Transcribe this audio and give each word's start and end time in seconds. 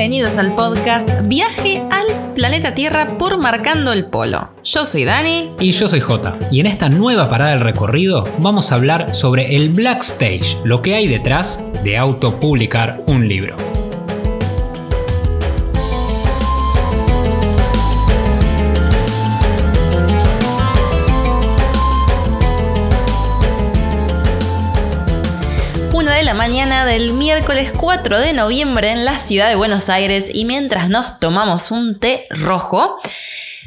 bienvenidos 0.00 0.38
al 0.38 0.54
podcast 0.54 1.10
Viaje 1.24 1.82
al 1.90 2.32
planeta 2.32 2.74
Tierra 2.74 3.18
por 3.18 3.36
Marcando 3.36 3.92
el 3.92 4.06
Polo. 4.06 4.48
Yo 4.64 4.86
soy 4.86 5.04
Dani. 5.04 5.50
Y 5.60 5.72
yo 5.72 5.88
soy 5.88 6.00
Jota. 6.00 6.38
Y 6.50 6.60
en 6.60 6.66
esta 6.66 6.88
nueva 6.88 7.28
parada 7.28 7.50
del 7.50 7.60
recorrido 7.60 8.26
vamos 8.38 8.72
a 8.72 8.76
hablar 8.76 9.14
sobre 9.14 9.56
el 9.56 9.68
Black 9.68 10.00
Stage, 10.00 10.56
lo 10.64 10.80
que 10.80 10.94
hay 10.94 11.06
detrás 11.06 11.62
de 11.84 11.98
autopublicar 11.98 13.02
un 13.08 13.28
libro. 13.28 13.56
Mañana 26.34 26.86
del 26.86 27.12
miércoles 27.12 27.72
4 27.76 28.20
de 28.20 28.32
noviembre 28.32 28.90
en 28.90 29.04
la 29.04 29.18
ciudad 29.18 29.48
de 29.48 29.56
Buenos 29.56 29.88
Aires 29.88 30.30
y 30.32 30.44
mientras 30.44 30.88
nos 30.88 31.18
tomamos 31.18 31.70
un 31.70 31.98
té 31.98 32.26
rojo, 32.30 33.00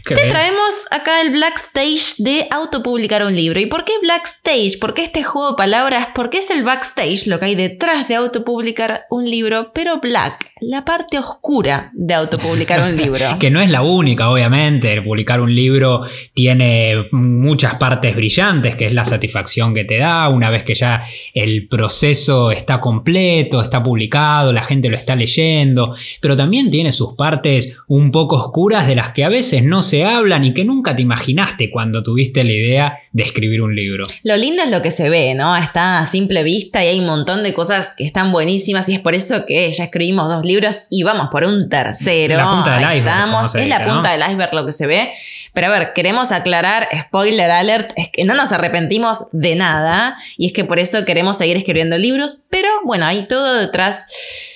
te 0.05 0.29
traemos 0.29 0.85
acá 0.91 1.21
el 1.21 1.31
Black 1.31 1.57
Stage 1.57 2.15
de 2.17 2.47
autopublicar 2.51 3.25
un 3.25 3.35
libro. 3.35 3.59
¿Y 3.59 3.67
por 3.67 3.85
qué 3.85 3.93
Black 4.01 4.25
Stage? 4.25 4.77
¿Por 4.79 4.93
qué 4.93 5.03
este 5.03 5.23
juego 5.23 5.51
de 5.51 5.57
palabras? 5.57 6.09
Porque 6.13 6.39
es 6.39 6.49
el 6.49 6.63
backstage, 6.63 7.27
lo 7.27 7.39
que 7.39 7.45
hay 7.45 7.55
detrás 7.55 8.07
de 8.09 8.15
autopublicar 8.15 9.05
un 9.09 9.29
libro, 9.29 9.71
pero 9.73 9.99
Black, 10.01 10.51
la 10.59 10.83
parte 10.83 11.17
oscura 11.19 11.91
de 11.93 12.13
autopublicar 12.13 12.81
un 12.81 12.97
libro. 12.97 13.25
que 13.39 13.49
no 13.49 13.61
es 13.61 13.69
la 13.69 13.81
única, 13.81 14.29
obviamente. 14.29 15.01
Publicar 15.01 15.39
un 15.39 15.55
libro 15.55 16.01
tiene 16.33 17.07
muchas 17.11 17.75
partes 17.75 18.15
brillantes, 18.15 18.75
que 18.75 18.85
es 18.85 18.93
la 18.93 19.05
satisfacción 19.05 19.73
que 19.73 19.85
te 19.85 19.99
da 19.99 20.27
una 20.27 20.49
vez 20.49 20.63
que 20.63 20.75
ya 20.75 21.03
el 21.33 21.67
proceso 21.69 22.51
está 22.51 22.81
completo, 22.81 23.61
está 23.61 23.81
publicado, 23.81 24.51
la 24.51 24.63
gente 24.63 24.89
lo 24.89 24.97
está 24.97 25.15
leyendo, 25.15 25.95
pero 26.19 26.35
también 26.35 26.71
tiene 26.71 26.91
sus 26.91 27.13
partes 27.13 27.77
un 27.87 28.11
poco 28.11 28.35
oscuras 28.35 28.87
de 28.87 28.95
las 28.95 29.09
que 29.09 29.23
a 29.23 29.29
veces 29.29 29.63
no 29.63 29.81
se 29.81 29.92
se 29.93 30.05
hablan 30.05 30.43
y 30.43 30.55
que 30.55 30.65
nunca 30.65 30.95
te 30.95 31.03
imaginaste 31.03 31.69
cuando 31.69 32.01
tuviste 32.01 32.43
la 32.43 32.51
idea 32.51 32.97
de 33.11 33.21
escribir 33.21 33.61
un 33.61 33.75
libro. 33.75 34.05
Lo 34.23 34.35
lindo 34.37 34.63
es 34.63 34.71
lo 34.71 34.81
que 34.81 34.89
se 34.89 35.07
ve, 35.07 35.35
¿no? 35.35 35.55
Está 35.55 35.99
a 35.99 36.07
simple 36.07 36.41
vista 36.41 36.83
y 36.83 36.87
hay 36.87 36.99
un 36.99 37.05
montón 37.05 37.43
de 37.43 37.53
cosas 37.53 37.93
que 37.95 38.03
están 38.03 38.31
buenísimas 38.31 38.89
y 38.89 38.95
es 38.95 39.01
por 39.01 39.13
eso 39.13 39.45
que 39.45 39.71
ya 39.71 39.83
escribimos 39.83 40.29
dos 40.29 40.43
libros 40.43 40.85
y 40.89 41.03
vamos 41.03 41.27
por 41.31 41.43
un 41.43 41.69
tercero. 41.69 42.37
La 42.37 42.49
punta 42.49 42.79
del 42.79 42.97
iceberg. 42.97 43.63
es 43.63 43.67
la 43.67 43.85
punta 43.85 44.11
del 44.13 44.21
iceberg 44.21 44.53
lo 44.55 44.65
que 44.65 44.71
se 44.71 44.87
ve. 44.87 45.11
Pero 45.53 45.67
a 45.67 45.69
ver, 45.69 45.93
queremos 45.93 46.31
aclarar, 46.31 46.87
spoiler 46.99 47.51
alert, 47.51 47.91
es 47.95 48.09
que 48.09 48.25
no 48.25 48.33
nos 48.33 48.51
arrepentimos 48.51 49.27
de 49.31 49.55
nada 49.55 50.17
y 50.39 50.47
es 50.47 50.53
que 50.53 50.65
por 50.65 50.79
eso 50.79 51.05
queremos 51.05 51.37
seguir 51.37 51.55
escribiendo 51.55 51.99
libros, 51.99 52.39
pero 52.49 52.67
bueno, 52.83 53.05
hay 53.05 53.27
todo 53.27 53.59
detrás, 53.59 54.07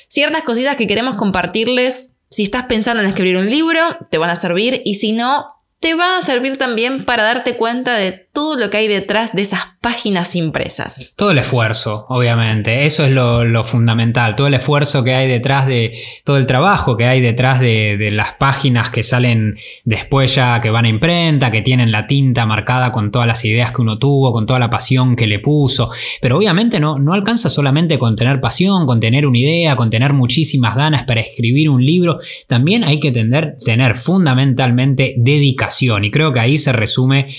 ciertas 0.08 0.42
cositas 0.42 0.78
que 0.78 0.88
queremos 0.88 1.14
compartirles 1.14 2.17
si 2.30 2.44
estás 2.44 2.66
pensando 2.66 3.02
en 3.02 3.10
escribir 3.10 3.38
un 3.38 3.50
libro, 3.50 3.80
te 4.10 4.18
van 4.18 4.30
a 4.30 4.36
servir 4.36 4.82
y 4.86 4.96
si 4.96 5.12
no, 5.12 5.48
te 5.80 5.94
va 5.94 6.18
a 6.18 6.22
servir 6.22 6.58
también 6.58 7.06
para 7.06 7.24
darte 7.24 7.58
cuenta 7.58 7.96
de 7.96 8.27
todo 8.38 8.56
lo 8.56 8.70
que 8.70 8.78
hay 8.78 8.88
detrás 8.88 9.34
de 9.34 9.42
esas 9.42 9.62
páginas 9.82 10.36
impresas. 10.36 11.14
Todo 11.16 11.32
el 11.32 11.40
esfuerzo, 11.40 12.06
obviamente, 12.08 12.86
eso 12.86 13.04
es 13.04 13.12
lo, 13.12 13.64
fundamental, 13.64 14.36
todo 14.36 14.46
el 14.46 14.54
esfuerzo 14.54 15.04
que 15.04 15.16
hay 15.16 15.28
detrás 15.28 15.66
de, 15.66 15.98
todo 16.24 16.38
el 16.38 16.46
trabajo 16.46 16.98
que 16.98 17.06
hay 17.06 17.20
detrás 17.20 17.60
de, 17.60 18.10
las 18.12 18.34
páginas 18.34 18.92
que 18.92 19.02
salen 19.02 19.58
después 19.86 20.36
ya, 20.36 20.62
que 20.62 20.70
van 20.70 20.86
a 20.86 20.90
imprenta, 20.90 21.50
que 21.50 21.64
tienen 21.64 21.92
la 21.92 22.06
tinta 22.06 22.46
marcada 22.46 22.92
con 22.92 23.10
todas 23.10 23.28
las 23.28 23.44
ideas 23.44 23.72
que 23.72 23.82
uno 23.82 23.98
tuvo, 23.98 24.32
con 24.32 24.46
toda 24.46 24.60
la 24.60 24.70
pasión 24.70 25.16
que 25.16 25.26
le 25.26 25.40
puso, 25.40 25.90
pero 26.22 26.38
obviamente 26.38 26.80
no, 26.80 27.00
no 27.00 27.14
alcanza 27.14 27.50
solamente 27.50 27.98
con 27.98 28.16
tener 28.16 28.40
pasión, 28.40 28.86
con 28.86 29.00
tener 29.00 29.26
una 29.26 29.40
idea, 29.40 29.76
con 29.76 29.90
tener 29.90 30.14
muchísimas 30.14 30.76
ganas 30.76 31.06
para 31.06 31.22
escribir 31.22 31.72
un 31.72 31.84
libro, 31.84 32.20
también 32.46 32.84
hay 32.84 33.00
que 33.00 33.12
tener, 33.12 33.58
tener 33.66 33.98
fundamentalmente 33.98 35.16
dedicación. 35.18 36.06
Y 36.06 36.12
creo 36.12 36.34
que 36.34 36.40
ahí 36.40 36.60
se 36.60 36.72
resume 36.72 37.30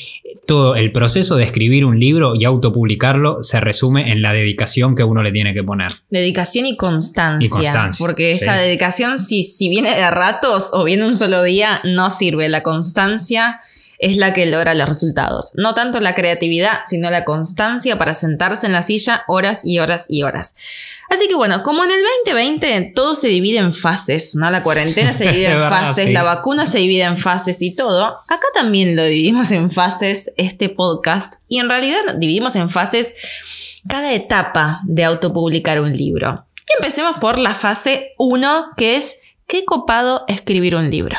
todo 0.49 0.77
el 0.77 0.93
proceso 0.93 1.37
de 1.37 1.45
escribir 1.45 1.85
un 1.85 2.01
libro 2.01 2.33
y 2.35 2.47
autopublicarlo 2.47 3.43
se 3.43 3.61
resume 3.61 4.11
en 4.11 4.23
la 4.23 4.33
dedicación 4.33 4.97
que 4.97 5.05
uno 5.05 5.23
le 5.23 5.31
tiene 5.31 5.53
que 5.53 5.63
poner. 5.63 5.93
Dedicación 6.09 6.65
y 6.65 6.75
constancia. 6.79 7.91
Porque 7.99 8.33
esa 8.33 8.55
dedicación, 8.55 9.19
si, 9.19 9.45
si 9.45 9.69
viene 9.69 9.95
de 9.95 10.11
ratos 10.11 10.71
o 10.73 10.85
viene 10.85 11.05
un 11.05 11.13
solo 11.13 11.43
día, 11.43 11.83
no 11.85 12.09
sirve. 12.09 12.49
La 12.49 12.63
constancia 12.63 13.61
es 13.99 14.17
la 14.17 14.33
que 14.33 14.47
logra 14.47 14.75
los 14.75 14.89
resultados. 14.89 15.53
No 15.55 15.75
tanto 15.75 16.01
la 16.01 16.15
creatividad, 16.15 16.81
sino 16.87 17.11
la 17.11 17.25
constancia 17.25 17.99
para 17.99 18.15
sentarse 18.15 18.67
en 18.67 18.73
la 18.73 18.83
silla 18.83 19.25
horas 19.27 19.63
y 19.65 19.79
horas 19.79 20.07
y 20.09 20.23
horas. 20.23 20.55
Así 21.11 21.27
que 21.27 21.35
bueno, 21.35 21.63
como 21.63 21.85
en 21.85 21.91
el 21.91 22.01
2020 22.25 22.93
todo 22.95 23.15
se 23.15 23.29
divide 23.29 23.59
en 23.59 23.73
fases, 23.73 24.35
¿no? 24.35 24.51
La 24.51 24.63
cuarentena 24.63 25.13
se 25.13 25.25
divide 25.33 25.51
en 25.51 25.59
fases, 25.59 26.13
la 26.13 26.23
vacuna 26.23 26.67
se 26.67 26.79
divide 26.79 27.03
en 27.03 27.17
fases 27.17 27.63
y 27.63 27.75
todo, 27.75 28.19
acá 28.29 28.47
también 28.55 28.95
lo 28.95 29.05
dividimos 29.05 29.51
en 29.51 29.71
fases 29.71 30.33
este 30.37 30.69
podcast 30.69 31.35
y 31.49 31.59
en 31.59 31.69
realidad 31.69 32.01
dividimos 32.17 32.57
en 32.57 32.71
fases 32.71 33.15
cada 33.89 34.13
etapa 34.13 34.81
de 34.85 35.05
autopublicar 35.05 35.81
un 35.81 35.93
libro. 35.93 36.47
Y 36.69 36.73
empecemos 36.77 37.17
por 37.19 37.39
la 37.39 37.55
fase 37.55 38.13
1, 38.19 38.73
que 38.77 38.97
es 38.97 39.17
qué 39.47 39.65
copado 39.65 40.25
escribir 40.29 40.77
un 40.77 40.91
libro. 40.91 41.17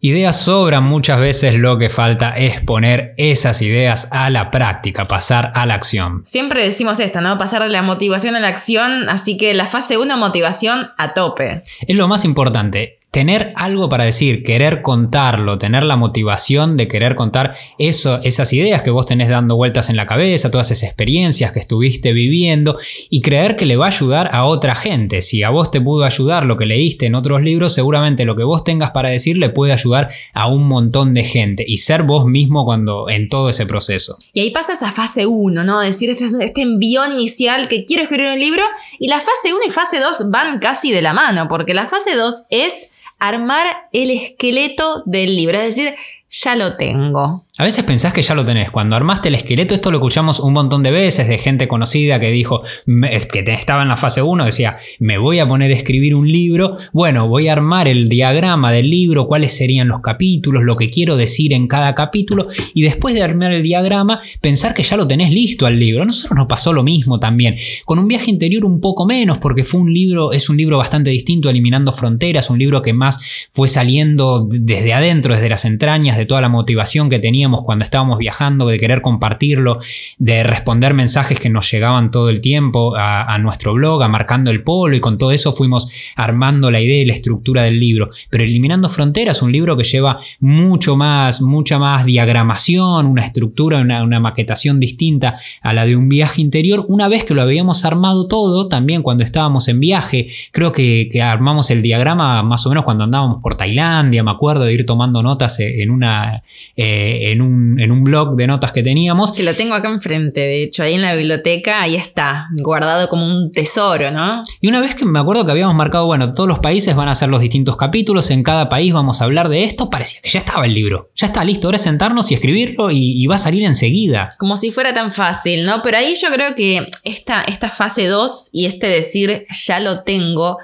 Ideas 0.00 0.44
sobran 0.44 0.84
muchas 0.84 1.18
veces, 1.18 1.54
lo 1.54 1.76
que 1.76 1.90
falta 1.90 2.30
es 2.30 2.60
poner 2.60 3.14
esas 3.16 3.60
ideas 3.62 4.06
a 4.12 4.30
la 4.30 4.52
práctica, 4.52 5.06
pasar 5.06 5.50
a 5.56 5.66
la 5.66 5.74
acción. 5.74 6.22
Siempre 6.24 6.62
decimos 6.62 7.00
esto, 7.00 7.20
¿no? 7.20 7.36
Pasar 7.36 7.64
de 7.64 7.70
la 7.70 7.82
motivación 7.82 8.36
a 8.36 8.40
la 8.40 8.46
acción, 8.46 9.08
así 9.08 9.36
que 9.36 9.54
la 9.54 9.66
fase 9.66 9.98
1, 9.98 10.16
motivación 10.16 10.90
a 10.98 11.14
tope. 11.14 11.64
Es 11.80 11.96
lo 11.96 12.06
más 12.06 12.24
importante 12.24 12.97
tener 13.10 13.52
algo 13.56 13.88
para 13.88 14.04
decir, 14.04 14.42
querer 14.42 14.82
contarlo, 14.82 15.56
tener 15.56 15.82
la 15.82 15.96
motivación 15.96 16.76
de 16.76 16.88
querer 16.88 17.14
contar 17.14 17.56
esas 17.78 18.52
ideas 18.52 18.82
que 18.82 18.90
vos 18.90 19.06
tenés 19.06 19.28
dando 19.28 19.56
vueltas 19.56 19.88
en 19.88 19.96
la 19.96 20.06
cabeza, 20.06 20.50
todas 20.50 20.70
esas 20.70 20.84
experiencias 20.84 21.52
que 21.52 21.58
estuviste 21.58 22.12
viviendo 22.12 22.78
y 23.08 23.22
creer 23.22 23.56
que 23.56 23.64
le 23.64 23.76
va 23.76 23.86
a 23.86 23.88
ayudar 23.88 24.28
a 24.32 24.44
otra 24.44 24.74
gente. 24.74 25.22
Si 25.22 25.42
a 25.42 25.50
vos 25.50 25.70
te 25.70 25.80
pudo 25.80 26.04
ayudar 26.04 26.44
lo 26.44 26.58
que 26.58 26.66
leíste 26.66 27.06
en 27.06 27.14
otros 27.14 27.40
libros, 27.40 27.72
seguramente 27.72 28.26
lo 28.26 28.36
que 28.36 28.44
vos 28.44 28.62
tengas 28.62 28.90
para 28.90 29.08
decir 29.08 29.38
le 29.38 29.48
puede 29.48 29.72
ayudar 29.72 30.12
a 30.34 30.48
un 30.48 30.68
montón 30.68 31.14
de 31.14 31.24
gente 31.24 31.64
y 31.66 31.78
ser 31.78 32.02
vos 32.02 32.26
mismo 32.26 32.66
cuando 32.66 33.08
en 33.08 33.30
todo 33.30 33.48
ese 33.48 33.64
proceso. 33.64 34.18
Y 34.34 34.40
ahí 34.40 34.50
pasa 34.50 34.74
esa 34.74 34.92
fase 34.92 35.26
1, 35.26 35.64
¿no? 35.64 35.80
Decir 35.80 36.10
este, 36.10 36.26
este 36.44 36.60
envión 36.60 37.12
inicial 37.14 37.68
que 37.68 37.86
quiero 37.86 38.02
escribir 38.02 38.32
un 38.32 38.38
libro 38.38 38.62
y 38.98 39.08
la 39.08 39.18
fase 39.18 39.54
1 39.54 39.60
y 39.66 39.70
fase 39.70 39.98
2 39.98 40.30
van 40.30 40.58
casi 40.58 40.92
de 40.92 41.00
la 41.00 41.14
mano, 41.14 41.48
porque 41.48 41.72
la 41.72 41.86
fase 41.86 42.14
2 42.14 42.44
es 42.50 42.90
armar 43.18 43.88
el 43.92 44.10
esqueleto 44.10 45.02
del 45.06 45.36
libro, 45.36 45.58
es 45.58 45.76
decir, 45.76 45.96
ya 46.28 46.56
lo 46.56 46.76
tengo. 46.76 47.44
A 47.60 47.64
veces 47.64 47.84
pensás 47.84 48.12
que 48.12 48.22
ya 48.22 48.36
lo 48.36 48.46
tenés. 48.46 48.70
Cuando 48.70 48.94
armaste 48.94 49.30
el 49.30 49.34
esqueleto, 49.34 49.74
esto 49.74 49.90
lo 49.90 49.96
escuchamos 49.96 50.38
un 50.38 50.52
montón 50.52 50.84
de 50.84 50.92
veces 50.92 51.26
de 51.26 51.38
gente 51.38 51.66
conocida 51.66 52.20
que 52.20 52.30
dijo, 52.30 52.62
que 52.86 53.44
estaba 53.48 53.82
en 53.82 53.88
la 53.88 53.96
fase 53.96 54.22
1, 54.22 54.44
decía, 54.44 54.78
me 55.00 55.18
voy 55.18 55.40
a 55.40 55.48
poner 55.48 55.72
a 55.72 55.74
escribir 55.74 56.14
un 56.14 56.30
libro, 56.30 56.76
bueno, 56.92 57.26
voy 57.26 57.48
a 57.48 57.52
armar 57.54 57.88
el 57.88 58.08
diagrama 58.08 58.70
del 58.70 58.88
libro, 58.88 59.26
cuáles 59.26 59.56
serían 59.56 59.88
los 59.88 60.02
capítulos, 60.02 60.62
lo 60.62 60.76
que 60.76 60.88
quiero 60.88 61.16
decir 61.16 61.52
en 61.52 61.66
cada 61.66 61.96
capítulo, 61.96 62.46
y 62.74 62.82
después 62.82 63.16
de 63.16 63.22
armar 63.22 63.52
el 63.52 63.64
diagrama, 63.64 64.20
pensar 64.40 64.72
que 64.72 64.84
ya 64.84 64.96
lo 64.96 65.08
tenés 65.08 65.32
listo 65.32 65.66
al 65.66 65.80
libro. 65.80 66.04
A 66.04 66.06
nosotros 66.06 66.38
nos 66.38 66.46
pasó 66.46 66.72
lo 66.72 66.84
mismo 66.84 67.18
también, 67.18 67.56
con 67.84 67.98
un 67.98 68.06
viaje 68.06 68.30
interior 68.30 68.64
un 68.64 68.80
poco 68.80 69.04
menos, 69.04 69.38
porque 69.38 69.64
fue 69.64 69.80
un 69.80 69.92
libro, 69.92 70.30
es 70.30 70.48
un 70.48 70.56
libro 70.56 70.78
bastante 70.78 71.10
distinto, 71.10 71.50
Eliminando 71.50 71.92
Fronteras, 71.92 72.50
un 72.50 72.60
libro 72.60 72.82
que 72.82 72.92
más 72.92 73.18
fue 73.50 73.66
saliendo 73.66 74.46
desde 74.48 74.94
adentro, 74.94 75.34
desde 75.34 75.48
las 75.48 75.64
entrañas, 75.64 76.16
de 76.16 76.24
toda 76.24 76.40
la 76.40 76.48
motivación 76.48 77.10
que 77.10 77.18
cuando 77.64 77.84
estábamos 77.84 78.18
viajando, 78.18 78.66
de 78.66 78.78
querer 78.78 79.02
compartirlo, 79.02 79.80
de 80.18 80.42
responder 80.42 80.94
mensajes 80.94 81.38
que 81.38 81.50
nos 81.50 81.70
llegaban 81.70 82.10
todo 82.10 82.28
el 82.28 82.40
tiempo 82.40 82.94
a, 82.96 83.38
nuestro 83.38 83.74
blog, 83.74 84.02
a 84.02 84.08
Marcando 84.08 84.50
el 84.50 84.62
Polo, 84.62 84.96
y 84.96 85.00
con 85.00 85.18
todo 85.18 85.32
eso 85.32 85.52
fuimos 85.52 85.90
armando 86.16 86.70
la 86.70 86.80
idea 86.80 87.02
y 87.02 87.06
la 87.06 87.14
estructura 87.14 87.62
del 87.62 87.78
libro. 87.78 88.08
Pero 88.30 88.44
Eliminando 88.44 88.88
Fronteras, 88.88 89.42
un 89.42 89.52
libro 89.52 89.76
que 89.76 89.84
lleva 89.84 90.20
mucho 90.40 90.96
más, 90.96 91.40
mucha 91.40 91.78
más 91.78 92.04
diagramación, 92.04 93.06
una 93.06 93.24
estructura, 93.24 93.80
una, 93.80 94.18
maquetación 94.18 94.80
distinta 94.80 95.38
a 95.62 95.72
la 95.72 95.86
de 95.86 95.94
un 95.94 96.08
viaje 96.08 96.40
interior. 96.40 96.84
Una 96.88 97.08
vez 97.08 97.24
que 97.24 97.34
lo 97.34 97.42
habíamos 97.42 97.84
armado 97.84 98.26
todo, 98.26 98.68
también 98.68 99.02
cuando 99.02 99.22
estábamos 99.22 99.68
en 99.68 99.80
viaje, 99.80 100.28
creo 100.50 100.72
que, 100.72 101.08
armamos 101.22 101.70
el 101.70 101.82
diagrama 101.82 102.42
más 102.42 102.64
o 102.66 102.68
menos 102.68 102.84
cuando 102.84 103.04
andábamos 103.04 103.42
por 103.42 103.56
Tailandia, 103.56 104.22
me 104.22 104.30
acuerdo 104.30 104.64
de 104.64 104.72
ir 104.72 104.86
tomando 104.86 105.22
notas 105.22 105.60
en 105.60 105.90
una, 105.90 106.42
eh, 106.76 107.32
un, 107.42 107.80
en 107.80 107.92
un 107.92 108.04
blog 108.04 108.36
de 108.36 108.46
notas 108.46 108.72
que 108.72 108.82
teníamos. 108.82 109.32
Que 109.32 109.42
lo 109.42 109.54
tengo 109.54 109.74
acá 109.74 109.88
enfrente, 109.88 110.40
de 110.40 110.62
hecho, 110.62 110.82
ahí 110.82 110.94
en 110.94 111.02
la 111.02 111.14
biblioteca, 111.14 111.82
ahí 111.82 111.96
está, 111.96 112.48
guardado 112.56 113.08
como 113.08 113.26
un 113.26 113.50
tesoro, 113.50 114.10
¿no? 114.10 114.42
Y 114.60 114.68
una 114.68 114.80
vez 114.80 114.94
que 114.94 115.04
me 115.04 115.18
acuerdo 115.18 115.44
que 115.44 115.52
habíamos 115.52 115.74
marcado, 115.74 116.06
bueno, 116.06 116.32
todos 116.32 116.48
los 116.48 116.58
países 116.58 116.94
van 116.94 117.08
a 117.08 117.12
hacer 117.12 117.28
los 117.28 117.40
distintos 117.40 117.76
capítulos, 117.76 118.30
en 118.30 118.42
cada 118.42 118.68
país 118.68 118.92
vamos 118.92 119.20
a 119.20 119.24
hablar 119.24 119.48
de 119.48 119.64
esto, 119.64 119.90
parecía 119.90 120.20
que 120.22 120.30
ya 120.30 120.40
estaba 120.40 120.66
el 120.66 120.74
libro, 120.74 121.10
ya 121.14 121.28
está 121.28 121.44
listo, 121.44 121.68
ahora 121.68 121.76
es 121.76 121.82
sentarnos 121.82 122.30
y 122.30 122.34
escribirlo 122.34 122.90
y, 122.90 123.26
va 123.28 123.34
a 123.34 123.38
salir 123.38 123.64
enseguida. 123.64 124.30
Como 124.38 124.56
si 124.56 124.70
fuera 124.70 124.94
tan 124.94 125.12
fácil, 125.12 125.64
¿no? 125.64 125.82
Pero 125.82 125.98
ahí 125.98 126.14
yo 126.14 126.28
creo 126.32 126.54
que 126.54 126.88
esta, 127.04 127.42
esta 127.42 127.68
fase 127.68 128.06
2 128.06 128.50
y 128.52 128.64
este 128.64 128.86
decir 128.86 129.46
ya 129.50 129.80
lo 129.80 130.02
tengo, 130.02 130.56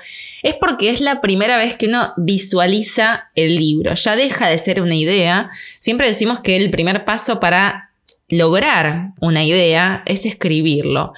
es 0.42 0.54
porque 0.54 0.90
es 0.90 1.00
la 1.00 1.20
primera 1.20 1.56
vez 1.56 1.74
que 1.74 1.86
uno 1.86 2.12
visualiza 2.16 3.30
el 3.34 3.56
libro, 3.56 3.94
ya 3.94 4.14
deja 4.14 4.48
de 4.48 4.58
ser 4.58 4.82
una 4.82 4.94
idea. 4.94 5.50
Siempre 5.80 6.06
decimos 6.06 6.40
que 6.40 6.56
el 6.56 6.63
primer 6.70 7.04
paso 7.04 7.40
para 7.40 7.90
lograr 8.28 9.12
una 9.20 9.44
idea 9.44 10.02
es 10.06 10.24
escribirlo. 10.24 11.12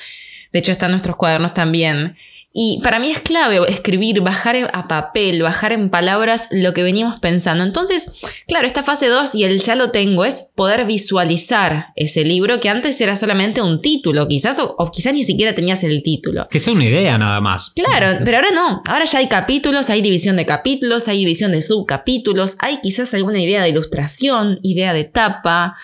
De 0.52 0.58
hecho, 0.58 0.72
está 0.72 0.86
en 0.86 0.92
nuestros 0.92 1.16
cuadernos 1.16 1.54
también. 1.54 2.16
Y 2.58 2.80
para 2.82 2.98
mí 2.98 3.10
es 3.10 3.20
clave 3.20 3.60
escribir, 3.68 4.22
bajar 4.22 4.70
a 4.72 4.88
papel, 4.88 5.42
bajar 5.42 5.74
en 5.74 5.90
palabras 5.90 6.48
lo 6.50 6.72
que 6.72 6.82
veníamos 6.82 7.20
pensando. 7.20 7.62
Entonces, 7.62 8.10
claro, 8.48 8.66
esta 8.66 8.82
fase 8.82 9.08
2 9.08 9.34
y 9.34 9.44
el 9.44 9.60
ya 9.60 9.74
lo 9.74 9.90
tengo 9.90 10.24
es 10.24 10.46
poder 10.54 10.86
visualizar 10.86 11.88
ese 11.96 12.24
libro 12.24 12.58
que 12.58 12.70
antes 12.70 12.98
era 13.02 13.14
solamente 13.14 13.60
un 13.60 13.82
título, 13.82 14.26
quizás, 14.26 14.58
o, 14.58 14.90
quizás 14.90 15.12
ni 15.12 15.22
siquiera 15.22 15.54
tenías 15.54 15.84
el 15.84 16.02
título. 16.02 16.46
Que 16.50 16.58
sea 16.58 16.72
una 16.72 16.86
idea 16.86 17.18
nada 17.18 17.42
más. 17.42 17.72
Claro, 17.74 18.22
pero 18.24 18.38
ahora 18.38 18.50
no. 18.52 18.82
Ahora 18.86 19.04
ya 19.04 19.18
hay 19.18 19.28
capítulos, 19.28 19.90
hay 19.90 20.00
división 20.00 20.36
de 20.36 20.46
capítulos, 20.46 21.08
hay 21.08 21.18
división 21.18 21.52
de 21.52 21.60
subcapítulos, 21.60 22.56
hay 22.60 22.80
quizás 22.80 23.12
alguna 23.12 23.38
idea 23.38 23.62
de 23.62 23.68
ilustración, 23.68 24.60
idea 24.62 24.94
de 24.94 25.04
tapa. 25.04 25.76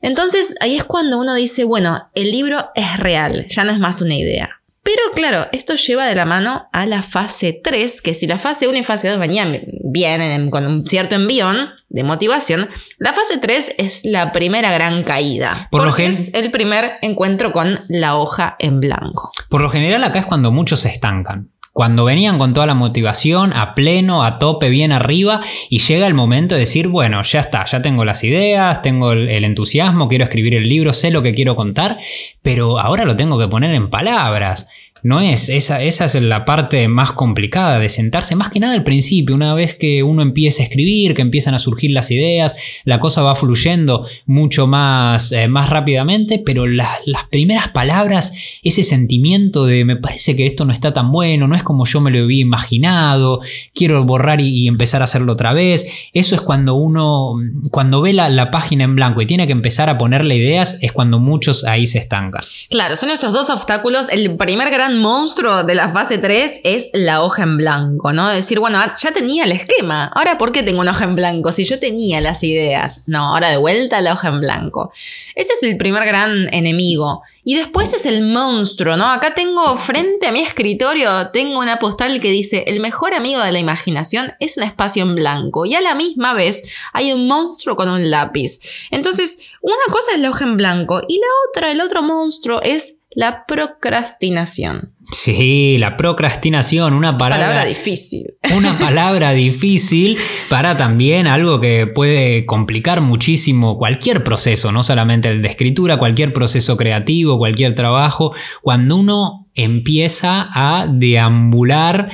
Entonces 0.00 0.54
ahí 0.60 0.76
es 0.76 0.84
cuando 0.84 1.18
uno 1.18 1.34
dice, 1.34 1.64
bueno, 1.64 2.08
el 2.14 2.30
libro 2.30 2.68
es 2.76 2.96
real, 3.00 3.46
ya 3.48 3.64
no 3.64 3.72
es 3.72 3.80
más 3.80 4.00
una 4.00 4.14
idea. 4.14 4.55
Pero 4.86 5.02
claro, 5.16 5.48
esto 5.50 5.74
lleva 5.74 6.06
de 6.06 6.14
la 6.14 6.26
mano 6.26 6.68
a 6.72 6.86
la 6.86 7.02
fase 7.02 7.60
3, 7.60 8.00
que 8.00 8.14
si 8.14 8.28
la 8.28 8.38
fase 8.38 8.68
1 8.68 8.78
y 8.78 8.84
fase 8.84 9.08
2 9.08 9.18
venían 9.18 9.60
bien 9.82 10.48
con 10.48 10.64
un 10.64 10.86
cierto 10.86 11.16
envión 11.16 11.70
de 11.88 12.04
motivación, 12.04 12.68
la 12.98 13.12
fase 13.12 13.38
3 13.38 13.74
es 13.78 14.04
la 14.04 14.30
primera 14.30 14.70
gran 14.70 15.02
caída. 15.02 15.66
Por 15.72 15.82
porque 15.82 16.06
es 16.06 16.32
el 16.34 16.52
primer 16.52 16.92
encuentro 17.02 17.50
con 17.50 17.80
la 17.88 18.14
hoja 18.16 18.54
en 18.60 18.78
blanco. 18.78 19.32
Por 19.48 19.60
lo 19.60 19.70
general 19.70 20.04
acá 20.04 20.20
es 20.20 20.26
cuando 20.26 20.52
muchos 20.52 20.78
se 20.78 20.90
estancan. 20.90 21.50
Cuando 21.76 22.06
venían 22.06 22.38
con 22.38 22.54
toda 22.54 22.64
la 22.64 22.72
motivación, 22.72 23.52
a 23.52 23.74
pleno, 23.74 24.24
a 24.24 24.38
tope, 24.38 24.70
bien 24.70 24.92
arriba, 24.92 25.42
y 25.68 25.80
llega 25.80 26.06
el 26.06 26.14
momento 26.14 26.54
de 26.54 26.62
decir, 26.62 26.88
bueno, 26.88 27.22
ya 27.22 27.40
está, 27.40 27.66
ya 27.66 27.82
tengo 27.82 28.02
las 28.06 28.24
ideas, 28.24 28.80
tengo 28.80 29.12
el, 29.12 29.44
entusiasmo, 29.44 30.08
quiero 30.08 30.24
escribir 30.24 30.54
el 30.54 30.70
libro, 30.70 30.94
sé 30.94 31.10
lo 31.10 31.22
que 31.22 31.34
quiero 31.34 31.54
contar, 31.54 31.98
pero 32.40 32.80
ahora 32.80 33.04
lo 33.04 33.14
tengo 33.14 33.38
que 33.38 33.48
poner 33.48 33.74
en 33.74 33.90
palabras. 33.90 34.68
No 35.02 35.20
es, 35.20 35.48
esa, 35.48 35.82
esa 35.82 36.06
es 36.06 36.14
la 36.16 36.44
parte 36.44 36.88
más 36.88 37.12
complicada 37.12 37.78
de 37.78 37.88
sentarse, 37.88 38.34
más 38.34 38.50
que 38.50 38.60
nada 38.60 38.74
al 38.74 38.82
principio, 38.82 39.34
una 39.34 39.54
vez 39.54 39.74
que 39.74 40.02
uno 40.02 40.22
empieza 40.22 40.62
a 40.62 40.66
escribir, 40.66 41.14
que 41.14 41.22
empiezan 41.22 41.54
a 41.54 41.58
surgir 41.58 41.90
las 41.90 42.10
ideas, 42.10 42.56
la 42.84 42.98
cosa 42.98 43.22
va 43.22 43.34
fluyendo 43.34 44.06
mucho 44.24 44.66
más, 44.66 45.32
eh, 45.32 45.48
más 45.48 45.70
rápidamente, 45.70 46.38
pero 46.44 46.66
las 46.66 46.98
primeras 47.30 47.68
palabras, 47.68 48.32
ese 48.62 48.82
sentimiento 48.82 49.66
de 49.66 49.84
me 49.84 49.96
parece 49.96 50.34
que 50.34 50.46
esto 50.46 50.64
no 50.64 50.72
está 50.72 50.92
tan 50.92 51.12
bueno, 51.12 51.46
no 51.46 51.54
es 51.54 51.62
como 51.62 51.86
yo 51.86 52.00
me 52.00 52.10
lo 52.10 52.20
había 52.20 52.40
imaginado, 52.40 53.40
quiero 53.74 54.02
borrar 54.04 54.40
y, 54.40 54.66
empezar 54.66 55.00
a 55.00 55.04
hacerlo 55.04 55.32
otra 55.32 55.52
vez, 55.52 55.86
eso 56.12 56.34
es 56.34 56.40
cuando 56.40 56.74
uno, 56.74 57.34
cuando 57.70 58.00
ve 58.00 58.12
la, 58.12 58.28
la 58.28 58.50
página 58.50 58.84
en 58.84 58.96
blanco 58.96 59.22
y 59.22 59.26
tiene 59.26 59.46
que 59.46 59.52
empezar 59.52 59.88
a 59.88 59.98
ponerle 59.98 60.36
ideas, 60.36 60.78
es 60.80 60.92
cuando 60.92 61.20
muchos 61.20 61.64
ahí 61.64 61.86
se 61.86 61.98
estancan. 61.98 62.42
Claro, 62.70 62.96
son 62.96 63.10
estos 63.10 63.32
dos 63.32 63.50
obstáculos. 63.50 64.08
El 64.08 64.36
primer 64.36 64.70
gran 64.70 64.95
monstruo 65.00 65.64
de 65.64 65.74
la 65.74 65.88
fase 65.88 66.18
3 66.18 66.60
es 66.64 66.88
la 66.92 67.22
hoja 67.22 67.42
en 67.42 67.56
blanco, 67.56 68.12
¿no? 68.12 68.28
Decir, 68.28 68.60
bueno, 68.60 68.78
ah, 68.78 68.94
ya 68.98 69.12
tenía 69.12 69.44
el 69.44 69.52
esquema, 69.52 70.06
ahora 70.14 70.38
¿por 70.38 70.52
qué 70.52 70.62
tengo 70.62 70.80
una 70.80 70.92
hoja 70.92 71.04
en 71.04 71.16
blanco? 71.16 71.52
Si 71.52 71.64
yo 71.64 71.78
tenía 71.78 72.20
las 72.20 72.42
ideas. 72.42 73.02
No, 73.06 73.34
ahora 73.34 73.50
de 73.50 73.56
vuelta 73.56 74.00
la 74.00 74.12
hoja 74.12 74.28
en 74.28 74.40
blanco. 74.40 74.92
Ese 75.34 75.52
es 75.52 75.62
el 75.62 75.76
primer 75.76 76.04
gran 76.04 76.52
enemigo. 76.52 77.22
Y 77.48 77.54
después 77.54 77.92
es 77.92 78.06
el 78.06 78.24
monstruo, 78.24 78.96
¿no? 78.96 79.06
Acá 79.06 79.34
tengo 79.34 79.76
frente 79.76 80.26
a 80.26 80.32
mi 80.32 80.40
escritorio, 80.40 81.28
tengo 81.28 81.60
una 81.60 81.78
postal 81.78 82.20
que 82.20 82.30
dice, 82.30 82.64
el 82.66 82.80
mejor 82.80 83.14
amigo 83.14 83.40
de 83.40 83.52
la 83.52 83.60
imaginación 83.60 84.32
es 84.40 84.56
un 84.56 84.64
espacio 84.64 85.04
en 85.04 85.14
blanco. 85.14 85.64
Y 85.64 85.76
a 85.76 85.80
la 85.80 85.94
misma 85.94 86.34
vez 86.34 86.62
hay 86.92 87.12
un 87.12 87.28
monstruo 87.28 87.76
con 87.76 87.88
un 87.88 88.10
lápiz. 88.10 88.58
Entonces, 88.90 89.52
una 89.60 89.76
cosa 89.92 90.12
es 90.14 90.20
la 90.20 90.30
hoja 90.30 90.44
en 90.44 90.56
blanco 90.56 91.02
y 91.06 91.18
la 91.18 91.26
otra, 91.48 91.70
el 91.70 91.80
otro 91.80 92.02
monstruo 92.02 92.60
es 92.62 92.95
la 93.16 93.46
procrastinación. 93.46 94.92
Sí, 95.10 95.78
la 95.78 95.96
procrastinación, 95.96 96.92
una 96.92 97.16
palabra, 97.16 97.64
difícil. 97.64 98.34
Una 98.54 98.78
palabra 98.78 99.32
difícil 99.32 100.18
para 100.50 100.76
también 100.76 101.26
algo 101.26 101.58
que 101.58 101.86
puede 101.86 102.44
complicar 102.44 103.00
muchísimo 103.00 103.78
cualquier 103.78 104.22
proceso, 104.22 104.70
no 104.70 104.82
solamente 104.82 105.30
el 105.30 105.40
de 105.40 105.48
escritura, 105.48 105.98
cualquier 105.98 106.34
proceso 106.34 106.76
creativo, 106.76 107.38
cualquier 107.38 107.74
trabajo, 107.74 108.34
cuando 108.60 108.96
uno 108.96 109.48
empieza 109.54 110.50
a 110.52 110.86
deambular 110.86 112.10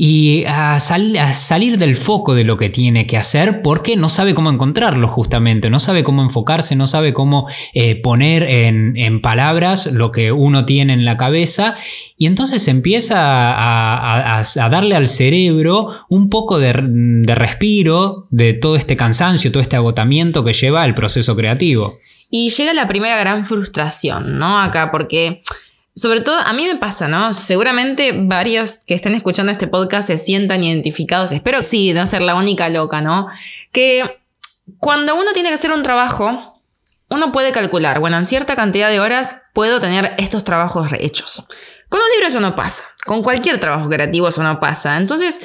y 0.00 0.44
a, 0.46 0.78
salir 0.78 1.76
del 1.76 1.96
foco 1.96 2.36
de 2.36 2.44
lo 2.44 2.56
que 2.56 2.70
tiene 2.70 3.04
que 3.04 3.16
hacer 3.16 3.62
porque 3.62 3.96
no 3.96 4.08
sabe 4.08 4.32
cómo 4.32 4.48
encontrarlo 4.48 5.08
justamente, 5.08 5.70
no 5.70 5.80
sabe 5.80 6.04
cómo 6.04 6.22
enfocarse, 6.22 6.76
no 6.76 6.86
sabe 6.86 7.12
cómo 7.12 7.48
eh, 7.74 7.96
poner 8.00 8.44
en, 8.44 9.20
palabras 9.20 9.86
lo 9.86 10.12
que 10.12 10.30
uno 10.30 10.64
tiene 10.64 10.92
en 10.92 11.04
la 11.04 11.16
cabeza 11.16 11.74
y 12.16 12.26
entonces 12.26 12.68
empieza 12.68 13.16
a, 13.18 14.44
darle 14.70 14.94
al 14.94 15.08
cerebro 15.08 15.88
un 16.08 16.30
poco 16.30 16.60
de, 16.60 16.72
de 16.80 17.34
respiro 17.34 18.28
de 18.30 18.52
todo 18.52 18.76
este 18.76 18.96
cansancio, 18.96 19.50
todo 19.50 19.62
este 19.62 19.74
agotamiento 19.74 20.44
que 20.44 20.52
lleva 20.52 20.84
el 20.84 20.94
proceso 20.94 21.34
creativo. 21.34 21.98
Y 22.30 22.50
llega 22.50 22.72
la 22.72 22.86
primera 22.86 23.18
gran 23.18 23.46
frustración, 23.46 24.38
¿no? 24.38 24.60
Acá 24.60 24.92
porque 24.92 25.42
sobre 25.98 26.20
todo, 26.20 26.38
a 26.38 26.52
mí 26.52 26.64
me 26.64 26.76
pasa, 26.76 27.08
¿no? 27.08 27.34
Seguramente 27.34 28.12
varios 28.14 28.84
que 28.84 28.94
estén 28.94 29.14
escuchando 29.14 29.50
este 29.50 29.66
podcast 29.66 30.06
se 30.06 30.18
sientan 30.18 30.62
identificados. 30.62 31.32
Espero 31.32 31.60
sí, 31.60 31.92
no 31.92 32.06
ser 32.06 32.22
la 32.22 32.36
única 32.36 32.68
loca, 32.68 33.00
¿no? 33.00 33.26
Que 33.72 34.20
cuando 34.78 35.16
uno 35.16 35.32
tiene 35.32 35.48
que 35.48 35.56
hacer 35.56 35.72
un 35.72 35.82
trabajo, 35.82 36.62
uno 37.10 37.32
puede 37.32 37.50
calcular, 37.50 37.98
bueno, 37.98 38.16
en 38.16 38.24
cierta 38.24 38.54
cantidad 38.54 38.90
de 38.90 39.00
horas 39.00 39.40
puedo 39.54 39.80
tener 39.80 40.14
estos 40.18 40.44
trabajos 40.44 40.92
hechos. 41.00 41.44
Con 41.88 42.00
un 42.00 42.10
libro 42.12 42.28
eso 42.28 42.38
no 42.38 42.54
pasa. 42.54 42.84
Con 43.04 43.24
cualquier 43.24 43.58
trabajo 43.58 43.88
creativo 43.88 44.28
eso 44.28 44.42
no 44.44 44.60
pasa. 44.60 44.98
Entonces, 44.98 45.40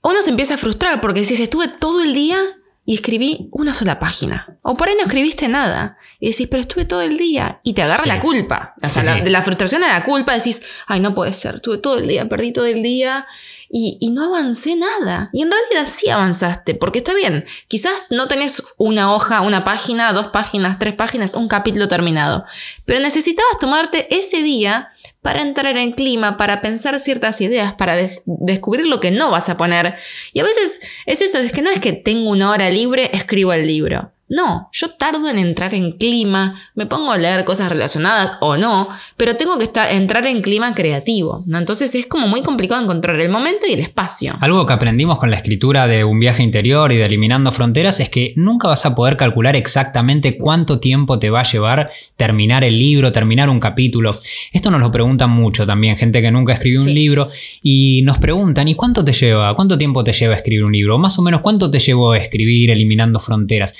uno 0.00 0.22
se 0.22 0.30
empieza 0.30 0.54
a 0.54 0.58
frustrar 0.58 1.02
porque 1.02 1.26
si 1.26 1.42
estuve 1.42 1.68
todo 1.68 2.02
el 2.02 2.14
día 2.14 2.38
y 2.86 2.94
escribí 2.96 3.48
una 3.50 3.72
sola 3.72 3.98
página. 3.98 4.58
O 4.62 4.76
por 4.76 4.88
ahí 4.88 4.94
no 4.94 5.02
escribiste 5.02 5.48
nada. 5.48 5.96
Y 6.20 6.30
decís, 6.30 6.48
pero 6.50 6.60
estuve 6.60 6.84
todo 6.84 7.00
el 7.00 7.16
día. 7.16 7.60
Y 7.62 7.72
te 7.72 7.82
agarra 7.82 8.04
la 8.06 8.20
culpa. 8.20 8.74
O 8.82 8.88
sea, 8.88 9.22
de 9.22 9.30
la 9.30 9.42
frustración 9.42 9.82
a 9.84 9.88
la 9.88 10.04
culpa 10.04 10.34
decís, 10.34 10.62
ay, 10.86 11.00
no 11.00 11.14
puede 11.14 11.32
ser, 11.32 11.56
estuve 11.56 11.78
todo 11.78 11.96
el 11.98 12.06
día, 12.06 12.28
perdí 12.28 12.52
todo 12.52 12.66
el 12.66 12.82
día 12.82 13.26
y, 13.70 13.96
y, 14.00 14.10
no 14.10 14.24
avancé 14.24 14.76
nada. 14.76 15.30
Y 15.32 15.42
en 15.42 15.50
realidad 15.50 15.90
sí 15.90 16.10
avanzaste, 16.10 16.74
porque 16.74 16.98
está 16.98 17.14
bien. 17.14 17.44
Quizás 17.68 18.08
no 18.10 18.28
tenés 18.28 18.62
una 18.76 19.12
hoja, 19.12 19.40
una 19.40 19.64
página, 19.64 20.12
dos 20.12 20.28
páginas, 20.28 20.78
tres 20.78 20.94
páginas, 20.94 21.34
un 21.34 21.48
capítulo 21.48 21.88
terminado. 21.88 22.44
Pero 22.84 23.00
necesitabas 23.00 23.58
tomarte 23.58 24.14
ese 24.14 24.42
día 24.42 24.90
para 25.24 25.40
entrar 25.40 25.78
en 25.78 25.92
clima, 25.92 26.36
para 26.36 26.60
pensar 26.60 27.00
ciertas 27.00 27.40
ideas, 27.40 27.72
para 27.72 27.96
descubrir 28.26 28.86
lo 28.86 29.00
que 29.00 29.10
no 29.10 29.30
vas 29.30 29.48
a 29.48 29.56
poner. 29.56 29.94
Y 30.34 30.40
a 30.40 30.44
veces 30.44 30.82
es 31.06 31.22
eso, 31.22 31.38
es 31.38 31.50
que 31.50 31.62
no 31.62 31.70
es 31.70 31.78
que 31.78 31.94
tengo 31.94 32.28
una 32.28 32.50
hora 32.50 32.68
libre, 32.68 33.08
escribo 33.14 33.54
el 33.54 33.66
libro. 33.66 34.12
No, 34.34 34.68
yo 34.72 34.88
tardo 34.88 35.28
en 35.28 35.38
entrar 35.38 35.74
en 35.74 35.92
clima, 35.92 36.60
me 36.74 36.86
pongo 36.86 37.12
a 37.12 37.18
leer 37.18 37.44
cosas 37.44 37.68
relacionadas 37.68 38.32
o 38.40 38.56
no, 38.56 38.88
pero 39.16 39.36
tengo 39.36 39.58
que 39.58 39.64
estar, 39.64 39.92
entrar 39.92 40.26
en 40.26 40.42
clima 40.42 40.74
creativo, 40.74 41.44
¿no? 41.46 41.56
Entonces 41.56 41.94
es 41.94 42.06
como 42.06 42.26
muy 42.26 42.42
complicado 42.42 42.82
encontrar 42.82 43.20
el 43.20 43.28
momento 43.28 43.64
y 43.68 43.74
el 43.74 43.78
espacio. 43.78 44.36
Algo 44.40 44.66
que 44.66 44.72
aprendimos 44.72 45.20
con 45.20 45.30
la 45.30 45.36
escritura 45.36 45.86
de 45.86 46.02
un 46.02 46.18
viaje 46.18 46.42
interior 46.42 46.90
y 46.90 46.96
de 46.96 47.04
Eliminando 47.04 47.52
Fronteras 47.52 48.00
es 48.00 48.08
que 48.08 48.32
nunca 48.34 48.66
vas 48.66 48.84
a 48.84 48.96
poder 48.96 49.16
calcular 49.16 49.54
exactamente 49.54 50.36
cuánto 50.36 50.80
tiempo 50.80 51.20
te 51.20 51.30
va 51.30 51.38
a 51.38 51.44
llevar 51.44 51.90
terminar 52.16 52.64
el 52.64 52.76
libro, 52.76 53.12
terminar 53.12 53.48
un 53.48 53.60
capítulo. 53.60 54.18
Esto 54.52 54.68
nos 54.72 54.80
lo 54.80 54.90
preguntan 54.90 55.30
mucho 55.30 55.64
también, 55.64 55.96
gente 55.96 56.20
que 56.20 56.32
nunca 56.32 56.54
escribió 56.54 56.80
un 56.80 56.92
libro 56.92 57.30
y 57.62 58.02
nos 58.04 58.18
preguntan, 58.18 58.66
¿y 58.66 58.74
cuánto 58.74 59.04
te 59.04 59.12
lleva? 59.12 59.54
¿Cuánto 59.54 59.78
tiempo 59.78 60.02
te 60.02 60.12
lleva 60.12 60.34
escribir 60.34 60.64
un 60.64 60.72
libro? 60.72 60.98
Más 60.98 61.16
o 61.20 61.22
menos, 61.22 61.40
¿cuánto 61.40 61.70
te 61.70 61.78
llevó 61.78 62.10
a 62.10 62.18
escribir 62.18 62.72
Eliminando 62.72 63.20
Fronteras? 63.20 63.72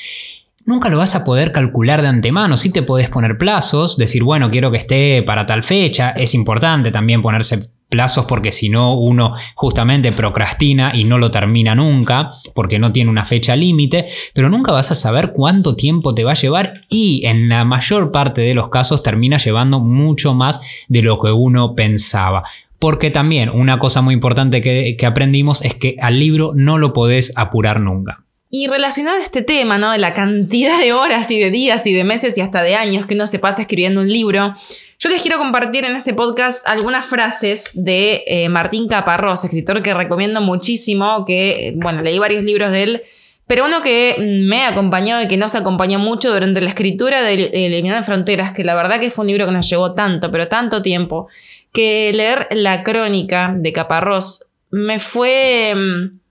Nunca 0.64 0.88
lo 0.88 0.98
vas 0.98 1.14
a 1.14 1.24
poder 1.24 1.52
calcular 1.52 2.02
de 2.02 2.08
antemano. 2.08 2.56
Sí 2.56 2.70
te 2.70 2.82
podés 2.82 3.08
poner 3.08 3.38
plazos, 3.38 3.96
decir, 3.96 4.22
bueno, 4.22 4.50
quiero 4.50 4.70
que 4.70 4.78
esté 4.78 5.22
para 5.22 5.46
tal 5.46 5.62
fecha. 5.62 6.10
Es 6.10 6.34
importante 6.34 6.90
también 6.90 7.22
ponerse 7.22 7.70
plazos 7.88 8.24
porque 8.24 8.50
si 8.50 8.70
no 8.70 8.94
uno 8.94 9.34
justamente 9.54 10.10
procrastina 10.10 10.92
y 10.94 11.04
no 11.04 11.18
lo 11.18 11.30
termina 11.30 11.76
nunca 11.76 12.30
porque 12.52 12.78
no 12.78 12.90
tiene 12.90 13.10
una 13.10 13.24
fecha 13.24 13.54
límite, 13.54 14.08
pero 14.32 14.48
nunca 14.48 14.72
vas 14.72 14.90
a 14.90 14.96
saber 14.96 15.32
cuánto 15.32 15.76
tiempo 15.76 16.14
te 16.14 16.24
va 16.24 16.32
a 16.32 16.34
llevar 16.34 16.82
y 16.88 17.24
en 17.24 17.48
la 17.48 17.64
mayor 17.64 18.10
parte 18.10 18.40
de 18.40 18.54
los 18.54 18.68
casos 18.68 19.02
termina 19.02 19.36
llevando 19.36 19.78
mucho 19.78 20.34
más 20.34 20.60
de 20.88 21.02
lo 21.02 21.20
que 21.20 21.30
uno 21.30 21.74
pensaba. 21.74 22.42
Porque 22.80 23.10
también 23.10 23.48
una 23.48 23.78
cosa 23.78 24.02
muy 24.02 24.12
importante 24.12 24.60
que, 24.60 24.96
que 24.98 25.06
aprendimos 25.06 25.62
es 25.62 25.74
que 25.74 25.96
al 26.00 26.18
libro 26.18 26.50
no 26.54 26.78
lo 26.78 26.92
podés 26.92 27.32
apurar 27.36 27.80
nunca. 27.80 28.23
Y 28.56 28.68
relacionado 28.68 29.16
a 29.16 29.20
este 29.20 29.42
tema, 29.42 29.78
¿no? 29.78 29.90
De 29.90 29.98
la 29.98 30.14
cantidad 30.14 30.78
de 30.78 30.92
horas 30.92 31.28
y 31.32 31.40
de 31.40 31.50
días 31.50 31.84
y 31.88 31.92
de 31.92 32.04
meses 32.04 32.38
y 32.38 32.40
hasta 32.40 32.62
de 32.62 32.76
años 32.76 33.04
que 33.04 33.14
uno 33.14 33.26
se 33.26 33.40
pasa 33.40 33.62
escribiendo 33.62 34.00
un 34.00 34.08
libro, 34.08 34.54
yo 35.00 35.08
les 35.08 35.22
quiero 35.22 35.38
compartir 35.38 35.84
en 35.84 35.96
este 35.96 36.14
podcast 36.14 36.64
algunas 36.68 37.04
frases 37.04 37.70
de 37.74 38.22
eh, 38.28 38.48
Martín 38.48 38.86
Caparrós, 38.86 39.42
escritor 39.42 39.82
que 39.82 39.92
recomiendo 39.92 40.40
muchísimo, 40.40 41.24
que, 41.24 41.74
bueno, 41.78 42.00
leí 42.02 42.20
varios 42.20 42.44
libros 42.44 42.70
de 42.70 42.82
él, 42.84 43.02
pero 43.48 43.66
uno 43.66 43.82
que 43.82 44.18
me 44.46 44.64
acompañó 44.64 45.20
y 45.20 45.26
que 45.26 45.36
nos 45.36 45.56
acompañó 45.56 45.98
mucho 45.98 46.32
durante 46.32 46.60
la 46.60 46.68
escritura 46.68 47.22
de 47.22 47.50
Eliminando 47.52 48.04
Fronteras, 48.04 48.52
que 48.52 48.62
la 48.62 48.76
verdad 48.76 49.00
que 49.00 49.10
fue 49.10 49.24
un 49.24 49.30
libro 49.30 49.46
que 49.46 49.52
nos 49.52 49.68
llevó 49.68 49.94
tanto, 49.94 50.30
pero 50.30 50.46
tanto 50.46 50.80
tiempo, 50.80 51.26
que 51.72 52.12
leer 52.14 52.46
la 52.52 52.84
crónica 52.84 53.52
de 53.52 53.72
Caparrós 53.72 54.46
me 54.70 55.00
fue 55.00 55.74
mm, 55.74 56.23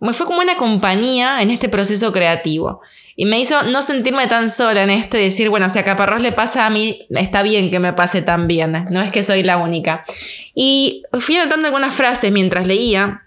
me 0.00 0.14
fue 0.14 0.26
como 0.26 0.40
una 0.40 0.56
compañía 0.56 1.42
en 1.42 1.50
este 1.50 1.68
proceso 1.68 2.12
creativo. 2.12 2.80
Y 3.16 3.26
me 3.26 3.38
hizo 3.38 3.62
no 3.64 3.82
sentirme 3.82 4.26
tan 4.28 4.48
sola 4.48 4.82
en 4.82 4.90
esto 4.90 5.18
y 5.18 5.22
decir, 5.22 5.50
bueno, 5.50 5.68
si 5.68 5.78
a 5.78 5.84
Caparrós 5.84 6.22
le 6.22 6.32
pasa 6.32 6.64
a 6.64 6.70
mí, 6.70 7.06
está 7.10 7.42
bien 7.42 7.70
que 7.70 7.78
me 7.78 7.92
pase 7.92 8.22
también, 8.22 8.86
no 8.90 9.02
es 9.02 9.12
que 9.12 9.22
soy 9.22 9.42
la 9.42 9.58
única. 9.58 10.04
Y 10.54 11.02
fui 11.18 11.36
anotando 11.36 11.66
algunas 11.66 11.94
frases 11.94 12.32
mientras 12.32 12.66
leía, 12.66 13.24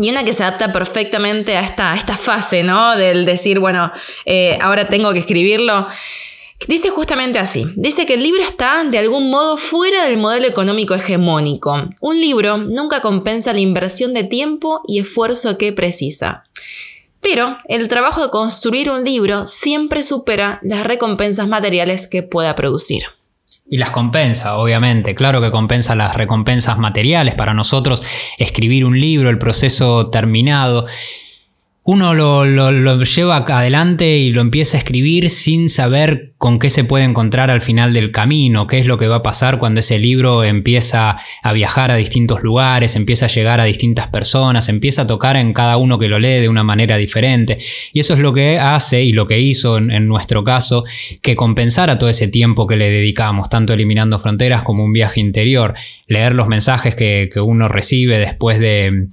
y 0.00 0.10
una 0.10 0.24
que 0.24 0.32
se 0.32 0.42
adapta 0.42 0.72
perfectamente 0.72 1.56
a 1.56 1.60
esta, 1.60 1.94
esta 1.94 2.16
fase, 2.16 2.62
¿no? 2.62 2.96
Del 2.96 3.24
decir, 3.24 3.58
bueno, 3.58 3.92
eh, 4.26 4.58
ahora 4.60 4.88
tengo 4.88 5.12
que 5.12 5.18
escribirlo. 5.20 5.88
Dice 6.66 6.90
justamente 6.90 7.38
así, 7.38 7.66
dice 7.76 8.04
que 8.04 8.14
el 8.14 8.22
libro 8.22 8.42
está 8.42 8.84
de 8.84 8.98
algún 8.98 9.30
modo 9.30 9.56
fuera 9.56 10.04
del 10.04 10.18
modelo 10.18 10.46
económico 10.46 10.94
hegemónico. 10.94 11.88
Un 12.00 12.20
libro 12.20 12.58
nunca 12.58 13.00
compensa 13.00 13.52
la 13.52 13.60
inversión 13.60 14.12
de 14.12 14.24
tiempo 14.24 14.82
y 14.86 14.98
esfuerzo 14.98 15.56
que 15.56 15.72
precisa. 15.72 16.44
Pero 17.20 17.58
el 17.68 17.88
trabajo 17.88 18.22
de 18.22 18.30
construir 18.30 18.90
un 18.90 19.04
libro 19.04 19.46
siempre 19.46 20.02
supera 20.02 20.58
las 20.62 20.84
recompensas 20.84 21.48
materiales 21.48 22.06
que 22.06 22.22
pueda 22.22 22.54
producir. 22.54 23.04
Y 23.70 23.78
las 23.78 23.90
compensa, 23.90 24.56
obviamente. 24.56 25.14
Claro 25.14 25.40
que 25.40 25.50
compensa 25.50 25.94
las 25.94 26.16
recompensas 26.16 26.78
materiales. 26.78 27.34
Para 27.34 27.54
nosotros, 27.54 28.02
escribir 28.38 28.84
un 28.84 28.98
libro, 28.98 29.28
el 29.28 29.38
proceso 29.38 30.10
terminado, 30.10 30.86
uno 31.88 32.12
lo, 32.12 32.44
lo, 32.44 33.02
lleva 33.02 33.36
adelante 33.36 34.18
y 34.18 34.30
lo 34.30 34.42
empieza 34.42 34.76
a 34.76 34.80
escribir 34.80 35.30
sin 35.30 35.70
saber 35.70 36.34
con 36.38 36.60
qué 36.60 36.70
se 36.70 36.84
puede 36.84 37.04
encontrar 37.04 37.50
al 37.50 37.60
final 37.60 37.92
del 37.92 38.12
camino, 38.12 38.68
qué 38.68 38.78
es 38.78 38.86
lo 38.86 38.96
que 38.96 39.08
va 39.08 39.16
a 39.16 39.22
pasar 39.24 39.58
cuando 39.58 39.80
ese 39.80 39.98
libro 39.98 40.44
empieza 40.44 41.18
a 41.42 41.52
viajar 41.52 41.90
a 41.90 41.96
distintos 41.96 42.44
lugares, 42.44 42.94
empieza 42.94 43.26
a 43.26 43.28
llegar 43.28 43.60
a 43.60 43.64
distintas 43.64 44.06
personas, 44.06 44.68
empieza 44.68 45.02
a 45.02 45.06
tocar 45.08 45.36
en 45.36 45.52
cada 45.52 45.76
uno 45.76 45.98
que 45.98 46.06
lo 46.06 46.20
lee 46.20 46.40
de 46.40 46.48
una 46.48 46.62
manera 46.62 46.96
diferente. 46.96 47.58
Y 47.92 47.98
eso 47.98 48.14
es 48.14 48.20
lo 48.20 48.32
que 48.32 48.60
hace 48.60 49.02
y 49.02 49.12
lo 49.12 49.26
que 49.26 49.40
hizo 49.40 49.78
en, 49.78 50.06
nuestro 50.06 50.44
caso, 50.44 50.84
que 51.22 51.34
compensara 51.34 51.98
todo 51.98 52.08
ese 52.08 52.28
tiempo 52.28 52.68
que 52.68 52.76
le 52.76 52.88
dedicamos, 52.88 53.50
tanto 53.50 53.72
eliminando 53.72 54.20
fronteras 54.20 54.62
como 54.62 54.84
un 54.84 54.92
viaje 54.92 55.18
interior, 55.20 55.74
leer 56.06 56.34
los 56.34 56.46
mensajes 56.46 56.94
que, 56.94 57.28
uno 57.38 57.68
recibe 57.68 58.18
después 58.18 58.58
de 58.58 59.08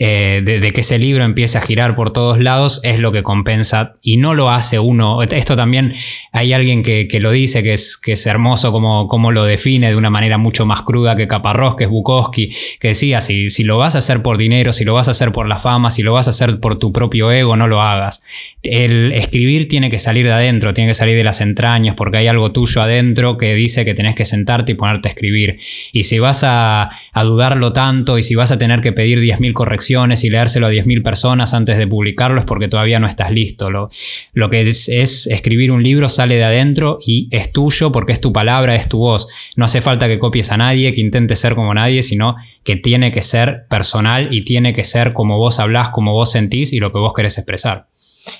eh, 0.00 0.42
de, 0.44 0.72
que 0.72 0.82
ese 0.82 0.96
libro 0.96 1.24
empiece 1.24 1.58
a 1.58 1.60
girar 1.60 1.96
por 1.96 2.12
todos 2.12 2.38
lados 2.38 2.80
es 2.84 3.00
lo 3.00 3.10
que 3.10 3.24
compensa 3.24 3.96
y 4.00 4.16
no 4.16 4.32
lo 4.32 4.48
hace 4.50 4.78
uno. 4.78 5.22
Esto 5.22 5.56
también 5.56 5.94
hay 6.30 6.52
alguien 6.52 6.67
que, 6.82 7.18
lo 7.20 7.30
dice, 7.30 7.62
que 7.62 7.72
es, 7.72 7.96
que 7.96 8.12
es 8.12 8.26
hermoso 8.26 8.72
como, 8.72 9.32
lo 9.32 9.44
define 9.44 9.90
de 9.90 9.96
una 9.96 10.10
manera 10.10 10.38
mucho 10.38 10.66
más 10.66 10.82
cruda 10.82 11.16
que 11.16 11.26
Caparrós, 11.26 11.76
que 11.76 11.84
es 11.84 11.90
Bukowski, 11.90 12.54
que 12.78 12.88
decía, 12.88 13.20
si, 13.20 13.50
si 13.50 13.64
lo 13.64 13.78
vas 13.78 13.94
a 13.94 13.98
hacer 13.98 14.22
por 14.22 14.38
dinero, 14.38 14.72
si 14.72 14.84
lo 14.84 14.94
vas 14.94 15.08
a 15.08 15.12
hacer 15.12 15.32
por 15.32 15.48
la 15.48 15.58
fama, 15.58 15.90
si 15.90 16.02
lo 16.02 16.12
vas 16.12 16.26
a 16.26 16.30
hacer 16.30 16.60
por 16.60 16.78
tu 16.78 16.92
propio 16.92 17.32
ego, 17.32 17.56
no 17.56 17.66
lo 17.66 17.80
hagas. 17.80 18.20
El 18.62 19.12
escribir 19.12 19.68
tiene 19.68 19.90
que 19.90 19.98
salir 19.98 20.26
de 20.26 20.32
adentro, 20.32 20.74
tiene 20.74 20.90
que 20.90 20.94
salir 20.94 21.16
de 21.16 21.24
las 21.24 21.40
entrañas, 21.40 21.94
porque 21.96 22.18
hay 22.18 22.26
algo 22.26 22.52
tuyo 22.52 22.82
adentro 22.82 23.38
que 23.38 23.54
dice 23.54 23.84
que 23.84 23.94
tenés 23.94 24.14
que 24.14 24.24
sentarte 24.24 24.72
y 24.72 24.74
ponerte 24.74 25.08
a 25.08 25.10
escribir. 25.10 25.58
Y 25.92 26.04
si 26.04 26.18
vas 26.18 26.44
a, 26.44 26.90
a 27.12 27.24
dudarlo 27.24 27.72
tanto 27.72 28.18
y 28.18 28.22
si 28.22 28.34
vas 28.34 28.52
a 28.52 28.58
tener 28.58 28.80
que 28.80 28.92
pedir 28.92 29.20
10.000 29.20 29.52
correcciones, 29.52 30.18
y 30.24 30.30
leérselo 30.30 30.66
a 30.66 30.72
10.000 30.72 31.02
personas 31.02 31.54
antes 31.54 31.78
de 31.78 31.86
publicarlo 31.86 32.40
es 32.40 32.46
porque 32.46 32.68
todavía 32.68 33.00
no 33.00 33.06
estás 33.06 33.30
listo. 33.30 33.70
Lo, 33.70 33.88
lo 34.32 34.50
que 34.50 34.60
es, 34.62 34.88
escribir 35.26 35.72
un 35.72 35.82
libro 35.82 36.08
sale 36.08 36.36
de 36.36 36.44
adentro 36.44 36.57
y 37.04 37.28
es 37.30 37.52
tuyo 37.52 37.92
porque 37.92 38.12
es 38.12 38.20
tu 38.20 38.32
palabra, 38.32 38.74
es 38.74 38.88
tu 38.88 38.98
voz. 38.98 39.26
No 39.56 39.64
hace 39.64 39.80
falta 39.80 40.08
que 40.08 40.18
copies 40.18 40.50
a 40.52 40.56
nadie, 40.56 40.92
que 40.94 41.00
intentes 41.00 41.38
ser 41.38 41.54
como 41.54 41.74
nadie, 41.74 42.02
sino 42.02 42.36
que 42.64 42.76
tiene 42.76 43.12
que 43.12 43.22
ser 43.22 43.66
personal 43.68 44.28
y 44.30 44.44
tiene 44.44 44.72
que 44.72 44.84
ser 44.84 45.12
como 45.12 45.38
vos 45.38 45.58
hablás, 45.58 45.90
como 45.90 46.12
vos 46.12 46.30
sentís 46.30 46.72
y 46.72 46.78
lo 46.78 46.92
que 46.92 46.98
vos 46.98 47.12
querés 47.14 47.38
expresar. 47.38 47.86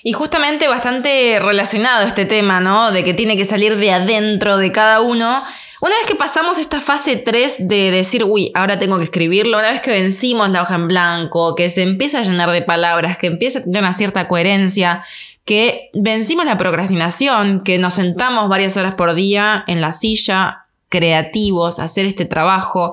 Y 0.03 0.13
justamente 0.13 0.69
bastante 0.69 1.39
relacionado 1.41 2.07
este 2.07 2.25
tema, 2.25 2.61
¿no? 2.61 2.93
De 2.93 3.05
que 3.05 3.15
tiene 3.15 3.37
que 3.37 3.45
salir 3.45 3.77
de 3.77 3.93
adentro 3.93 4.59
de 4.59 4.73
cada 4.73 5.01
uno. 5.01 5.43
Una 5.81 5.95
vez 5.95 6.07
que 6.07 6.17
pasamos 6.17 6.59
esta 6.59 6.81
fase 6.81 7.17
3 7.17 7.57
de 7.61 7.91
decir, 7.91 8.25
uy, 8.25 8.51
ahora 8.55 8.79
tengo 8.79 8.99
que 8.99 9.05
escribirlo, 9.05 9.59
una 9.59 9.73
vez 9.73 9.81
que 9.81 9.93
vencimos 9.93 10.51
la 10.51 10.63
hoja 10.63 10.75
en 10.75 10.89
blanco, 10.89 11.55
que 11.55 11.71
se 11.71 11.83
empieza 11.83 12.19
a 12.19 12.23
llenar 12.23 12.51
de 12.51 12.63
palabras, 12.63 13.17
que 13.17 13.29
empieza 13.29 13.61
a 13.61 13.63
tener 13.63 13.83
una 13.83 13.95
cierta 13.95 14.27
coherencia, 14.27 15.05
que 15.49 15.89
vencimos 15.95 16.45
la 16.45 16.59
procrastinación, 16.59 17.63
que 17.63 17.79
nos 17.79 17.95
sentamos 17.95 18.51
varias 18.51 18.77
horas 18.77 18.97
por 18.97 19.15
día 19.15 19.65
en 19.67 19.81
la 19.81 19.95
silla, 19.95 20.67
creativos, 20.91 21.79
hacer 21.79 22.05
este 22.05 22.27
trabajo, 22.27 22.93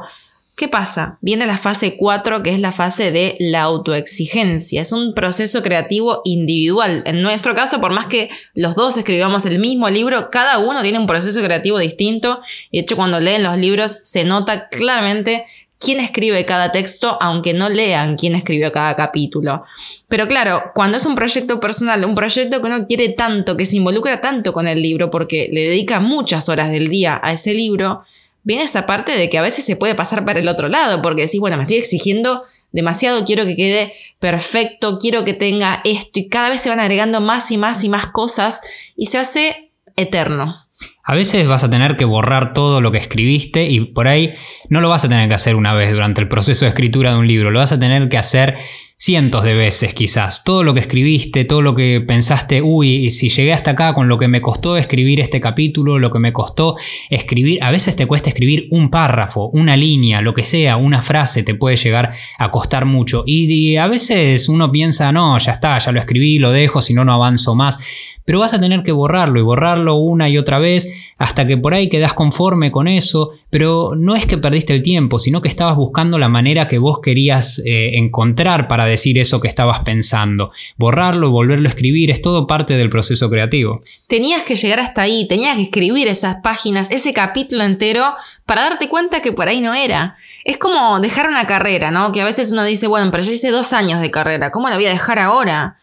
¿Qué 0.55 0.69
pasa? 0.69 1.17
Viene 1.19 1.45
la 1.45 1.57
fase 1.57 1.97
4, 1.97 2.41
que 2.41 2.53
es 2.53 2.61
la 2.61 2.71
fase 2.71 3.11
de 3.11 3.35
la 3.41 3.63
autoexigencia. 3.63 4.81
Es 4.81 4.93
un 4.93 5.13
proceso 5.13 5.61
creativo 5.61 6.21
individual. 6.23 7.03
En 7.05 7.21
nuestro 7.21 7.53
caso, 7.55 7.81
por 7.81 7.91
más 7.91 8.05
que 8.05 8.29
los 8.53 8.73
dos 8.73 8.95
escribamos 8.95 9.45
el 9.45 9.59
mismo 9.59 9.89
libro, 9.89 10.29
cada 10.29 10.59
uno 10.59 10.81
tiene 10.81 10.97
un 10.97 11.07
proceso 11.07 11.43
creativo 11.43 11.77
distinto. 11.77 12.39
De 12.71 12.79
hecho, 12.79 12.95
cuando 12.95 13.19
leen 13.19 13.43
los 13.43 13.57
libros, 13.57 13.99
se 14.03 14.23
nota 14.23 14.69
claramente 14.69 15.45
quién 15.85 15.99
escribe 15.99 16.43
cada 16.45 16.71
texto, 16.71 17.19
aunque 17.21 17.53
no 17.53 17.69
lean 17.69 18.17
quién 18.17 18.33
escribió 18.33 18.71
cada 18.71 18.95
capítulo. 18.95 19.63
Pero 20.07 20.27
claro, 20.27 20.71
cuando 20.73 20.97
es 20.97 21.05
un 21.05 21.13
proyecto 21.13 21.59
personal, 21.59 22.03
un 22.03 22.15
proyecto 22.15 22.59
que 22.59 22.67
uno 22.67 22.87
quiere 22.87 23.09
tanto, 23.09 23.55
que 23.55 23.67
se 23.67 23.75
involucra 23.75 24.19
tanto 24.19 24.51
con 24.51 24.67
el 24.67 24.81
libro, 24.81 25.11
porque 25.11 25.47
le 25.53 25.61
dedica 25.61 25.99
muchas 25.99 26.49
horas 26.49 26.71
del 26.71 26.89
día 26.89 27.19
a 27.23 27.33
ese 27.33 27.53
libro, 27.53 28.01
viene 28.43 28.63
esa 28.63 28.87
parte 28.87 29.11
de 29.11 29.29
que 29.29 29.37
a 29.37 29.43
veces 29.43 29.63
se 29.63 29.75
puede 29.75 29.93
pasar 29.93 30.25
para 30.25 30.39
el 30.39 30.47
otro 30.47 30.67
lado, 30.69 31.03
porque 31.03 31.21
decís, 31.21 31.39
bueno, 31.39 31.55
me 31.57 31.63
estoy 31.63 31.77
exigiendo 31.77 32.43
demasiado, 32.71 33.23
quiero 33.23 33.45
que 33.45 33.55
quede 33.55 33.93
perfecto, 34.19 34.97
quiero 34.97 35.23
que 35.23 35.33
tenga 35.33 35.81
esto, 35.85 36.19
y 36.19 36.29
cada 36.29 36.49
vez 36.49 36.61
se 36.61 36.69
van 36.69 36.79
agregando 36.79 37.21
más 37.21 37.51
y 37.51 37.57
más 37.57 37.83
y 37.83 37.89
más 37.89 38.07
cosas, 38.07 38.61
y 38.97 39.05
se 39.05 39.19
hace 39.19 39.71
eterno. 39.95 40.64
A 41.07 41.13
veces 41.13 41.47
vas 41.47 41.63
a 41.63 41.69
tener 41.69 41.97
que 41.97 42.05
borrar 42.05 42.53
todo 42.53 42.81
lo 42.81 42.91
que 42.91 42.97
escribiste 42.97 43.69
y 43.69 43.81
por 43.81 44.07
ahí 44.07 44.31
no 44.69 44.81
lo 44.81 44.89
vas 44.89 45.05
a 45.05 45.07
tener 45.07 45.29
que 45.29 45.35
hacer 45.35 45.55
una 45.55 45.73
vez 45.75 45.91
durante 45.91 46.19
el 46.19 46.27
proceso 46.27 46.65
de 46.65 46.69
escritura 46.69 47.11
de 47.11 47.17
un 47.17 47.27
libro, 47.27 47.51
lo 47.51 47.59
vas 47.59 47.71
a 47.71 47.79
tener 47.79 48.09
que 48.09 48.17
hacer 48.17 48.57
cientos 48.97 49.43
de 49.43 49.53
veces 49.53 49.93
quizás. 49.93 50.43
Todo 50.43 50.63
lo 50.63 50.73
que 50.73 50.79
escribiste, 50.79 51.45
todo 51.45 51.61
lo 51.61 51.75
que 51.75 52.01
pensaste, 52.01 52.61
uy, 52.61 53.09
si 53.09 53.29
llegué 53.29 53.53
hasta 53.53 53.71
acá 53.71 53.93
con 53.93 54.07
lo 54.07 54.17
que 54.17 54.27
me 54.27 54.41
costó 54.41 54.77
escribir 54.77 55.19
este 55.19 55.41
capítulo, 55.41 55.99
lo 55.99 56.11
que 56.11 56.19
me 56.19 56.33
costó 56.33 56.75
escribir, 57.09 57.63
a 57.63 57.71
veces 57.71 57.95
te 57.95 58.05
cuesta 58.05 58.29
escribir 58.29 58.67
un 58.71 58.89
párrafo, 58.89 59.49
una 59.49 59.75
línea, 59.75 60.21
lo 60.21 60.33
que 60.33 60.43
sea, 60.43 60.77
una 60.77 61.01
frase 61.01 61.43
te 61.43 61.55
puede 61.55 61.75
llegar 61.75 62.13
a 62.37 62.51
costar 62.51 62.85
mucho. 62.85 63.23
Y, 63.25 63.75
a 63.75 63.87
veces 63.87 64.47
uno 64.47 64.71
piensa, 64.71 65.11
no, 65.11 65.37
ya 65.37 65.53
está, 65.53 65.77
ya 65.79 65.91
lo 65.91 65.99
escribí, 65.99 66.39
lo 66.39 66.51
dejo, 66.51 66.81
si 66.81 66.93
no, 66.93 67.03
no 67.03 67.13
avanzo 67.13 67.55
más 67.55 67.79
pero 68.25 68.39
vas 68.39 68.53
a 68.53 68.59
tener 68.59 68.83
que 68.83 68.91
borrarlo 68.91 69.39
y 69.39 69.43
borrarlo 69.43 69.95
una 69.95 70.27
y 70.27 70.37
otra 70.37 70.59
vez 70.59 70.91
hasta 71.17 71.47
que 71.47 71.57
por 71.57 71.73
ahí 71.73 71.87
quedas 71.87 72.13
conforme 72.13 72.71
con 72.71 72.87
eso, 72.87 73.31
pero 73.49 73.93
no 73.95 74.15
es 74.15 74.25
que 74.25 74.37
perdiste 74.37 74.73
el 74.73 74.81
tiempo, 74.81 75.19
sino 75.19 75.41
que 75.41 75.47
estabas 75.47 75.77
buscando 75.77 76.17
la 76.17 76.27
manera 76.27 76.67
que 76.67 76.79
vos 76.79 76.99
querías 76.99 77.61
eh, 77.65 77.97
encontrar 77.97 78.67
para 78.67 78.84
decir 78.85 79.17
eso 79.17 79.39
que 79.41 79.47
estabas 79.47 79.81
pensando. 79.81 80.51
Borrarlo, 80.77 81.31
volverlo 81.31 81.67
a 81.67 81.69
escribir, 81.69 82.11
es 82.11 82.21
todo 82.21 82.47
parte 82.47 82.75
del 82.75 82.89
proceso 82.89 83.29
creativo. 83.29 83.81
Tenías 84.07 84.43
que 84.43 84.55
llegar 84.55 84.79
hasta 84.79 85.01
ahí, 85.01 85.27
tenías 85.27 85.55
que 85.55 85.63
escribir 85.63 86.07
esas 86.07 86.37
páginas, 86.43 86.89
ese 86.91 87.13
capítulo 87.13 87.63
entero, 87.63 88.15
para 88.45 88.63
darte 88.63 88.89
cuenta 88.89 89.21
que 89.21 89.31
por 89.31 89.47
ahí 89.47 89.61
no 89.61 89.73
era. 89.73 90.17
Es 90.43 90.57
como 90.57 90.99
dejar 90.99 91.29
una 91.29 91.47
carrera, 91.47 91.91
¿no? 91.91 92.11
Que 92.11 92.21
a 92.21 92.25
veces 92.25 92.51
uno 92.51 92.63
dice, 92.63 92.87
bueno, 92.87 93.11
pero 93.11 93.23
ya 93.23 93.31
hice 93.31 93.49
dos 93.49 93.73
años 93.73 94.01
de 94.01 94.11
carrera, 94.11 94.51
¿cómo 94.51 94.69
la 94.69 94.75
voy 94.75 94.85
a 94.85 94.91
dejar 94.91 95.19
ahora? 95.19 95.79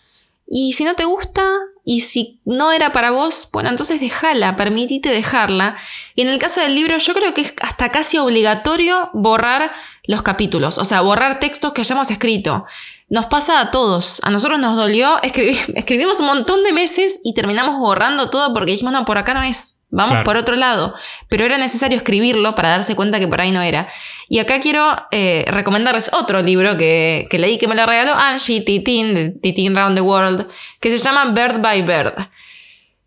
Y 0.46 0.72
si 0.72 0.84
no 0.84 0.94
te 0.94 1.04
gusta, 1.04 1.42
y 1.84 2.00
si 2.00 2.40
no 2.44 2.70
era 2.72 2.92
para 2.92 3.10
vos, 3.10 3.48
bueno, 3.52 3.68
entonces 3.68 4.00
déjala, 4.00 4.54
permitite 4.56 5.08
dejarla. 5.08 5.76
Y 6.14 6.22
en 6.22 6.28
el 6.28 6.38
caso 6.38 6.60
del 6.60 6.74
libro, 6.74 6.96
yo 6.98 7.12
creo 7.12 7.34
que 7.34 7.40
es 7.40 7.54
hasta 7.60 7.90
casi 7.90 8.18
obligatorio 8.18 9.10
borrar 9.14 9.72
los 10.04 10.22
capítulos, 10.22 10.78
o 10.78 10.84
sea, 10.84 11.00
borrar 11.00 11.38
textos 11.38 11.72
que 11.72 11.82
hayamos 11.82 12.10
escrito. 12.10 12.66
Nos 13.08 13.26
pasa 13.26 13.60
a 13.60 13.70
todos. 13.70 14.20
A 14.24 14.30
nosotros 14.30 14.58
nos 14.58 14.74
dolió 14.74 15.22
escribir, 15.22 15.56
escribimos 15.76 16.18
un 16.20 16.26
montón 16.26 16.64
de 16.64 16.72
meses 16.72 17.20
y 17.22 17.34
terminamos 17.34 17.78
borrando 17.78 18.30
todo 18.30 18.52
porque 18.52 18.72
dijimos, 18.72 18.92
no, 18.92 19.04
por 19.04 19.18
acá 19.18 19.34
no 19.34 19.42
es, 19.42 19.82
vamos 19.90 20.18
por 20.24 20.36
otro 20.36 20.56
lado. 20.56 20.94
Pero 21.28 21.44
era 21.44 21.56
necesario 21.56 21.96
escribirlo 21.96 22.54
para 22.54 22.70
darse 22.70 22.96
cuenta 22.96 23.20
que 23.20 23.28
por 23.28 23.40
ahí 23.40 23.52
no 23.52 23.62
era. 23.62 23.88
Y 24.28 24.38
acá 24.38 24.58
quiero 24.58 25.06
eh, 25.12 25.44
recomendarles 25.48 26.10
otro 26.12 26.42
libro 26.42 26.76
que, 26.76 27.28
que, 27.30 27.38
leí 27.38 27.58
que 27.58 27.68
me 27.68 27.74
lo 27.74 27.86
regaló 27.86 28.14
Angie 28.14 28.62
Titin, 28.62 29.14
de 29.14 29.30
Titin 29.30 29.76
Round 29.76 29.94
the 29.94 30.00
World, 30.00 30.48
que 30.80 30.90
se 30.90 30.96
llama 30.96 31.26
Bird 31.26 31.60
by 31.60 31.82
Bird. 31.82 32.14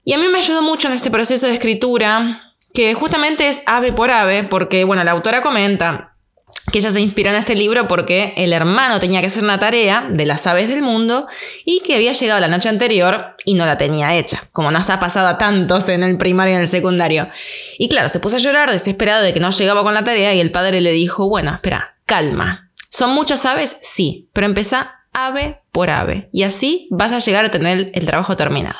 Y 0.06 0.14
a 0.14 0.18
mí 0.20 0.28
me 0.28 0.38
ayudó 0.38 0.62
mucho 0.62 0.88
en 0.88 0.94
este 0.94 1.10
proceso 1.10 1.48
de 1.48 1.54
escritura, 1.54 2.54
que 2.74 2.94
justamente 2.94 3.48
es 3.48 3.64
ave 3.66 3.92
por 3.92 4.12
ave, 4.12 4.44
porque, 4.44 4.84
bueno, 4.84 5.04
la 5.04 5.12
autora 5.12 5.42
comenta, 5.42 6.15
que 6.72 6.80
ella 6.80 6.92
se 6.92 7.00
inspiró 7.00 7.30
en 7.30 7.38
este 7.38 7.56
libro 7.56 7.88
porque 7.88 8.34
el 8.38 8.52
hermano 8.52 9.00
tenía 9.00 9.22
que 9.22 9.28
hacer 9.28 9.44
una 9.44 9.60
tarea 9.60 10.08
de 10.10 10.26
las 10.26 10.48
aves 10.48 10.68
del 10.68 10.82
mundo 10.82 11.28
y 11.64 11.82
que 11.82 11.96
había 11.96 12.14
llegado 12.14 12.40
la 12.40 12.48
noche 12.48 12.70
anterior 12.70 13.36
y 13.46 13.54
no 13.54 13.66
la 13.66 13.78
tenía 13.78 14.16
hecha, 14.16 14.44
como 14.52 14.72
nos 14.72 14.90
ha 14.90 15.00
pasado 15.00 15.28
a 15.28 15.38
tantos 15.38 15.90
en 15.90 16.04
el 16.04 16.18
primario 16.18 16.54
y 16.54 16.56
en 16.56 16.62
el 16.62 16.68
secundario. 16.68 17.30
Y 17.78 17.88
claro, 17.88 18.10
se 18.10 18.20
puso 18.20 18.38
a 18.38 18.40
llorar 18.40 18.72
desesperado 18.72 19.24
de 19.24 19.34
que 19.34 19.40
no 19.40 19.52
llegaba 19.52 19.84
con 19.84 19.94
la 19.94 20.04
tarea 20.04 20.34
y 20.34 20.40
el 20.40 20.52
padre 20.52 20.82
le 20.82 20.92
dijo, 20.92 21.30
bueno, 21.30 21.54
espera, 21.54 21.96
calma. 22.06 22.72
¿Son 22.90 23.12
muchas 23.12 23.46
aves? 23.46 23.78
Sí, 23.82 24.30
pero 24.34 24.48
empieza 24.48 25.02
ave 25.14 25.62
por 25.72 25.90
ave 25.90 26.30
y 26.32 26.44
así 26.44 26.88
vas 26.92 27.12
a 27.12 27.20
llegar 27.20 27.46
a 27.46 27.52
tener 27.52 27.92
el 27.94 28.06
trabajo 28.06 28.36
terminado. 28.36 28.80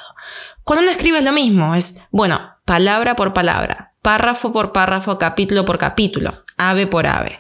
Cuando 0.64 0.84
uno 0.84 0.92
escribe 0.92 1.20
es 1.20 1.24
lo 1.24 1.32
mismo, 1.32 1.76
es, 1.76 2.00
bueno, 2.12 2.56
palabra 2.66 3.16
por 3.16 3.34
palabra, 3.34 3.94
párrafo 4.02 4.52
por 4.52 4.72
párrafo, 4.72 5.18
capítulo 5.18 5.66
por 5.66 5.78
capítulo, 5.78 6.42
ave 6.58 6.88
por 6.88 7.08
ave. 7.08 7.40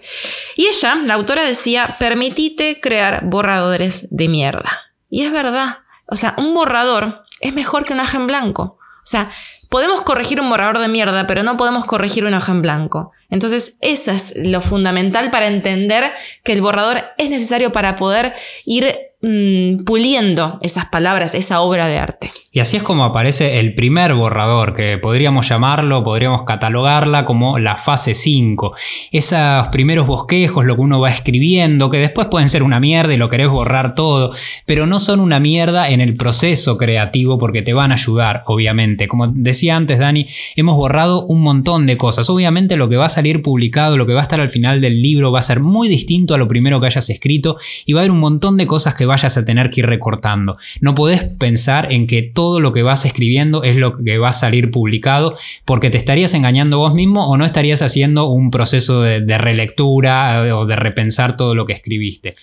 Y 0.56 0.68
ella, 0.68 0.96
la 0.96 1.14
autora, 1.14 1.44
decía, 1.44 1.96
permitite 2.00 2.80
crear 2.82 3.26
borradores 3.26 4.08
de 4.10 4.28
mierda. 4.28 4.82
Y 5.10 5.24
es 5.24 5.32
verdad. 5.32 5.80
O 6.08 6.16
sea, 6.16 6.34
un 6.38 6.54
borrador 6.54 7.24
es 7.40 7.54
mejor 7.54 7.86
que 7.86 7.94
un 7.94 8.00
hoja 8.00 8.18
en 8.18 8.28
blanco. 8.28 8.78
O 8.82 9.08
sea, 9.08 9.32
podemos 9.70 10.02
corregir 10.02 10.42
un 10.42 10.50
borrador 10.50 10.80
de 10.80 10.88
mierda, 10.88 11.28
pero 11.28 11.44
no 11.44 11.58
podemos 11.58 11.86
corregir 11.86 12.26
una 12.26 12.38
hoja 12.38 12.52
en 12.52 12.62
blanco. 12.62 13.12
Entonces, 13.36 13.75
eso 13.82 14.12
es 14.12 14.34
lo 14.38 14.62
fundamental 14.62 15.30
para 15.30 15.48
entender 15.48 16.12
que 16.46 16.54
el 16.54 16.62
borrador 16.62 17.04
es 17.18 17.30
necesario 17.30 17.74
para 17.74 17.98
poder 17.98 18.34
ir 18.63 18.96
mm, 19.22 19.84
puliendo 19.84 20.58
esas 20.62 20.86
palabras, 20.86 21.36
esa 21.36 21.60
obra 21.60 21.88
de 21.88 22.00
arte. 22.00 22.30
Y 22.56 22.62
así 22.62 22.77
es 22.77 22.84
como 22.84 23.04
aparece 23.04 23.60
el 23.60 23.75
primer 23.75 24.13
borrador, 24.13 24.74
que 24.74 24.98
podríamos 24.98 25.50
llamarlo, 25.50 26.06
podríamos 26.06 26.44
catalogarla 26.44 27.25
como 27.25 27.60
la 27.60 27.75
fase 27.75 28.15
5. 28.15 28.74
Esos 29.12 29.68
primeros 29.74 30.08
bosquejos, 30.08 30.63
lo 30.63 30.75
que 30.75 30.82
uno 30.82 31.01
va 31.01 31.10
escribiendo, 31.10 31.89
que 31.89 31.98
después 31.98 32.27
pueden 32.27 32.48
ser 32.48 32.63
una 32.63 32.80
mierda 32.80 33.13
y 33.13 33.18
lo 33.18 33.27
querés 33.27 33.50
borrar 33.50 33.94
todo, 33.94 34.32
pero 34.65 34.88
no 34.88 35.00
son 35.00 35.20
una 35.20 35.42
mierda 35.42 35.89
en 35.89 36.00
el 36.00 36.15
proceso 36.15 36.77
creativo 36.77 37.38
porque 37.38 37.62
te 37.62 37.74
van 37.74 37.92
a 37.92 37.96
ayudar, 37.96 38.44
obviamente. 38.46 39.10
Como 39.10 39.27
decía 39.27 39.75
antes 39.75 40.00
Dani, 40.00 40.25
hemos 40.56 40.77
borrado 40.77 41.25
un 41.25 41.42
montón 41.42 41.86
de 41.88 41.98
cosas. 41.98 42.30
Obviamente 42.30 42.77
lo 42.77 42.88
que 42.88 42.96
va 42.96 43.08
a 43.08 43.10
salir 43.10 43.25
publicado, 43.41 43.98
lo 43.98 44.05
que 44.05 44.13
va 44.13 44.22
a 44.22 44.24
estar 44.24 44.39
al 44.39 44.50
final 44.50 44.82
del 44.82 45.01
libro 45.01 45.32
va 45.32 45.39
a 45.39 45.44
ser 45.44 45.60
muy 45.60 45.88
distinto 45.88 46.34
a 46.34 46.38
lo 46.38 46.48
primero 46.48 46.79
que 46.79 46.88
hayas 46.88 47.10
escrito 47.10 47.58
y 47.86 47.94
va 47.94 48.00
a 48.00 48.03
haber 48.03 48.12
un 48.12 48.20
montón 48.20 48.58
de 48.58 48.67
cosas 48.67 48.96
que 48.96 49.05
vayas 49.05 49.38
a 49.38 49.46
tener 49.46 49.70
que 49.70 49.82
ir 49.82 49.86
recortando. 49.86 50.58
No 50.82 50.96
podés 50.96 51.24
pensar 51.24 51.91
en 51.91 52.08
que 52.08 52.22
todo 52.22 52.60
lo 52.60 52.74
que 52.74 52.84
vas 52.84 53.05
escribiendo 53.05 53.63
es 53.63 53.75
lo 53.75 53.98
que 53.98 54.17
va 54.17 54.29
a 54.29 54.34
salir 54.34 54.72
publicado 54.72 55.38
porque 55.65 55.89
te 55.89 55.98
estarías 55.98 56.34
engañando 56.34 56.77
vos 56.77 56.94
mismo 56.94 57.27
o 57.27 57.38
no 57.38 57.46
estarías 57.46 57.82
haciendo 57.82 58.25
un 58.25 58.51
proceso 58.51 59.01
de, 59.01 59.22
de 59.22 59.38
relectura 59.38 60.44
o 60.55 60.65
de 60.65 60.75
repensar 60.75 61.38
todo 61.38 61.55
lo 61.55 61.65
que 61.65 61.74
escribiste 61.74 62.36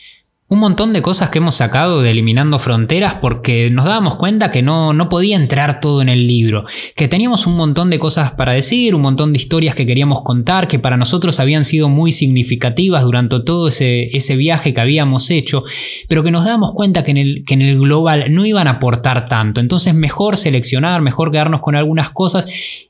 un 0.52 0.58
montón 0.58 0.92
de 0.92 1.00
cosas 1.00 1.30
que 1.30 1.38
hemos 1.38 1.54
sacado 1.54 2.02
de 2.02 2.10
Eliminando 2.10 2.58
Fronteras 2.58 3.14
porque 3.22 3.70
nos 3.70 3.86
dábamos 3.86 4.16
cuenta 4.16 4.50
que 4.50 4.60
no, 4.60 4.92
no 4.92 5.08
podía 5.08 5.36
entrar 5.36 5.80
todo 5.80 6.02
en 6.02 6.10
el 6.10 6.26
libro, 6.26 6.66
que 6.94 7.08
teníamos 7.08 7.46
un 7.46 7.56
montón 7.56 7.88
de 7.88 7.98
cosas 7.98 8.32
para 8.32 8.52
decir, 8.52 8.94
un 8.94 9.00
montón 9.00 9.32
de 9.32 9.38
historias 9.38 9.74
que 9.74 9.86
queríamos 9.86 10.20
contar, 10.20 10.68
que 10.68 10.78
para 10.78 10.98
nosotros 10.98 11.40
habían 11.40 11.64
sido 11.64 11.88
muy 11.88 12.12
significativas 12.12 13.02
durante 13.02 13.40
todo 13.40 13.68
ese, 13.68 14.14
ese 14.14 14.36
viaje 14.36 14.74
que 14.74 14.80
habíamos 14.82 15.30
hecho, 15.30 15.64
pero 16.06 16.22
que 16.22 16.30
nos 16.30 16.44
dábamos 16.44 16.72
cuenta 16.74 17.02
que 17.02 17.12
en, 17.12 17.16
el, 17.16 17.44
que 17.46 17.54
en 17.54 17.62
el 17.62 17.78
global 17.78 18.26
no 18.28 18.44
iban 18.44 18.68
a 18.68 18.72
aportar 18.72 19.30
tanto. 19.30 19.58
Entonces 19.58 19.94
mejor 19.94 20.36
seleccionar, 20.36 21.00
mejor 21.00 21.30
quedarnos 21.30 21.62
con 21.62 21.76
algunas 21.76 22.10
cosas 22.10 22.44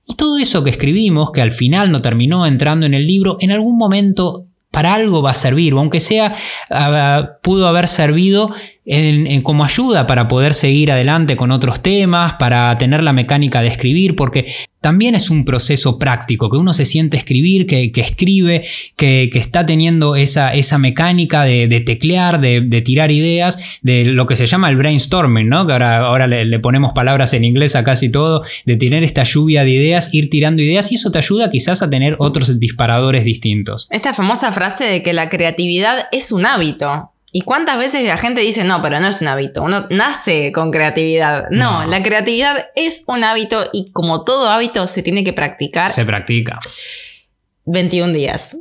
y 0.05 0.15
todo 0.17 0.37
eso 0.37 0.65
que 0.65 0.71
escribimos, 0.71 1.31
que 1.31 1.43
al 1.43 1.53
final 1.53 1.93
no 1.93 2.03
terminó 2.03 2.45
entrando 2.45 2.87
en 2.87 2.95
el 2.95 3.07
libro, 3.07 3.37
en 3.39 3.53
algún 3.53 3.79
momento 3.79 4.49
para 4.73 4.95
algo 4.95 5.23
va 5.23 5.31
a 5.31 5.35
servir, 5.35 5.75
aunque 5.75 6.01
sea, 6.01 6.35
ah, 6.71 7.37
pudo 7.43 7.69
haber 7.69 7.87
servido 7.87 8.53
como 9.43 9.65
ayuda 9.65 10.07
para 10.07 10.27
poder 10.27 10.55
seguir 10.55 10.91
adelante 10.91 11.37
con 11.37 11.53
otros 11.53 11.83
temas, 11.83 12.35
para 12.35 12.77
tener 12.79 13.03
la 13.03 13.13
mecánica 13.13 13.63
de 13.63 13.69
escribir, 13.69 14.17
porque 14.17 14.53
también 14.81 15.15
es 15.15 15.31
un 15.31 15.45
proceso 15.45 15.97
práctico, 15.99 16.51
que 16.51 16.57
uno 16.57 16.73
se 16.73 16.85
siente 16.85 17.17
escribir, 17.17 17.67
que, 17.67 17.93
escribe, 17.95 18.67
que, 18.97 19.31
está 19.33 19.65
teniendo 19.65 20.17
esa, 20.17 20.53
esa 20.53 20.79
mecánica 20.79 21.45
de, 21.45 21.83
teclear, 21.87 22.41
de, 22.41 22.83
tirar 22.83 23.13
ideas, 23.13 23.79
de 23.83 24.05
lo 24.05 24.27
que 24.27 24.35
se 24.35 24.47
llama 24.47 24.69
el 24.69 24.77
brainstorming, 24.77 25.49
¿no? 25.49 25.65
que 25.67 25.73
ahora, 25.73 25.99
ahora 25.99 26.27
le, 26.27 26.45
le, 26.45 26.59
ponemos 26.59 26.93
palabras 26.95 27.33
en 27.35 27.45
inglés 27.45 27.77
a 27.77 27.85
casi 27.85 28.11
todo, 28.11 28.43
de 28.67 28.77
tener 28.77 29.05
esta 29.05 29.23
lluvia 29.23 29.63
de 29.65 29.71
ideas, 29.71 30.13
ir 30.13 30.29
tirando 30.29 30.61
ideas 30.61 30.91
y 30.91 30.97
eso 30.97 31.13
te 31.13 31.19
ayuda 31.19 31.53
quizás 31.53 31.83
a 31.83 31.89
tener 31.89 32.17
otros 32.19 32.59
disparadores 32.59 33.25
distintos. 33.25 33.87
Esta 33.91 34.13
famosa 34.13 34.51
frase 34.51 34.85
de 34.85 35.03
que 35.05 35.13
la 35.13 35.31
creatividad 35.31 36.07
es 36.11 36.33
un 36.33 36.45
hábito. 36.45 37.12
¿Y 37.35 37.41
cuántas 37.41 37.79
veces 37.79 38.07
la 38.07 38.19
gente 38.19 38.43
dice, 38.43 38.63
no, 38.63 38.83
pero 38.83 39.01
no 39.01 39.09
es 39.09 39.23
un 39.23 39.29
hábito, 39.29 39.63
uno 39.63 39.87
nace 39.89 40.53
con 40.53 40.71
creatividad? 40.71 41.45
No, 41.51 41.87
la 41.87 42.03
creatividad 42.03 42.67
es 42.77 43.05
un 43.07 43.25
hábito 43.25 43.71
y 43.73 43.91
como 43.91 44.23
todo 44.23 44.51
hábito 44.51 44.87
se 44.87 45.03
tiene 45.03 45.25
que 45.25 45.33
practicar. 45.33 45.89
Se 45.89 46.05
practica. 46.05 46.61
21 47.65 48.13
días. 48.13 48.57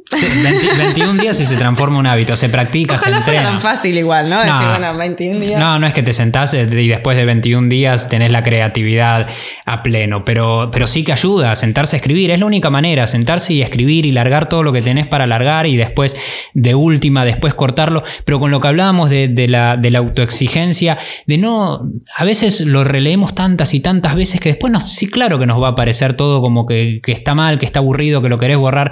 21 0.78 1.22
días 1.22 1.40
y 1.40 1.46
se 1.46 1.56
transforma 1.56 1.98
un 1.98 2.06
hábito, 2.06 2.36
se 2.36 2.50
practica, 2.50 2.96
Ojalá 2.96 3.18
se 3.18 3.24
fuera 3.24 3.44
tan 3.44 3.60
fácil 3.60 3.98
igual, 3.98 4.30
¿no? 4.30 4.46
No, 4.46 4.54
Decir, 4.54 4.68
bueno, 4.68 4.98
21 4.98 5.40
días. 5.40 5.60
No, 5.60 5.80
no 5.80 5.88
es 5.88 5.94
que 5.94 6.04
te 6.04 6.14
sentás 6.14 6.54
eh, 6.54 6.68
y 6.72 6.88
después 6.88 7.18
de 7.18 7.26
21 7.26 7.68
días 7.68 8.10
tenés 8.10 8.30
la 8.30 8.44
creatividad 8.44 9.28
a 9.66 9.82
pleno, 9.82 10.24
pero, 10.24 10.70
pero 10.72 10.86
sí 10.86 11.04
que 11.04 11.14
ayuda 11.14 11.52
a 11.52 11.56
sentarse 11.56 11.96
a 11.96 11.98
escribir, 11.98 12.30
es 12.30 12.40
la 12.40 12.46
única 12.46 12.70
manera, 12.70 13.08
sentarse 13.08 13.54
y 13.54 13.64
escribir 13.64 14.06
y 14.06 14.12
largar 14.12 14.48
todo 14.50 14.62
lo 14.62 14.72
que 14.72 14.84
tenés 14.84 15.08
para 15.08 15.26
largar 15.26 15.66
y 15.66 15.78
después 15.78 16.16
de 16.54 16.76
última, 16.76 17.26
después 17.26 17.56
cortarlo, 17.56 18.04
pero 18.24 18.40
con 18.40 18.52
lo 18.52 18.62
que 18.62 18.68
hablábamos 18.68 19.10
de, 19.10 19.48
la, 19.48 19.78
de 19.78 19.90
la 19.90 20.00
autoexigencia, 20.00 21.00
de 21.26 21.40
no, 21.40 21.90
a 22.16 22.24
veces 22.24 22.62
lo 22.62 22.84
releemos 22.84 23.34
tantas 23.34 23.74
y 23.74 23.80
tantas 23.80 24.14
veces 24.14 24.40
que 24.40 24.50
después 24.50 24.72
nos, 24.72 24.92
sí 24.92 25.10
claro 25.10 25.40
que 25.40 25.48
nos 25.48 25.60
va 25.60 25.70
a 25.70 25.76
parecer 25.76 26.14
todo 26.14 26.40
como 26.40 26.68
que, 26.68 27.00
que 27.02 27.14
está 27.14 27.34
mal, 27.34 27.58
que 27.58 27.66
está 27.66 27.80
aburrido, 27.80 28.22
que 28.22 28.30
lo 28.30 28.38
querés 28.38 28.58
borrar, 28.58 28.91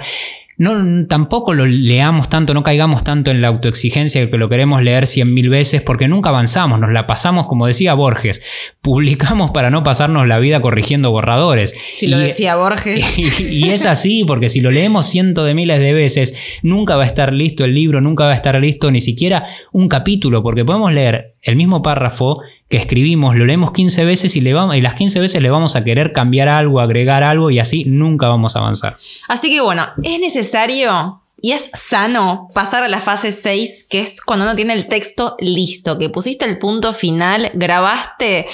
no, 0.60 1.06
tampoco 1.06 1.54
lo 1.54 1.64
leamos 1.64 2.28
tanto, 2.28 2.52
no 2.52 2.62
caigamos 2.62 3.02
tanto 3.02 3.30
en 3.30 3.40
la 3.40 3.48
autoexigencia 3.48 4.30
que 4.30 4.36
lo 4.36 4.50
queremos 4.50 4.82
leer 4.82 5.06
cien 5.06 5.32
mil 5.32 5.48
veces 5.48 5.80
porque 5.80 6.06
nunca 6.06 6.28
avanzamos, 6.28 6.78
nos 6.78 6.92
la 6.92 7.06
pasamos, 7.06 7.46
como 7.46 7.66
decía 7.66 7.94
Borges, 7.94 8.42
publicamos 8.82 9.52
para 9.52 9.70
no 9.70 9.82
pasarnos 9.82 10.28
la 10.28 10.38
vida 10.38 10.60
corrigiendo 10.60 11.10
borradores. 11.12 11.74
Si 11.94 12.08
lo 12.08 12.18
decía 12.18 12.56
Borges. 12.56 13.02
Y, 13.40 13.70
es 13.70 13.86
así, 13.86 14.24
porque 14.26 14.50
si 14.50 14.60
lo 14.60 14.70
leemos 14.70 15.06
cientos 15.06 15.46
de 15.46 15.54
miles 15.54 15.80
de 15.80 15.94
veces, 15.94 16.34
nunca 16.62 16.96
va 16.96 17.04
a 17.04 17.06
estar 17.06 17.32
listo 17.32 17.64
el 17.64 17.74
libro, 17.74 18.02
nunca 18.02 18.24
va 18.24 18.32
a 18.32 18.34
estar 18.34 18.60
listo 18.60 18.90
ni 18.90 19.00
siquiera 19.00 19.46
un 19.72 19.88
capítulo, 19.88 20.42
porque 20.42 20.64
podemos 20.66 20.92
leer 20.92 21.36
el 21.42 21.56
mismo 21.56 21.80
párrafo 21.80 22.40
que 22.70 22.76
escribimos, 22.76 23.34
lo 23.34 23.44
leemos 23.44 23.72
15 23.72 24.04
veces 24.04 24.36
y, 24.36 24.40
le 24.40 24.54
vamos, 24.54 24.76
y 24.76 24.80
las 24.80 24.94
15 24.94 25.20
veces 25.20 25.42
le 25.42 25.50
vamos 25.50 25.74
a 25.74 25.82
querer 25.82 26.12
cambiar 26.12 26.48
algo, 26.48 26.80
agregar 26.80 27.24
algo 27.24 27.50
y 27.50 27.58
así 27.58 27.84
nunca 27.84 28.28
vamos 28.28 28.54
a 28.54 28.60
avanzar. 28.60 28.96
Así 29.26 29.50
que 29.50 29.60
bueno, 29.60 29.88
es 30.04 30.20
necesario 30.20 31.20
y 31.42 31.50
es 31.50 31.68
sano 31.74 32.46
pasar 32.54 32.84
a 32.84 32.88
la 32.88 33.00
fase 33.00 33.32
6, 33.32 33.86
que 33.90 34.00
es 34.00 34.20
cuando 34.20 34.44
uno 34.44 34.54
tiene 34.54 34.74
el 34.74 34.86
texto 34.86 35.34
listo, 35.40 35.98
que 35.98 36.10
pusiste 36.10 36.44
el 36.44 36.58
punto 36.58 36.92
final, 36.92 37.50
grabaste 37.54 38.46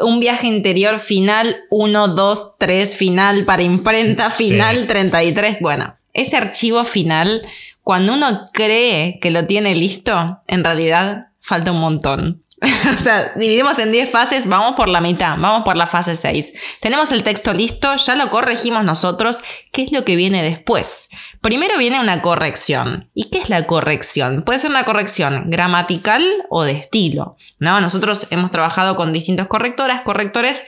un 0.00 0.18
viaje 0.18 0.48
interior 0.48 0.98
final 0.98 1.58
1, 1.70 2.08
2, 2.08 2.56
3, 2.58 2.96
final 2.96 3.44
para 3.44 3.62
imprenta, 3.62 4.30
final 4.30 4.88
33. 4.88 5.58
Bueno, 5.60 5.94
ese 6.12 6.36
archivo 6.36 6.84
final, 6.84 7.42
cuando 7.84 8.14
uno 8.14 8.46
cree 8.52 9.20
que 9.20 9.30
lo 9.30 9.46
tiene 9.46 9.76
listo, 9.76 10.40
en 10.48 10.64
realidad 10.64 11.28
falta 11.40 11.70
un 11.70 11.80
montón. 11.80 12.42
o 12.94 12.98
sea, 12.98 13.32
dividimos 13.36 13.78
en 13.78 13.90
10 13.90 14.10
fases, 14.10 14.46
vamos 14.46 14.74
por 14.76 14.88
la 14.90 15.00
mitad, 15.00 15.36
vamos 15.38 15.62
por 15.62 15.76
la 15.76 15.86
fase 15.86 16.14
6. 16.14 16.52
Tenemos 16.80 17.10
el 17.10 17.22
texto 17.22 17.54
listo, 17.54 17.96
ya 17.96 18.16
lo 18.16 18.28
corregimos 18.28 18.84
nosotros. 18.84 19.42
¿Qué 19.72 19.82
es 19.82 19.92
lo 19.92 20.04
que 20.04 20.16
viene 20.16 20.42
después? 20.42 21.08
Primero 21.40 21.78
viene 21.78 22.00
una 22.00 22.20
corrección. 22.20 23.08
¿Y 23.14 23.30
qué 23.30 23.38
es 23.38 23.48
la 23.48 23.66
corrección? 23.66 24.42
Puede 24.42 24.58
ser 24.58 24.70
una 24.70 24.84
corrección 24.84 25.44
gramatical 25.48 26.22
o 26.50 26.64
de 26.64 26.72
estilo. 26.72 27.36
¿no? 27.58 27.80
Nosotros 27.80 28.26
hemos 28.30 28.50
trabajado 28.50 28.94
con 28.94 29.14
distintos 29.14 29.46
correctoras, 29.46 30.02
correctores 30.02 30.66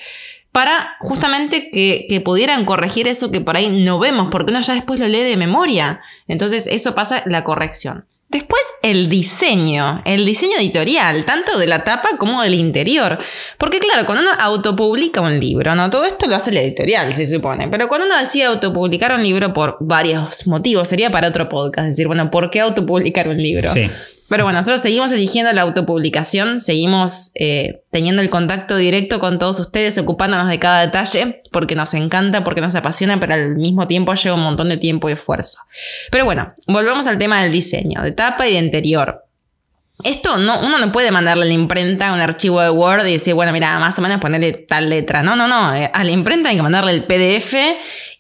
para 0.51 0.97
justamente 1.01 1.71
que, 1.71 2.07
que, 2.09 2.21
pudieran 2.21 2.67
corregir 2.67 3.09
eso 3.09 3.31
que 3.31 3.41
por 3.41 3.57
ahí 3.57 3.85
no 3.85 3.99
vemos, 3.99 4.29
porque 4.31 4.51
uno 4.51 4.61
ya 4.61 4.75
después 4.75 5.01
lo 5.01 5.09
lee 5.09 5.23
de 5.23 5.39
memoria. 5.39 6.01
Entonces 6.29 6.67
eso 6.67 6.95
pasa 6.95 7.23
la 7.25 7.43
corrección. 7.43 8.07
Después 8.33 8.63
el 8.81 9.11
diseño, 9.11 10.01
el 10.07 10.25
diseño 10.25 10.57
editorial, 10.59 11.27
tanto 11.27 11.59
de 11.59 11.67
la 11.67 11.85
tapa 11.85 12.17
como 12.17 12.43
del 12.43 12.55
interior. 12.55 13.19
Porque 13.59 13.79
claro, 13.79 14.07
cuando 14.07 14.23
uno 14.23 14.33
autopublica 14.41 15.21
un 15.21 15.39
libro, 15.39 15.75
¿no? 15.75 15.91
Todo 15.91 16.07
esto 16.07 16.27
lo 16.27 16.37
hace 16.37 16.51
la 16.51 16.63
editorial, 16.63 17.13
se 17.13 17.27
supone. 17.27 17.69
Pero 17.69 17.89
cuando 17.89 18.07
uno 18.07 18.19
decide 18.19 18.45
autopublicar 18.45 19.13
un 19.13 19.23
libro 19.23 19.53
por 19.53 19.77
varios 19.81 20.47
motivos, 20.47 20.89
sería 20.89 21.11
para 21.11 21.29
otro 21.29 21.51
podcast, 21.51 21.89
decir, 21.89 22.07
bueno, 22.07 22.31
¿por 22.31 22.49
qué 22.49 22.61
autopublicar 22.61 23.29
un 23.29 23.37
libro? 23.37 23.69
Sí. 23.71 23.91
Pero 24.33 24.45
bueno, 24.45 24.61
nosotros 24.61 24.81
seguimos 24.81 25.13
eligiendo 25.13 25.53
la 25.53 25.61
autopublicación, 25.61 26.59
seguimos 26.59 27.33
eh, 27.35 27.83
teniendo 27.91 28.23
el 28.23 28.31
contacto 28.31 28.79
directo 28.79 29.21
con 29.21 29.39
todos 29.39 29.61
ustedes, 29.61 29.99
ocupándonos 29.99 30.49
de 30.49 30.59
cada 30.59 30.81
detalle, 30.81 31.43
porque 31.51 31.75
nos 31.75 31.93
encanta, 31.93 32.43
porque 32.43 32.63
nos 32.63 32.75
apasiona, 32.75 33.21
pero 33.21 33.35
al 33.35 33.57
mismo 33.57 33.87
tiempo 33.87 34.15
lleva 34.15 34.37
un 34.37 34.43
montón 34.43 34.71
de 34.71 34.79
tiempo 34.79 35.11
y 35.11 35.13
esfuerzo. 35.13 35.59
Pero 36.11 36.25
bueno, 36.25 36.55
volvemos 36.67 37.07
al 37.07 37.19
tema 37.19 37.43
del 37.43 37.53
diseño, 37.53 38.03
de 38.03 38.13
tapa 38.13 38.49
y 38.49 38.55
de 38.55 38.61
interior. 38.61 39.23
Esto 40.05 40.37
no, 40.37 40.61
uno 40.61 40.79
no 40.79 40.91
puede 40.91 41.11
mandarle 41.11 41.45
a 41.45 41.47
la 41.47 41.55
imprenta 41.55 42.13
un 42.13 42.21
archivo 42.21 42.61
de 42.61 42.71
Word 42.71 43.07
y 43.07 43.13
decir, 43.13 43.35
bueno, 43.35 43.53
mira, 43.53 43.79
más 43.79 43.99
o 43.99 44.03
menos 44.03 44.21
ponerle 44.21 44.53
tal 44.53 44.91
letra. 44.91 45.23
No, 45.23 45.37
no, 45.37 45.47
no. 45.47 45.75
Eh, 45.75 45.91
a 45.93 46.05
la 46.05 46.11
imprenta 46.11 46.49
hay 46.49 46.57
que 46.57 46.63
mandarle 46.63 46.93
el 46.93 47.05
PDF 47.05 47.55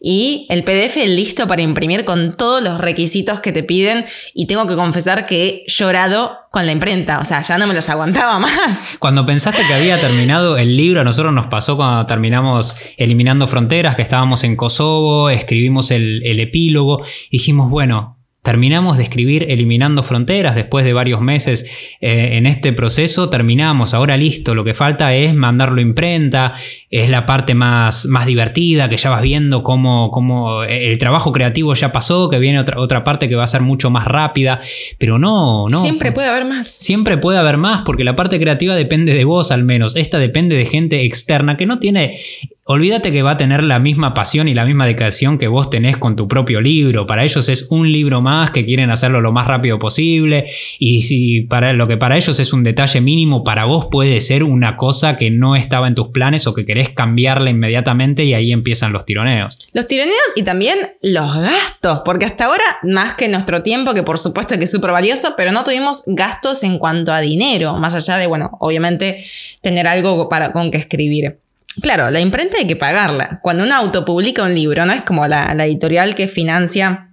y 0.01 0.47
el 0.49 0.65
PDF 0.65 0.97
listo 1.07 1.47
para 1.47 1.63
imprimir 1.63 2.05
con 2.05 2.37
todos 2.37 2.63
los 2.63 2.79
requisitos 2.79 3.41
que 3.41 3.53
te 3.53 3.63
piden. 3.63 4.07
Y 4.35 4.47
tengo 4.47 4.67
que 4.67 4.77
confesar 4.77 5.27
que 5.27 5.45
he 5.45 5.65
llorado 5.67 6.39
con 6.51 6.67
la 6.67 6.73
imprenta. 6.73 7.19
O 7.19 7.25
sea, 7.25 7.43
ya 7.43 7.59
no 7.59 7.67
me 7.67 7.75
los 7.75 7.89
aguantaba 7.89 8.39
más. 8.41 8.97
Cuando 8.99 9.27
pensaste 9.27 9.67
que 9.67 9.75
había 9.75 10.01
terminado 10.01 10.57
el 10.59 10.77
libro, 10.77 11.01
a 11.01 11.05
nosotros 11.05 11.33
nos 11.33 11.47
pasó 11.47 11.77
cuando 11.77 12.07
terminamos 12.07 12.77
Eliminando 12.97 13.49
Fronteras, 13.49 13.97
que 13.97 14.03
estábamos 14.03 14.45
en 14.45 14.57
Kosovo, 14.57 15.31
escribimos 15.31 15.91
el, 15.91 16.23
el 16.25 16.39
epílogo. 16.41 17.05
Dijimos, 17.31 17.71
bueno, 17.71 18.22
Terminamos 18.43 18.97
de 18.97 19.05
escribir 19.05 19.47
Eliminando 19.51 20.03
Fronteras 20.03 20.57
después 20.57 20.85
de 20.85 20.93
varios 20.93 21.21
meses 21.21 21.65
eh, 22.01 22.31
en 22.33 22.47
este 22.47 22.73
proceso. 22.73 23.31
Terminamos, 23.31 23.95
ahora 23.95 24.17
listo. 24.17 24.57
Lo 24.57 24.65
que 24.65 24.75
falta 24.75 25.15
es 25.15 25.33
mandarlo 25.33 25.79
a 25.79 25.83
imprenta. 25.83 26.57
Es 26.93 27.11
la 27.11 27.27
parte 27.27 27.55
más, 27.55 28.07
más 28.07 28.27
divertida, 28.27 28.89
que 28.89 28.99
ya 28.99 29.11
vas 29.11 29.23
viendo 29.23 29.65
cómo, 29.65 30.11
cómo, 30.11 30.63
el 30.63 30.99
trabajo 30.99 31.33
creativo 31.33 31.75
ya 31.75 31.91
pasó, 31.91 32.29
que 32.29 32.39
viene 32.39 32.61
otra, 32.61 32.79
otra 32.79 33.03
parte 33.03 33.29
que 33.29 33.35
va 33.35 33.45
a 33.45 33.49
ser 33.49 33.63
mucho 33.63 33.91
más 33.91 34.05
rápida. 34.05 34.61
Pero 34.99 35.19
no, 35.19 35.69
no. 35.69 35.81
Siempre 35.81 36.13
puede 36.13 36.29
haber 36.29 36.45
más. 36.45 36.69
Siempre 36.69 37.19
puede 37.19 37.39
haber 37.39 37.57
más, 37.57 37.83
porque 37.85 38.05
la 38.05 38.15
parte 38.15 38.39
creativa 38.39 38.77
depende 38.77 39.15
de 39.15 39.25
vos 39.25 39.51
al 39.51 39.65
menos. 39.65 39.97
Esta 39.97 40.19
depende 40.19 40.55
de 40.55 40.67
gente 40.67 41.05
externa 41.05 41.57
que 41.57 41.67
no 41.67 41.81
tiene 41.81 42.21
Olvídate 42.65 43.11
que 43.11 43.23
va 43.23 43.33
a 43.33 43.37
tener 43.37 43.65
la 43.65 43.81
misma 43.81 44.15
pasión 44.15 44.47
y 44.47 44.55
la 44.55 44.65
misma 44.65 44.87
dedicación 44.87 45.37
que 45.37 45.49
vos 45.49 45.69
tenés 45.69 45.97
con 45.97 46.15
tu 46.15 46.29
propio 46.29 46.61
libro. 46.61 47.09
Para 47.09 47.25
ellos 47.25 47.49
es 47.49 47.67
un 47.71 47.91
libro 47.91 48.23
más 48.23 48.53
que 48.53 48.65
quieren 48.65 48.89
hacerlo 48.91 49.21
lo 49.21 49.33
más 49.33 49.49
rápido 49.49 49.81
posible. 49.81 50.47
Y 50.79 51.03
si 51.03 51.41
para 51.41 51.73
lo 51.73 51.89
que 51.89 51.97
para 51.97 52.17
ellos 52.17 52.39
es 52.39 52.53
un 52.53 52.63
detalle 52.63 53.01
mínimo, 53.01 53.43
para 53.43 53.65
vos 53.65 53.89
puede 53.91 54.21
ser 54.21 54.45
una 54.45 54.77
cosa 54.77 55.19
que 55.19 55.33
no 55.33 55.57
estaba 55.57 55.89
en 55.89 55.97
tus 55.97 56.11
planes 56.11 56.47
o 56.47 56.55
que 56.55 56.65
querés 56.65 56.82
cambiarla 56.91 57.51
inmediatamente 57.51 58.25
y 58.25 58.35
ahí 58.35 58.53
empiezan 58.53 58.93
los 58.93 59.05
tironeos. 59.05 59.59
Los 59.73 59.87
tironeos 59.87 60.33
y 60.37 60.43
también 60.43 60.79
los 61.03 61.37
gastos, 61.37 62.03
porque 62.05 62.25
hasta 62.25 62.47
ahora, 62.47 62.65
más 62.83 63.15
que 63.15 63.29
nuestro 63.29 63.63
tiempo, 63.63 63.95
que 63.95 64.03
por 64.03 64.19
supuesto 64.19 64.59
que 64.59 64.65
es 64.65 64.71
súper 64.71 64.93
valioso, 64.93 65.35
pero 65.37 65.53
no 65.53 65.65
tuvimos 65.65 66.03
gastos 66.07 66.63
en 66.63 66.79
cuanto 66.79 67.13
a 67.13 67.21
dinero, 67.21 67.77
más 67.77 67.95
allá 67.95 68.17
de, 68.17 68.27
bueno, 68.27 68.57
obviamente 68.61 69.25
tener 69.61 69.87
algo 69.87 70.29
para, 70.29 70.53
con 70.53 70.71
que 70.71 70.79
escribir. 70.79 71.39
Claro, 71.81 72.11
la 72.11 72.21
imprenta 72.21 72.59
hay 72.59 72.67
que 72.67 72.77
pagarla. 72.77 73.41
Cuando 73.43 73.65
uno 73.65 73.75
autopublica 73.75 74.43
un 74.43 74.55
libro, 74.55 74.85
no 74.85 74.93
es 74.93 75.03
como 75.03 75.27
la, 75.27 75.53
editorial 75.65 76.15
que 76.15 76.29
financia 76.29 77.09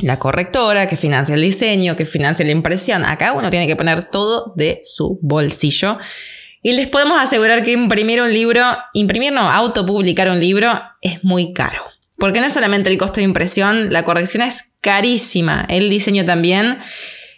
la 0.00 0.18
correctora, 0.18 0.88
que 0.88 0.96
financia 0.96 1.36
el 1.36 1.40
diseño, 1.40 1.96
que 1.96 2.04
financia 2.04 2.44
la 2.44 2.50
impresión. 2.50 3.04
Acá 3.04 3.32
uno 3.32 3.48
tiene 3.50 3.66
que 3.66 3.76
poner 3.76 4.10
todo 4.10 4.52
de 4.56 4.80
su 4.82 5.18
bolsillo. 5.22 5.98
Y 6.64 6.72
les 6.72 6.88
podemos 6.88 7.22
asegurar 7.22 7.62
que 7.62 7.72
imprimir 7.72 8.22
un 8.22 8.32
libro, 8.32 8.64
imprimir 8.94 9.34
no, 9.34 9.50
autopublicar 9.50 10.30
un 10.30 10.40
libro 10.40 10.80
es 11.02 11.22
muy 11.22 11.52
caro. 11.52 11.82
Porque 12.16 12.40
no 12.40 12.46
es 12.46 12.54
solamente 12.54 12.88
el 12.88 12.96
costo 12.96 13.16
de 13.16 13.24
impresión, 13.24 13.92
la 13.92 14.06
corrección 14.06 14.42
es 14.42 14.64
carísima, 14.80 15.66
el 15.68 15.90
diseño 15.90 16.24
también. 16.24 16.78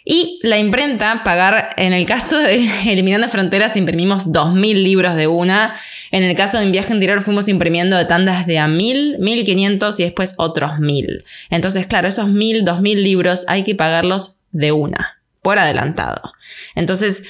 Y 0.05 0.39
la 0.43 0.57
imprenta, 0.57 1.23
pagar, 1.25 1.71
en 1.75 1.91
el 1.91 2.05
caso 2.05 2.39
de 2.39 2.69
Eliminando 2.89 3.27
Fronteras, 3.27 3.75
imprimimos 3.75 4.31
2.000 4.31 4.81
libros 4.81 5.15
de 5.15 5.27
una. 5.27 5.75
En 6.11 6.23
el 6.23 6.33
caso 6.37 6.57
de 6.57 6.65
un 6.65 6.71
viaje 6.71 6.93
interior 6.93 7.21
fuimos 7.21 7.49
imprimiendo 7.49 7.97
de 7.97 8.05
tandas 8.05 8.47
de 8.47 8.59
a 8.59 8.69
1.000, 8.69 9.17
1.500 9.19 9.99
y 9.99 10.03
después 10.03 10.35
otros 10.37 10.71
1.000. 10.79 11.25
Entonces, 11.49 11.85
claro, 11.85 12.07
esos 12.07 12.29
1.000, 12.29 12.63
2.000 12.63 12.95
libros 12.95 13.43
hay 13.49 13.65
que 13.65 13.75
pagarlos 13.75 14.37
de 14.53 14.71
una, 14.71 15.19
por 15.41 15.59
adelantado. 15.59 16.31
Entonces, 16.75 17.23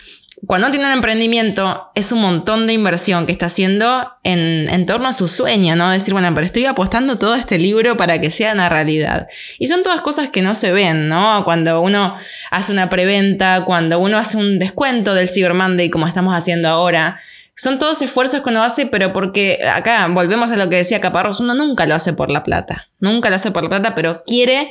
cuando 0.45 0.69
tiene 0.69 0.85
un 0.85 0.91
emprendimiento, 0.91 1.89
es 1.95 2.11
un 2.11 2.21
montón 2.21 2.67
de 2.67 2.73
inversión 2.73 3.25
que 3.25 3.31
está 3.31 3.47
haciendo 3.47 4.11
en, 4.23 4.85
torno 4.85 5.07
a 5.07 5.13
su 5.13 5.27
sueño, 5.27 5.75
¿no? 5.75 5.89
Decir, 5.89 6.13
bueno, 6.13 6.31
pero 6.33 6.45
estoy 6.45 6.65
apostando 6.65 7.17
todo 7.17 7.33
este 7.33 7.57
libro 7.57 7.97
para 7.97 8.19
que 8.19 8.29
sea 8.29 8.53
una 8.53 8.69
realidad. 8.69 9.27
Y 9.57 9.67
son 9.67 9.81
todas 9.81 10.01
cosas 10.01 10.29
que 10.29 10.43
no 10.43 10.53
se 10.53 10.71
ven, 10.71 11.09
¿no? 11.09 11.43
Cuando 11.43 11.81
uno 11.81 12.15
hace 12.51 12.71
una 12.71 12.87
preventa, 12.87 13.65
cuando 13.65 13.97
uno 13.99 14.17
hace 14.17 14.37
un 14.37 14.59
descuento 14.59 15.15
del 15.15 15.27
Cyber 15.27 15.55
Monday, 15.55 15.89
como 15.89 16.07
estamos 16.07 16.35
haciendo 16.35 16.69
ahora. 16.69 17.19
Son 17.55 17.79
todos 17.79 17.99
esfuerzos 18.03 18.43
que 18.43 18.49
uno 18.49 18.61
hace, 18.61 18.85
pero 18.85 19.13
porque 19.13 19.67
acá 19.67 20.07
volvemos 20.07 20.51
a 20.51 20.55
lo 20.55 20.69
que 20.69 20.75
decía 20.75 21.01
Caparros, 21.01 21.39
uno 21.39 21.55
nunca 21.55 21.87
lo 21.87 21.95
hace 21.95 22.13
por 22.13 22.29
la 22.29 22.43
plata. 22.43 22.89
Nunca 22.99 23.29
lo 23.29 23.37
hace 23.37 23.49
por 23.49 23.63
la 23.63 23.69
plata, 23.69 23.95
pero 23.95 24.21
quiere 24.23 24.69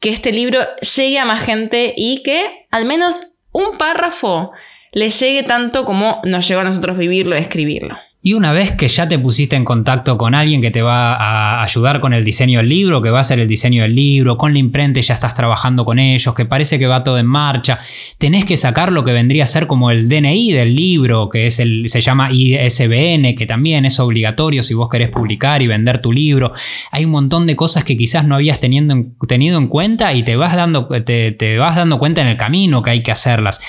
que 0.00 0.10
este 0.10 0.32
libro 0.32 0.58
llegue 0.96 1.20
a 1.20 1.24
más 1.24 1.40
gente 1.42 1.94
y 1.96 2.24
que 2.24 2.66
al 2.72 2.84
menos 2.84 3.34
un 3.52 3.78
párrafo 3.78 4.50
le 4.94 5.10
llegue 5.10 5.42
tanto 5.42 5.84
como 5.84 6.20
nos 6.24 6.48
llegó 6.48 6.60
a 6.60 6.64
nosotros 6.64 6.96
vivirlo 6.96 7.36
y 7.36 7.40
escribirlo. 7.40 7.96
Y 8.26 8.32
una 8.32 8.54
vez 8.54 8.72
que 8.72 8.88
ya 8.88 9.06
te 9.06 9.18
pusiste 9.18 9.54
en 9.54 9.66
contacto 9.66 10.16
con 10.16 10.34
alguien 10.34 10.62
que 10.62 10.70
te 10.70 10.80
va 10.80 11.12
a 11.12 11.62
ayudar 11.62 12.00
con 12.00 12.14
el 12.14 12.24
diseño 12.24 12.60
del 12.60 12.70
libro, 12.70 13.02
que 13.02 13.10
va 13.10 13.18
a 13.18 13.20
hacer 13.20 13.38
el 13.38 13.46
diseño 13.46 13.82
del 13.82 13.94
libro, 13.94 14.38
con 14.38 14.54
la 14.54 14.60
imprenta 14.60 14.98
ya 15.00 15.12
estás 15.12 15.34
trabajando 15.34 15.84
con 15.84 15.98
ellos, 15.98 16.34
que 16.34 16.46
parece 16.46 16.78
que 16.78 16.86
va 16.86 17.04
todo 17.04 17.18
en 17.18 17.26
marcha, 17.26 17.80
tenés 18.16 18.46
que 18.46 18.56
sacar 18.56 18.92
lo 18.92 19.04
que 19.04 19.12
vendría 19.12 19.44
a 19.44 19.46
ser 19.46 19.66
como 19.66 19.90
el 19.90 20.08
DNI 20.08 20.52
del 20.52 20.74
libro, 20.74 21.28
que 21.28 21.44
es 21.44 21.60
el, 21.60 21.86
se 21.88 22.00
llama 22.00 22.30
ISBN, 22.32 23.34
que 23.36 23.44
también 23.46 23.84
es 23.84 24.00
obligatorio 24.00 24.62
si 24.62 24.72
vos 24.72 24.88
querés 24.88 25.10
publicar 25.10 25.60
y 25.60 25.66
vender 25.66 26.00
tu 26.00 26.10
libro. 26.10 26.54
Hay 26.92 27.04
un 27.04 27.10
montón 27.10 27.46
de 27.46 27.56
cosas 27.56 27.84
que 27.84 27.98
quizás 27.98 28.26
no 28.26 28.36
habías 28.36 28.58
tenido 28.58 29.58
en 29.58 29.68
cuenta 29.68 30.14
y 30.14 30.22
te 30.22 30.36
vas, 30.36 30.56
dando, 30.56 30.88
te 30.88 31.58
vas 31.58 31.76
dando 31.76 31.98
cuenta 31.98 32.22
en 32.22 32.28
el 32.28 32.38
camino 32.38 32.82
que 32.82 32.90
hay 32.90 33.02
que 33.02 33.12
hacerlas. 33.12 33.60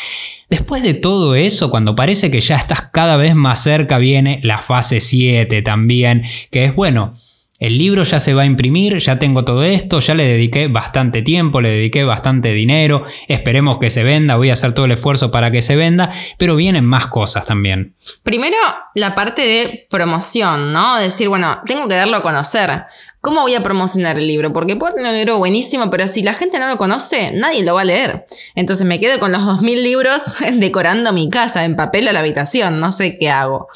Después 0.55 0.83
de 0.83 0.93
todo 0.93 1.35
eso, 1.35 1.69
cuando 1.69 1.97
parece 1.97 2.31
que 2.31 2.39
ya 2.39 2.55
estás 2.55 2.83
cada 2.93 3.17
vez 3.17 3.35
más 3.35 3.61
cerca, 3.61 3.97
viene 3.97 4.39
la 4.41 4.59
fase 4.59 5.01
7 5.01 5.61
también, 5.63 6.23
que 6.49 6.63
es 6.63 6.73
bueno. 6.73 7.13
El 7.59 7.77
libro 7.77 8.03
ya 8.03 8.21
se 8.21 8.33
va 8.33 8.43
a 8.43 8.45
imprimir, 8.45 8.97
ya 8.99 9.19
tengo 9.19 9.43
todo 9.43 9.65
esto, 9.65 9.99
ya 9.99 10.13
le 10.13 10.25
dediqué 10.25 10.69
bastante 10.69 11.21
tiempo, 11.21 11.59
le 11.59 11.71
dediqué 11.71 12.05
bastante 12.05 12.53
dinero, 12.53 13.03
esperemos 13.27 13.79
que 13.79 13.89
se 13.89 14.03
venda, 14.03 14.37
voy 14.37 14.49
a 14.49 14.53
hacer 14.53 14.73
todo 14.73 14.85
el 14.85 14.93
esfuerzo 14.93 15.29
para 15.29 15.51
que 15.51 15.61
se 15.61 15.75
venda, 15.75 16.09
pero 16.37 16.55
vienen 16.55 16.85
más 16.85 17.07
cosas 17.07 17.45
también. 17.45 17.93
Primero, 18.23 18.55
la 18.93 19.13
parte 19.13 19.41
de 19.41 19.87
promoción, 19.89 20.71
¿no? 20.71 20.97
Decir, 20.97 21.27
bueno, 21.27 21.63
tengo 21.65 21.89
que 21.89 21.95
darlo 21.95 22.15
a 22.15 22.23
conocer. 22.23 22.83
¿Cómo 23.25 23.41
voy 23.41 23.55
a 23.55 23.63
promocionar 23.63 24.19
el 24.19 24.27
libro? 24.27 24.53
Porque 24.53 24.75
puedo 24.75 24.93
tener 24.93 25.09
un 25.09 25.17
libro 25.17 25.39
buenísimo, 25.39 25.89
pero 25.89 26.07
si 26.07 26.21
la 26.21 26.35
gente 26.35 26.59
no 26.59 26.67
lo 26.67 26.77
conoce, 26.77 27.31
nadie 27.31 27.63
lo 27.63 27.73
va 27.73 27.81
a 27.81 27.83
leer. 27.83 28.27
Entonces 28.53 28.85
me 28.85 28.99
quedo 28.99 29.19
con 29.19 29.31
los 29.31 29.41
2.000 29.41 29.81
libros 29.81 30.35
decorando 30.53 31.11
mi 31.11 31.27
casa 31.27 31.65
en 31.65 31.75
papel 31.75 32.07
a 32.07 32.13
la 32.13 32.19
habitación, 32.19 32.79
no 32.79 32.91
sé 32.91 33.17
qué 33.17 33.31
hago. 33.31 33.67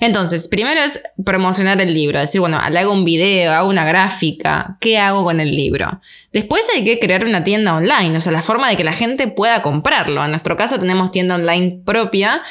Entonces, 0.00 0.48
primero 0.48 0.80
es 0.80 1.00
promocionar 1.24 1.80
el 1.80 1.94
libro, 1.94 2.18
decir, 2.18 2.40
bueno, 2.40 2.60
le 2.68 2.76
hago 2.76 2.92
un 2.92 3.04
video, 3.04 3.52
hago 3.52 3.68
una 3.68 3.84
gráfica, 3.84 4.76
¿qué 4.80 4.98
hago 4.98 5.22
con 5.22 5.38
el 5.38 5.54
libro? 5.54 6.00
Después 6.32 6.66
hay 6.74 6.82
que 6.82 6.98
crear 6.98 7.24
una 7.24 7.44
tienda 7.44 7.76
online, 7.76 8.16
o 8.16 8.20
sea, 8.20 8.32
la 8.32 8.42
forma 8.42 8.68
de 8.68 8.76
que 8.76 8.82
la 8.82 8.94
gente 8.94 9.28
pueda 9.28 9.62
comprarlo. 9.62 10.24
En 10.24 10.32
nuestro 10.32 10.56
caso 10.56 10.76
tenemos 10.76 11.12
tienda 11.12 11.36
online 11.36 11.82
propia 11.84 12.42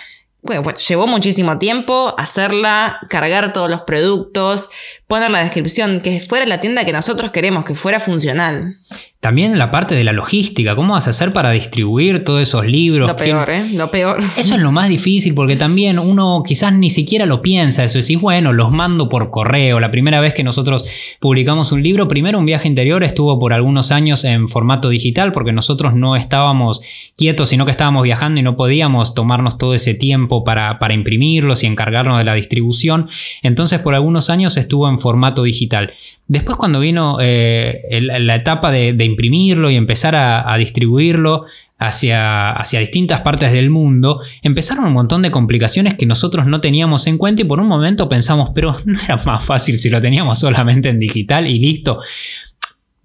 bueno, 0.48 0.64
pues 0.64 0.88
llevó 0.88 1.08
muchísimo 1.08 1.58
tiempo 1.58 2.16
hacerla, 2.18 3.00
cargar 3.10 3.52
todos 3.54 3.70
los 3.70 3.82
productos, 3.82 4.70
poner 5.08 5.32
la 5.32 5.42
descripción, 5.42 6.02
que 6.02 6.20
fuera 6.20 6.46
la 6.46 6.60
tienda 6.60 6.86
que 6.86 6.94
nosotros 6.94 7.32
queremos, 7.32 7.64
que 7.66 7.76
fuera 7.76 8.00
funcional. 8.00 8.76
También 9.20 9.58
la 9.58 9.72
parte 9.72 9.96
de 9.96 10.04
la 10.04 10.14
logística, 10.14 10.76
¿cómo 10.76 10.94
vas 10.94 11.08
a 11.08 11.10
hacer 11.10 11.34
para 11.34 11.50
distribuir 11.50 12.24
todos 12.24 12.40
esos 12.40 12.68
libros? 12.68 13.10
Lo 13.10 13.16
peor, 13.16 13.50
¿eh? 13.50 13.68
Lo 13.72 13.90
peor. 13.90 14.24
Eso 14.38 14.54
es 14.54 14.62
lo 14.62 14.72
más 14.72 14.90
difícil 14.90 15.34
porque 15.34 15.56
también 15.56 15.98
uno 15.98 16.44
quizás 16.46 16.72
ni 16.74 16.92
siquiera 16.92 17.26
lo 17.26 17.42
piensa, 17.42 17.84
eso 17.84 17.98
decís, 17.98 18.22
bueno, 18.22 18.54
los 18.54 18.72
mando 18.72 19.10
por 19.10 19.32
correo. 19.32 19.80
La 19.80 19.90
primera 19.90 20.20
vez 20.20 20.36
que 20.36 20.44
nosotros 20.44 20.86
publicamos 21.20 21.72
un 21.72 21.82
libro, 21.82 22.08
primero 22.08 22.38
un 22.38 22.46
viaje 22.46 22.68
interior 22.68 23.04
estuvo 23.04 23.40
por 23.40 23.54
algunos 23.54 23.92
años 23.92 24.24
en 24.24 24.48
formato 24.48 24.88
digital 24.88 25.32
porque 25.32 25.52
nosotros 25.52 25.96
no 25.96 26.16
estábamos 26.16 26.82
quietos, 27.18 27.50
sino 27.50 27.66
que 27.66 27.72
estábamos 27.72 28.04
viajando 28.04 28.40
y 28.40 28.44
no 28.44 28.56
podíamos 28.56 29.16
tomarnos 29.16 29.58
todo 29.58 29.74
ese 29.74 29.96
tiempo 29.96 30.44
para, 30.44 30.78
para 30.78 30.94
imprimirlos 30.94 31.64
y 31.64 31.66
encargarnos 31.66 32.20
de 32.20 32.24
la 32.24 32.36
distribución. 32.36 33.10
Entonces 33.42 33.80
por 33.80 33.96
algunos 33.96 34.30
años 34.30 34.58
estuvo 34.58 34.88
en 34.88 34.97
formato 35.00 35.44
digital. 35.44 35.94
Después 36.28 36.58
cuando 36.58 36.80
vino 36.80 37.18
eh, 37.22 37.82
la 38.02 38.36
etapa 38.36 38.72
de, 38.72 38.96
imprimirlo 39.04 39.70
y 39.70 39.76
empezar 39.76 40.16
a, 40.16 40.58
distribuirlo, 40.58 41.46
hacia, 41.80 42.52
hacia 42.52 42.80
distintas 42.80 43.22
partes 43.22 43.52
del 43.52 43.70
mundo, 43.70 44.22
empezaron 44.42 44.86
un 44.86 44.94
montón 44.94 45.22
de 45.22 45.32
complicaciones 45.32 45.94
que 45.94 46.06
nosotros 46.06 46.48
no 46.48 46.60
teníamos 46.60 47.08
en 47.08 47.18
cuenta 47.18 47.44
y 47.44 47.46
por 47.46 47.60
un 47.60 47.68
momento 47.68 48.10
pensamos, 48.10 48.52
pero 48.54 48.76
no 48.86 49.00
era 49.02 49.18
más 49.26 49.44
fácil 49.46 49.78
si 49.78 49.90
lo 49.90 50.02
teníamos 50.02 50.40
solamente 50.40 50.90
en 50.90 51.00
digital 51.00 51.48
y 51.48 51.60
listo. 51.60 52.00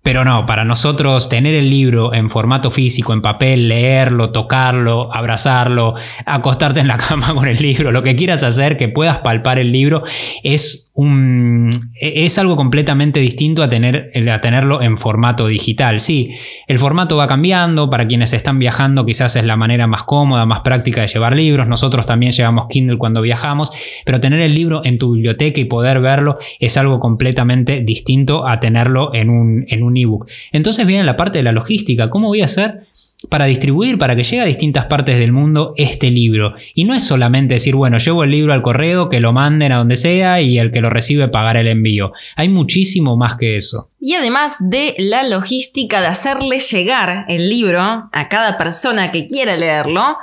Pero 0.03 0.25
no, 0.25 0.47
para 0.47 0.65
nosotros 0.65 1.29
tener 1.29 1.55
el 1.55 1.71
libro 1.71 2.13
en 2.13 2.29
formato 2.29 2.73
físico, 2.73 3.13
en 3.13 3.23
papel, 3.23 3.69
leerlo, 3.69 4.31
tocarlo, 4.33 5.15
abrazarlo, 5.15 5.95
acostarte 6.27 6.81
en 6.81 6.89
la 6.89 6.97
cama 7.09 7.33
con 7.35 7.47
el 7.47 7.59
libro, 7.59 7.93
lo 7.93 8.03
que 8.03 8.17
quieras 8.17 8.43
hacer, 8.43 8.77
que 8.77 8.89
puedas 8.89 9.19
palpar 9.19 9.61
el 9.61 9.71
libro, 9.71 10.03
es, 10.43 10.91
un, 10.95 11.71
es 12.01 12.37
algo 12.37 12.57
completamente 12.57 13.21
distinto 13.21 13.63
a, 13.63 13.69
tener, 13.69 14.11
a 14.29 14.41
tenerlo 14.41 14.83
en 14.83 14.97
formato 14.97 15.47
digital. 15.47 16.01
Sí, 16.01 16.35
el 16.67 16.81
formato 16.81 17.17
va 17.17 17.29
cambiando, 17.29 17.89
para 17.89 18.09
quienes 18.09 18.33
están 18.33 18.59
viajando 18.59 19.07
quizás 19.07 19.37
es 19.37 19.45
la 19.45 19.57
manera 19.57 19.87
más 19.87 20.03
cómoda, 20.03 20.47
más 20.47 20.63
práctica 20.63 21.03
de 21.03 21.07
llevar 21.07 21.37
libros, 21.37 21.69
nosotros 21.69 22.07
también 22.07 22.33
llevamos 22.33 22.67
Kindle 22.69 22.99
cuando 22.99 23.23
viajamos, 23.23 23.71
pero 24.05 24.21
tener 24.21 24.41
el 24.41 24.53
libro 24.53 24.83
en 24.85 24.99
tu 24.99 25.13
biblioteca 25.13 25.61
y 25.61 25.65
poder 25.65 26.01
verlo 26.01 26.39
es 26.59 26.77
algo 26.77 26.99
completamente 26.99 27.83
distinto 27.83 28.49
a 28.49 28.59
tenerlo 28.59 29.15
en 29.15 29.31
un, 29.31 29.65
en 29.69 29.85
un 29.85 29.92
ebook. 29.97 30.29
Entonces 30.53 30.87
viene 30.87 31.05
la 31.05 31.17
parte 31.17 31.39
de 31.39 31.45
la 31.45 31.53
logística. 31.53 32.11
¿Cómo 32.11 32.29
voy 32.29 32.43
a 32.43 32.47
hacer 32.47 32.87
para 33.29 33.45
distribuir, 33.45 33.99
para 33.99 34.17
que 34.17 34.25
llegue 34.25 34.41
a 34.41 34.47
distintas 34.47 34.87
partes 34.87 35.19
del 35.19 35.33
mundo 35.33 35.75
este 35.77 36.11
libro? 36.11 36.55
Y 36.75 36.85
no 36.85 36.95
es 36.95 37.05
solamente 37.05 37.55
decir, 37.55 37.75
bueno, 37.75 37.99
llevo 37.99 38.25
el 38.25 38.31
libro 38.31 38.53
al 38.53 38.63
correo, 38.63 39.09
que 39.09 39.21
lo 39.21 39.33
manden 39.33 39.73
a 39.73 39.79
donde 39.79 39.97
sea 39.97 40.41
y 40.41 40.59
el 40.59 40.73
que 40.73 40.81
lo 40.81 40.91
recibe 40.91 41.29
pagar 41.29 41.57
el 41.57 41.69
envío. 41.69 42.13
Hay 42.37 42.49
muchísimo 42.49 43.17
más 43.17 43.37
que 43.37 43.57
eso. 43.57 43.91
Y 44.01 44.15
además 44.15 44.57
de 44.59 44.95
la 44.99 45.23
logística 45.23 46.01
de 46.01 46.09
hacerle 46.09 46.59
llegar 46.59 47.25
el 47.29 47.49
libro 47.49 47.81
a 47.81 48.29
cada 48.29 48.57
persona 48.59 49.13
que 49.13 49.27
quiera 49.27 49.57
leerlo, 49.57 50.17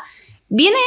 viene 0.49 0.77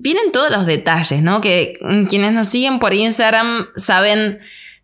vienen 0.00 0.32
todos 0.32 0.50
los 0.50 0.66
detalles, 0.66 1.22
¿no? 1.22 1.40
Que 1.40 1.78
quienes 2.08 2.32
nos 2.32 2.48
siguen 2.48 2.78
por 2.78 2.94
Instagram 2.94 3.66
saben 3.76 4.40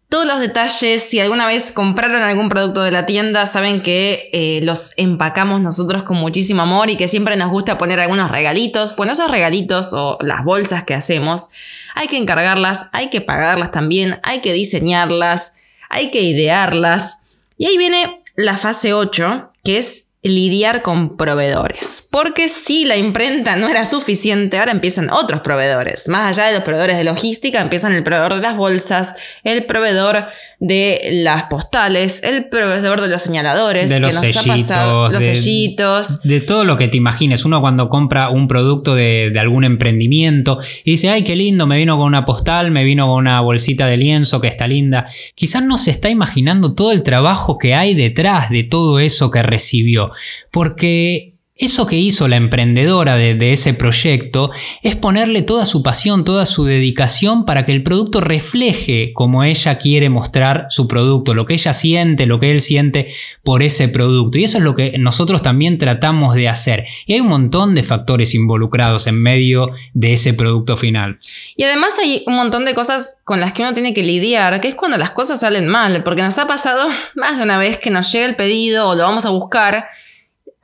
todos 0.08 0.24
los 0.24 0.38
detalles, 0.38 1.02
si 1.02 1.18
alguna 1.18 1.48
vez 1.48 1.72
compraron 1.72 2.22
algún 2.22 2.48
producto 2.48 2.82
de 2.82 2.92
la 2.92 3.06
tienda, 3.06 3.44
saben 3.46 3.82
que 3.82 4.30
eh, 4.32 4.60
los 4.62 4.92
empacamos 4.96 5.60
nosotros 5.60 6.04
con 6.04 6.16
muchísimo 6.16 6.62
amor 6.62 6.90
y 6.90 6.96
que 6.96 7.08
siempre 7.08 7.36
nos 7.36 7.50
gusta 7.50 7.76
poner 7.76 7.98
algunos 7.98 8.30
regalitos. 8.30 8.94
Bueno, 8.94 9.12
esos 9.12 9.30
regalitos 9.30 9.92
o 9.92 10.16
las 10.20 10.44
bolsas 10.44 10.84
que 10.84 10.94
hacemos, 10.94 11.48
hay 11.96 12.06
que 12.06 12.18
encargarlas, 12.18 12.86
hay 12.92 13.10
que 13.10 13.20
pagarlas 13.20 13.72
también, 13.72 14.20
hay 14.22 14.40
que 14.40 14.52
diseñarlas, 14.52 15.54
hay 15.90 16.12
que 16.12 16.22
idearlas. 16.22 17.22
Y 17.58 17.66
ahí 17.66 17.76
viene 17.76 18.22
la 18.36 18.56
fase 18.56 18.92
8, 18.92 19.50
que 19.64 19.78
es 19.78 20.05
lidiar 20.28 20.82
con 20.82 21.16
proveedores. 21.16 22.06
Porque 22.10 22.48
si 22.48 22.84
la 22.84 22.96
imprenta 22.96 23.56
no 23.56 23.68
era 23.68 23.84
suficiente, 23.84 24.58
ahora 24.58 24.72
empiezan 24.72 25.10
otros 25.10 25.40
proveedores. 25.40 26.08
Más 26.08 26.38
allá 26.38 26.48
de 26.48 26.54
los 26.54 26.62
proveedores 26.62 26.96
de 26.96 27.04
logística, 27.04 27.60
empiezan 27.60 27.92
el 27.92 28.02
proveedor 28.02 28.34
de 28.34 28.40
las 28.40 28.56
bolsas, 28.56 29.14
el 29.44 29.64
proveedor 29.66 30.26
de 30.58 31.10
las 31.24 31.44
postales, 31.44 32.22
el 32.22 32.48
proveedor 32.48 33.02
de 33.02 33.08
los 33.08 33.22
señaladores, 33.22 33.90
de 33.90 34.00
los 34.00 34.18
que 34.20 34.28
nos 34.28 34.36
ha 34.36 34.44
pasado, 34.44 35.10
los 35.10 35.22
sellitos. 35.22 36.22
De 36.22 36.40
todo 36.40 36.64
lo 36.64 36.78
que 36.78 36.88
te 36.88 36.96
imagines. 36.96 37.44
Uno 37.44 37.60
cuando 37.60 37.88
compra 37.90 38.30
un 38.30 38.48
producto 38.48 38.94
de, 38.94 39.30
de, 39.30 39.40
algún 39.40 39.64
emprendimiento 39.64 40.58
y 40.84 40.92
dice, 40.92 41.10
ay, 41.10 41.24
qué 41.24 41.36
lindo, 41.36 41.66
me 41.66 41.76
vino 41.76 41.96
con 41.98 42.06
una 42.06 42.24
postal, 42.24 42.70
me 42.70 42.84
vino 42.84 43.06
con 43.06 43.16
una 43.16 43.40
bolsita 43.40 43.86
de 43.86 43.98
lienzo 43.98 44.40
que 44.40 44.48
está 44.48 44.66
linda. 44.66 45.06
Quizás 45.34 45.62
no 45.62 45.76
se 45.76 45.90
está 45.90 46.08
imaginando 46.08 46.74
todo 46.74 46.92
el 46.92 47.02
trabajo 47.02 47.58
que 47.58 47.74
hay 47.74 47.94
detrás 47.94 48.48
de 48.48 48.64
todo 48.64 48.98
eso 48.98 49.30
que 49.30 49.42
recibió. 49.42 50.10
Porque 50.50 51.36
eso 51.58 51.86
que 51.86 51.96
hizo 51.96 52.28
la 52.28 52.36
emprendedora 52.36 53.16
de, 53.16 53.52
ese 53.52 53.72
proyecto 53.72 54.50
es 54.82 54.94
ponerle 54.94 55.40
toda 55.40 55.64
su 55.64 55.82
pasión, 55.82 56.22
toda 56.22 56.44
su 56.44 56.66
dedicación 56.66 57.46
para 57.46 57.64
que 57.64 57.72
el 57.72 57.82
producto 57.82 58.20
refleje 58.20 59.12
como 59.14 59.42
ella 59.42 59.78
quiere 59.78 60.10
mostrar 60.10 60.66
su 60.68 60.86
producto, 60.86 61.32
lo 61.32 61.46
que 61.46 61.54
ella 61.54 61.72
siente, 61.72 62.26
lo 62.26 62.40
que 62.40 62.50
él 62.50 62.60
siente 62.60 63.14
por 63.42 63.62
ese 63.62 63.88
producto. 63.88 64.36
Y 64.36 64.44
eso 64.44 64.58
es 64.58 64.64
lo 64.64 64.76
que 64.76 64.98
nosotros 64.98 65.40
también 65.40 65.78
tratamos 65.78 66.34
de 66.34 66.50
hacer. 66.50 66.84
Y 67.06 67.14
hay 67.14 67.20
un 67.20 67.28
montón 67.28 67.74
de 67.74 67.82
factores 67.84 68.34
involucrados 68.34 69.06
en 69.06 69.22
medio 69.22 69.70
de 69.94 70.12
ese 70.12 70.34
producto 70.34 70.76
final. 70.76 71.16
Y 71.56 71.64
además 71.64 71.98
hay 71.98 72.22
un 72.26 72.36
montón 72.36 72.66
de 72.66 72.74
cosas 72.74 73.18
con 73.24 73.40
las 73.40 73.54
que 73.54 73.62
uno 73.62 73.72
tiene 73.72 73.94
que 73.94 74.02
lidiar, 74.02 74.60
que 74.60 74.68
es 74.68 74.74
cuando 74.74 74.98
las 74.98 75.12
cosas 75.12 75.40
salen 75.40 75.68
mal, 75.68 76.04
porque 76.04 76.20
nos 76.20 76.36
ha 76.36 76.46
pasado 76.46 76.86
más 77.14 77.38
de 77.38 77.44
una 77.44 77.56
vez 77.56 77.78
que 77.78 77.88
nos 77.88 78.12
llega 78.12 78.26
el 78.26 78.36
pedido 78.36 78.90
o 78.90 78.94
lo 78.94 79.04
vamos 79.04 79.24
a 79.24 79.30
buscar 79.30 79.86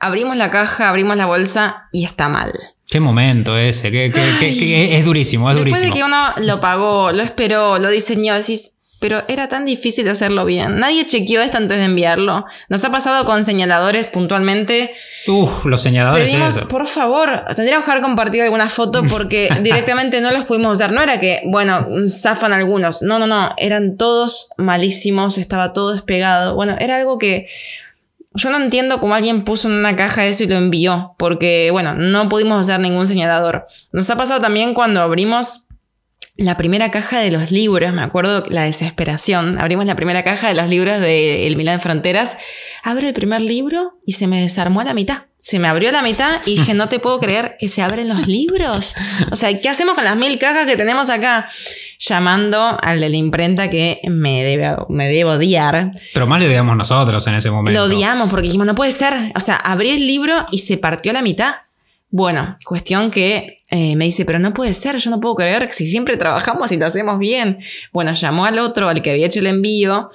abrimos 0.05 0.37
la 0.37 0.51
caja, 0.51 0.89
abrimos 0.89 1.17
la 1.17 1.25
bolsa 1.25 1.87
y 1.91 2.05
está 2.05 2.29
mal. 2.29 2.51
Qué 2.87 2.99
momento 2.99 3.57
ese, 3.57 3.87
es 3.87 5.05
durísimo, 5.05 5.49
es 5.49 5.57
Después 5.57 5.81
de 5.81 5.89
que 5.89 6.03
uno 6.03 6.17
lo 6.37 6.61
pagó, 6.61 7.11
lo 7.11 7.23
esperó, 7.23 7.79
lo 7.79 7.89
diseñó, 7.89 8.35
decís, 8.35 8.75
pero 9.03 9.23
era 9.27 9.49
tan 9.49 9.65
difícil 9.65 10.07
hacerlo 10.07 10.45
bien. 10.45 10.79
Nadie 10.79 11.05
chequeó 11.05 11.41
esto 11.41 11.57
antes 11.57 11.77
de 11.77 11.83
enviarlo. 11.83 12.45
Nos 12.69 12.85
ha 12.85 12.89
pasado 12.89 13.25
con 13.25 13.43
señaladores 13.43 14.07
puntualmente. 14.07 14.93
Uf, 15.27 15.65
los 15.65 15.81
señaladores. 15.81 16.29
Pedimos, 16.29 16.59
por 16.69 16.87
favor, 16.87 17.43
tendríamos 17.53 17.83
que 17.83 17.91
haber 17.91 18.01
compartido 18.01 18.45
alguna 18.45 18.69
foto 18.69 19.03
porque 19.03 19.49
directamente 19.61 20.21
no 20.21 20.31
los 20.31 20.45
pudimos 20.45 20.75
usar. 20.75 20.93
No 20.93 21.01
era 21.01 21.19
que, 21.19 21.41
bueno, 21.45 21.85
zafan 22.09 22.53
algunos. 22.53 23.01
No, 23.01 23.19
no, 23.19 23.27
no. 23.27 23.53
Eran 23.57 23.97
todos 23.97 24.47
malísimos, 24.57 25.37
estaba 25.37 25.73
todo 25.73 25.91
despegado. 25.91 26.55
Bueno, 26.55 26.77
era 26.79 26.95
algo 26.95 27.17
que 27.17 27.47
yo 28.35 28.49
no 28.49 28.57
entiendo 28.57 28.99
cómo 28.99 29.15
alguien 29.15 29.43
puso 29.43 29.67
en 29.67 29.75
una 29.75 29.95
caja 29.95 30.25
eso 30.25 30.43
y 30.43 30.47
lo 30.47 30.55
envió, 30.55 31.15
porque 31.17 31.69
bueno, 31.71 31.93
no 31.93 32.29
pudimos 32.29 32.59
hacer 32.59 32.79
ningún 32.79 33.07
señalador. 33.07 33.67
Nos 33.91 34.09
ha 34.09 34.17
pasado 34.17 34.41
también 34.41 34.73
cuando 34.73 35.01
abrimos 35.01 35.69
la 36.35 36.57
primera 36.57 36.89
caja 36.89 37.19
de 37.19 37.29
los 37.29 37.51
libros, 37.51 37.93
me 37.93 38.01
acuerdo 38.01 38.43
la 38.49 38.63
desesperación. 38.63 39.59
Abrimos 39.59 39.85
la 39.85 39.95
primera 39.95 40.23
caja 40.23 40.47
de 40.47 40.55
los 40.55 40.67
libros 40.67 40.99
de 40.99 41.45
El 41.45 41.55
Milán 41.55 41.77
de 41.77 41.83
Fronteras. 41.83 42.37
Abro 42.83 43.07
el 43.07 43.13
primer 43.13 43.41
libro 43.41 43.99
y 44.05 44.13
se 44.13 44.25
me 44.25 44.41
desarmó 44.41 44.81
a 44.81 44.83
la 44.83 44.95
mitad. 44.95 45.23
Se 45.37 45.59
me 45.59 45.67
abrió 45.67 45.91
la 45.91 46.01
mitad 46.01 46.41
y 46.45 46.55
dije, 46.55 46.73
no 46.73 46.89
te 46.89 46.99
puedo 46.99 47.19
creer 47.19 47.55
que 47.59 47.69
se 47.69 47.83
abren 47.83 48.09
los 48.09 48.27
libros. 48.27 48.95
O 49.31 49.35
sea, 49.35 49.59
¿qué 49.59 49.69
hacemos 49.69 49.93
con 49.93 50.05
las 50.05 50.15
mil 50.15 50.39
cajas 50.39 50.65
que 50.65 50.75
tenemos 50.75 51.09
acá? 51.09 51.49
Llamando 51.99 52.79
al 52.81 52.99
de 52.99 53.09
la 53.09 53.17
imprenta 53.17 53.69
que 53.69 53.99
me 54.05 54.43
debe, 54.43 54.75
me 54.89 55.07
debe 55.09 55.25
odiar. 55.25 55.91
Pero 56.13 56.25
más 56.25 56.39
lo 56.39 56.47
odiamos 56.47 56.75
nosotros 56.75 57.27
en 57.27 57.35
ese 57.35 57.51
momento. 57.51 57.79
Lo 57.79 57.85
odiamos 57.85 58.29
porque 58.29 58.47
dijimos, 58.47 58.65
no 58.65 58.73
puede 58.73 58.91
ser. 58.91 59.31
O 59.35 59.39
sea, 59.39 59.57
abrí 59.57 59.91
el 59.91 60.07
libro 60.07 60.47
y 60.51 60.59
se 60.59 60.77
partió 60.77 61.11
a 61.11 61.13
la 61.13 61.21
mitad. 61.21 61.55
Bueno, 62.15 62.59
cuestión 62.63 63.09
que 63.09 63.59
eh, 63.71 63.95
me 63.95 64.05
dice, 64.05 64.23
pero 64.23 64.37
no 64.37 64.53
puede 64.53 64.75
ser, 64.75 64.97
yo 64.97 65.09
no 65.09 65.19
puedo 65.19 65.33
creer 65.33 65.65
que 65.65 65.73
si 65.73 65.87
siempre 65.87 66.15
trabajamos 66.15 66.71
y 66.71 66.77
lo 66.77 66.85
hacemos 66.85 67.17
bien. 67.17 67.57
Bueno, 67.91 68.13
llamó 68.13 68.45
al 68.45 68.59
otro, 68.59 68.87
al 68.87 69.01
que 69.01 69.09
había 69.09 69.25
hecho 69.25 69.39
el 69.39 69.47
envío, 69.47 70.11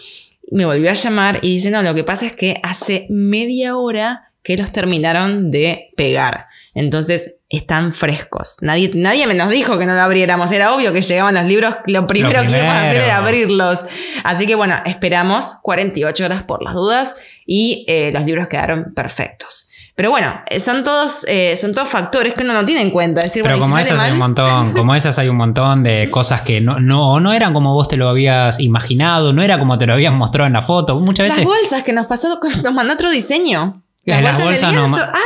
me 0.53 0.65
volvió 0.65 0.91
a 0.91 0.93
llamar 0.93 1.41
y 1.43 1.55
dice, 1.55 1.73
no, 1.73 1.83
lo 1.83 1.97
que 1.97 2.05
pasa 2.05 2.25
es 2.27 2.35
que 2.35 2.61
hace 2.63 3.09
media 3.11 3.77
hora 3.77 4.31
que 4.45 4.57
los 4.57 4.71
terminaron 4.71 5.51
de 5.51 5.91
pegar. 5.97 6.47
Entonces 6.73 7.41
están 7.49 7.93
frescos. 7.93 8.59
Nadie, 8.61 8.93
nadie 8.95 9.27
me 9.27 9.35
nos 9.35 9.51
dijo 9.51 9.77
que 9.77 9.85
no 9.85 9.97
lo 9.97 10.01
abriéramos. 10.01 10.53
Era 10.53 10.73
obvio 10.73 10.93
que 10.93 11.01
llegaban 11.01 11.35
los 11.35 11.47
libros. 11.47 11.79
Lo 11.87 12.07
primero, 12.07 12.43
que 12.43 12.57
íbamos 12.57 12.75
a 12.75 12.91
hacer 12.91 13.03
era 13.03 13.17
abrirlos. 13.17 13.85
Así 14.23 14.47
que 14.47 14.55
bueno, 14.55 14.77
esperamos 14.87 15.57
48 15.63 16.25
horas 16.25 16.45
por 16.45 16.63
las 16.63 16.75
dudas 16.75 17.17
y 17.45 17.85
eh, 17.89 18.13
los 18.15 18.25
libros 18.25 18.47
quedaron 18.47 18.95
perfectos. 18.95 19.69
Pero 19.99 20.11
bueno, 20.11 20.33
eh, 20.49 20.61
son 20.61 20.85
todos, 20.85 21.27
eh, 21.27 21.57
son 21.57 21.75
todos 21.75 21.89
factores 21.89 22.35
que 22.35 22.45
uno 22.45 22.53
no 22.53 22.65
tiene 22.65 22.83
en 22.83 22.93
cuenta. 22.93 23.21
Decir, 23.21 23.43
Pero 23.43 23.59
como 23.59 23.77
esas 23.81 23.99
hay 23.99 24.13
un 24.13 24.19
montón, 24.19 24.73
como 24.77 24.95
esas 24.95 25.19
hay 25.19 25.29
un 25.29 25.35
montón 25.35 25.83
de 25.83 26.09
cosas 26.09 26.43
que 26.43 26.61
no, 26.61 26.79
no, 26.79 27.19
no 27.19 27.33
eran 27.33 27.53
como 27.53 27.75
vos 27.75 27.89
te 27.89 27.97
lo 27.97 28.09
habías 28.09 28.61
imaginado, 28.61 29.33
no 29.33 29.43
era 29.43 29.59
como 29.59 29.77
te 29.77 29.89
lo 29.89 29.95
habías 29.95 30.15
mostrado 30.15 30.47
en 30.47 30.53
la 30.53 30.63
foto. 30.63 31.01
Muchas 31.01 31.25
veces. 31.25 31.39
Las 31.39 31.47
bolsas 31.47 31.83
que 31.83 31.93
nos 31.93 32.07
pasó, 32.07 32.39
nos 32.63 32.73
mandó 32.73 32.95
otro 32.95 33.11
diseño. 33.11 33.83
Las, 34.05 34.41
bolsas, 34.41 34.73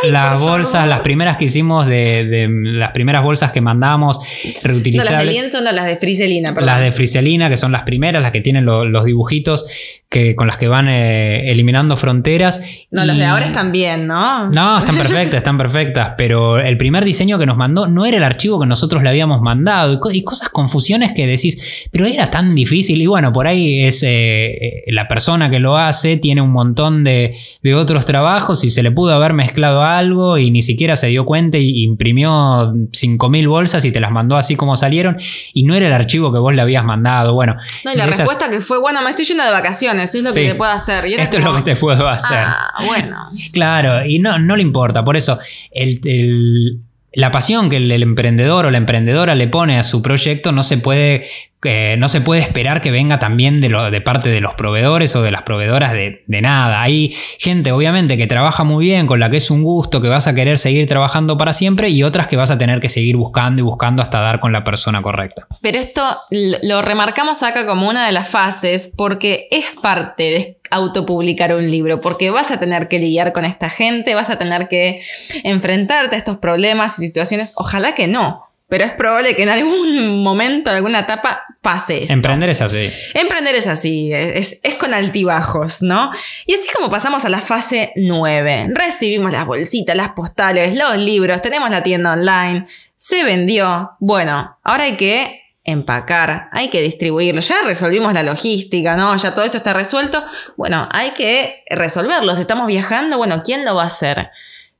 las 0.04 0.40
bolsas, 0.40 0.88
las 0.88 1.00
primeras 1.00 1.36
que 1.36 1.44
hicimos 1.44 1.86
de, 1.86 2.48
las 2.64 2.92
primeras 2.92 3.22
bolsas 3.22 3.52
que 3.52 3.60
mandamos 3.60 4.20
reutilizables. 4.62 5.10
No, 5.10 5.16
las 5.18 5.26
de 5.26 5.32
lienzo, 5.32 5.60
no, 5.60 5.70
las 5.70 5.86
de 5.86 5.96
friselina, 5.98 6.54
perdón. 6.54 6.66
Las 6.66 6.80
de 6.80 6.92
friselina, 6.92 7.50
que 7.50 7.58
son 7.58 7.70
las 7.72 7.82
primeras, 7.82 8.22
las 8.22 8.32
que 8.32 8.40
tienen 8.40 8.64
los 8.64 9.04
dibujitos 9.04 9.66
que, 10.12 10.36
con 10.36 10.46
las 10.46 10.58
que 10.58 10.68
van 10.68 10.88
eh, 10.88 11.50
eliminando 11.50 11.96
fronteras. 11.96 12.60
No, 12.90 13.04
las 13.04 13.16
de 13.16 13.24
ahora 13.24 13.46
están 13.46 13.72
bien, 13.72 14.06
¿no? 14.06 14.50
No, 14.50 14.78
están 14.78 14.96
perfectas, 14.96 15.38
están 15.38 15.56
perfectas, 15.56 16.12
pero 16.18 16.58
el 16.58 16.76
primer 16.76 17.02
diseño 17.02 17.38
que 17.38 17.46
nos 17.46 17.56
mandó 17.56 17.88
no 17.88 18.04
era 18.04 18.18
el 18.18 18.22
archivo 18.22 18.60
que 18.60 18.66
nosotros 18.66 19.02
le 19.02 19.08
habíamos 19.08 19.40
mandado 19.40 19.98
y, 20.12 20.22
cosas, 20.22 20.50
confusiones 20.50 21.12
que 21.12 21.26
decís, 21.26 21.88
pero 21.90 22.04
era 22.04 22.30
tan 22.30 22.54
difícil 22.54 23.00
y 23.00 23.06
bueno, 23.06 23.32
por 23.32 23.46
ahí 23.46 23.80
es 23.80 24.02
eh, 24.02 24.50
eh, 24.50 24.84
la 24.88 25.08
persona 25.08 25.48
que 25.48 25.58
lo 25.58 25.78
hace, 25.78 26.18
tiene 26.18 26.42
un 26.42 26.52
montón 26.52 27.04
de, 27.04 27.34
de 27.62 27.74
otros 27.74 28.04
trabajos 28.04 28.64
y 28.64 28.70
se 28.70 28.82
le 28.82 28.90
pudo 28.90 29.14
haber 29.14 29.32
mezclado 29.32 29.82
algo 29.82 30.36
y 30.36 30.50
ni 30.50 30.60
siquiera 30.60 30.94
se 30.94 31.06
dio 31.06 31.24
cuenta 31.24 31.56
y 31.56 31.84
imprimió 31.84 32.30
5.000 32.30 33.48
bolsas 33.48 33.84
y 33.86 33.92
te 33.92 34.00
las 34.00 34.10
mandó 34.10 34.36
así 34.36 34.56
como 34.56 34.76
salieron 34.76 35.16
y 35.54 35.64
no 35.64 35.74
era 35.74 35.86
el 35.86 35.94
archivo 35.94 36.30
que 36.30 36.38
vos 36.38 36.54
le 36.54 36.60
habías 36.60 36.84
mandado. 36.84 37.32
Bueno. 37.32 37.56
No, 37.86 37.92
y 37.94 37.96
la 37.96 38.04
respuesta 38.04 38.50
que 38.50 38.60
fue, 38.60 38.78
bueno, 38.78 39.00
me 39.00 39.08
estoy 39.08 39.24
yendo 39.24 39.42
de 39.42 39.50
vacaciones 39.50 40.01
soluciones, 40.10 40.36
es 40.36 40.42
lo 40.42 40.46
que 40.48 40.52
te 40.52 40.54
puedo 40.54 40.70
hacer. 40.70 41.04
Esto 41.06 41.38
es 41.38 41.44
lo 41.44 41.56
que 41.56 41.62
te 41.62 41.76
puedo 41.76 42.08
hacer. 42.08 42.38
Ah, 42.38 42.82
bueno. 42.86 43.30
Claro, 43.52 44.04
y 44.04 44.18
no, 44.18 44.38
no 44.38 44.56
le 44.56 44.62
importa. 44.62 45.04
Por 45.04 45.16
eso, 45.16 45.38
el, 45.70 46.80
la 47.12 47.30
pasión 47.30 47.68
que 47.68 47.76
el, 47.76 48.02
emprendedor 48.02 48.66
o 48.66 48.70
la 48.70 48.78
emprendedora 48.78 49.34
le 49.34 49.48
pone 49.48 49.78
a 49.78 49.82
su 49.82 50.02
proyecto 50.02 50.52
no 50.52 50.62
se 50.62 50.78
puede 50.78 51.26
no 51.62 52.08
se 52.08 52.20
puede 52.20 52.40
esperar 52.40 52.80
que 52.80 52.90
venga 52.90 53.18
también 53.18 53.60
de, 53.60 53.68
de 53.68 54.00
parte 54.00 54.30
de 54.30 54.40
los 54.40 54.54
proveedores 54.54 55.14
o 55.14 55.22
de 55.22 55.30
las 55.30 55.42
proveedoras 55.42 55.92
de, 55.92 56.24
nada. 56.26 56.82
Hay 56.82 57.14
gente, 57.38 57.70
obviamente, 57.70 58.16
que 58.16 58.26
trabaja 58.26 58.64
muy 58.64 58.84
bien, 58.84 59.06
con 59.06 59.20
la 59.20 59.30
que 59.30 59.36
es 59.36 59.50
un 59.50 59.62
gusto, 59.62 60.02
que 60.02 60.08
vas 60.08 60.26
a 60.26 60.34
querer 60.34 60.58
seguir 60.58 60.88
trabajando 60.88 61.38
para 61.38 61.52
siempre, 61.52 61.88
y 61.90 62.02
otras 62.02 62.26
que 62.26 62.36
vas 62.36 62.50
a 62.50 62.58
tener 62.58 62.80
que 62.80 62.88
seguir 62.88 63.16
buscando 63.16 63.60
y 63.60 63.64
buscando 63.64 64.02
hasta 64.02 64.20
dar 64.20 64.40
con 64.40 64.52
la 64.52 64.64
persona 64.64 65.02
correcta. 65.02 65.46
Pero 65.60 65.78
esto 65.78 66.02
lo 66.30 66.82
remarcamos 66.82 67.42
acá 67.44 67.64
como 67.66 67.88
una 67.88 68.06
de 68.06 68.12
las 68.12 68.28
fases 68.28 68.92
porque 68.96 69.46
es 69.50 69.66
parte 69.80 70.22
de 70.24 70.58
autopublicar 70.70 71.54
un 71.54 71.70
libro, 71.70 72.00
porque 72.00 72.30
vas 72.30 72.50
a 72.50 72.58
tener 72.58 72.88
que 72.88 72.98
lidiar 72.98 73.32
con 73.32 73.44
esta 73.44 73.70
gente, 73.70 74.14
vas 74.14 74.30
a 74.30 74.38
tener 74.38 74.68
que 74.68 75.02
enfrentarte 75.44 76.16
a 76.16 76.18
estos 76.18 76.38
problemas 76.38 76.98
y 76.98 77.06
situaciones. 77.06 77.52
Ojalá 77.56 77.94
que 77.94 78.08
no, 78.08 78.51
pero 78.72 78.86
es 78.86 78.92
probable 78.92 79.36
que 79.36 79.42
en 79.42 79.50
algún 79.50 80.22
momento, 80.22 80.70
en 80.70 80.76
alguna 80.76 81.00
etapa, 81.00 81.42
pase 81.60 82.04
esto. 82.04 82.14
Emprender 82.14 82.48
es 82.48 82.62
así. 82.62 82.90
Emprender 83.12 83.54
es 83.54 83.66
así, 83.66 84.10
es, 84.14 84.62
con 84.80 84.94
altibajos, 84.94 85.82
¿no? 85.82 86.10
Y 86.46 86.54
así 86.54 86.68
es 86.68 86.74
como 86.74 86.88
pasamos 86.88 87.26
a 87.26 87.28
la 87.28 87.42
fase 87.42 87.92
9. 87.96 88.70
Recibimos 88.72 89.30
las 89.30 89.44
bolsitas, 89.44 89.94
las 89.94 90.12
postales, 90.12 90.74
los 90.74 90.96
libros, 90.96 91.42
tenemos 91.42 91.68
la 91.68 91.82
tienda 91.82 92.14
online, 92.14 92.66
se 92.96 93.22
vendió. 93.24 93.90
Bueno, 94.00 94.56
ahora 94.64 94.84
hay 94.84 94.96
que 94.96 95.42
empacar, 95.64 96.48
hay 96.50 96.70
que 96.70 96.80
distribuirlo. 96.80 97.42
Ya 97.42 97.56
resolvimos 97.66 98.14
la 98.14 98.22
logística, 98.22 98.96
¿no? 98.96 99.14
Ya 99.18 99.34
todo 99.34 99.44
eso 99.44 99.58
está 99.58 99.74
resuelto. 99.74 100.24
Bueno, 100.56 100.88
hay 100.90 101.10
que 101.10 101.62
resolverlo. 101.68 102.34
Si 102.36 102.40
estamos 102.40 102.68
viajando, 102.68 103.18
bueno, 103.18 103.42
¿quién 103.44 103.66
lo 103.66 103.74
va 103.74 103.82
a 103.82 103.88
hacer? 103.88 104.30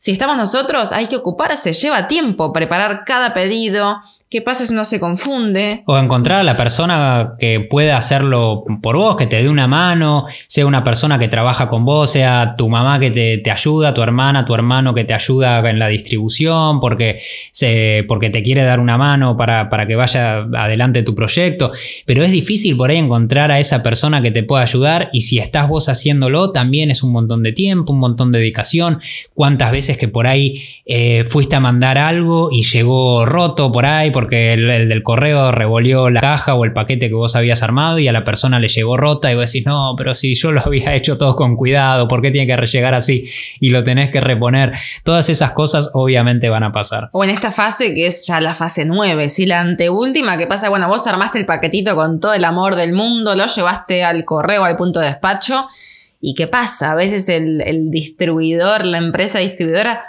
Si 0.05 0.11
estamos 0.11 0.37
nosotros, 0.37 0.91
hay 0.91 1.07
que 1.07 1.15
ocuparse, 1.15 1.73
lleva 1.73 2.09
tiempo 2.09 2.53
preparar 2.53 3.05
cada 3.07 3.33
pedido, 3.35 4.01
¿Qué 4.33 4.41
pasa 4.41 4.65
si 4.65 4.73
uno 4.73 4.87
se 4.87 4.99
confunde? 4.99 5.83
O 5.85 5.99
encontrar 5.99 6.41
a 6.41 6.43
la 6.43 6.57
persona 6.57 7.35
que 7.39 7.61
pueda 7.61 7.99
hacerlo 7.99 8.65
por 8.81 8.97
vos, 8.97 9.15
que 9.15 9.27
te 9.27 9.37
dé 9.37 9.47
una 9.51 9.69
mano, 9.69 10.25
sea 10.47 10.65
una 10.65 10.83
persona 10.83 11.19
que 11.19 11.29
trabaja 11.29 11.69
con 11.69 11.85
vos, 11.85 12.13
sea 12.13 12.55
tu 12.57 12.71
mamá 12.71 12.99
que 12.99 13.11
te, 13.11 13.51
ayuda, 13.51 13.93
tu 13.93 14.01
hermana, 14.01 14.47
tu 14.47 14.55
hermano 14.55 14.95
que 14.95 15.05
te 15.05 15.13
ayuda 15.13 15.69
en 15.69 15.79
la 15.79 15.89
distribución, 15.89 16.81
porque, 16.81 17.21
se, 17.51 18.07
porque 18.09 18.31
te 18.31 18.43
quiere 18.43 18.65
dar 18.65 18.81
una 18.81 18.97
mano 18.97 19.37
para, 19.37 19.69
para, 19.69 19.87
que 19.87 19.97
vaya 19.97 20.47
adelante 20.57 21.03
tu 21.03 21.15
proyecto. 21.15 21.71
Pero 22.07 22.25
es 22.25 22.33
difícil 22.33 22.75
por 22.75 22.89
ahí 22.89 22.97
encontrar 22.97 23.53
a 23.53 23.59
esa 23.59 23.83
persona 23.83 24.23
que 24.23 24.31
te 24.31 24.43
pueda 24.43 24.63
ayudar 24.63 25.11
y 25.13 25.21
si 25.21 25.41
estás 25.41 25.69
vos 25.69 25.91
haciéndolo, 25.91 26.53
también 26.53 26.91
es 26.91 27.03
un 27.03 27.13
montón 27.13 27.43
de 27.43 27.53
tiempo, 27.53 27.93
un 27.93 27.99
montón 27.99 28.33
de 28.33 28.39
dedicación. 28.39 28.99
¿Cuántas 29.35 29.73
veces 29.73 29.92
que 29.97 30.09
por 30.09 30.27
ahí 30.27 30.63
eh, 30.87 31.25
fuiste 31.29 31.57
a 31.57 31.61
mandar 31.61 31.99
algo 31.99 32.51
y 32.51 32.63
llegó 32.63 33.27
roto 33.27 33.73
por 33.73 33.87
ahí? 33.87 34.11
porque 34.11 34.53
el, 34.53 34.89
del 34.89 35.03
correo 35.03 35.53
revolvió 35.53 36.11
la 36.11 36.21
caja 36.21 36.55
o 36.55 36.65
el 36.65 36.73
paquete 36.73 37.09
que 37.09 37.15
vos 37.15 37.37
habías 37.37 37.63
armado 37.63 37.99
y 37.99 38.09
a 38.09 38.13
la 38.13 38.25
persona 38.25 38.59
le 38.59 38.69
llegó 38.69 38.97
rota 38.97 39.31
y 39.31 39.35
vos 39.35 39.51
decís, 39.51 39.67
no, 39.67 39.95
pero 39.97 40.15
si 40.15 40.35
yo 40.35 40.53
lo 40.53 40.61
había 40.61 40.95
hecho 40.95 41.19
todo 41.19 41.37
con 41.37 41.57
cuidado, 41.57 42.09
¿por 42.09 42.23
qué 42.23 42.31
tiene 42.31 42.47
que 42.47 42.67
llegar 42.67 42.95
así? 42.95 43.29
Y 43.61 43.71
lo 43.71 43.85
tenés 43.85 44.11
que 44.11 44.21
reponer. 44.21 44.73
Todas 45.05 45.29
esas 45.29 45.53
cosas 45.53 45.91
obviamente 45.95 46.49
van 46.49 46.63
a 46.63 46.73
pasar. 46.73 47.09
O 47.13 47.25
en 47.25 47.31
esta 47.31 47.51
fase 47.51 47.95
que 47.95 48.07
es 48.07 48.27
ya 48.27 48.41
la 48.41 48.55
fase 48.55 48.85
9, 48.85 49.29
si 49.29 49.47
la 49.47 49.61
anteúltima 49.61 50.37
que 50.37 50.47
pasa, 50.47 50.69
bueno, 50.69 50.89
vos 50.89 51.07
armaste 51.07 51.39
el 51.39 51.47
paquetito 51.47 51.95
con 51.97 52.21
todo 52.21 52.35
el 52.35 52.45
amor 52.45 52.77
del 52.77 52.93
mundo, 52.93 53.35
lo 53.35 53.47
llevaste 53.47 54.05
al 54.05 54.25
correo, 54.25 54.65
al 54.65 54.77
punto 54.77 55.01
de 55.01 55.07
despacho. 55.07 55.67
¿Y 56.25 56.35
qué 56.35 56.47
pasa? 56.47 56.93
A 56.93 56.95
veces 56.95 57.29
el, 57.29 57.61
el 57.63 57.91
distribuidor, 57.91 58.87
la 58.87 58.99
empresa 58.99 59.41
distribuidora, 59.41 60.05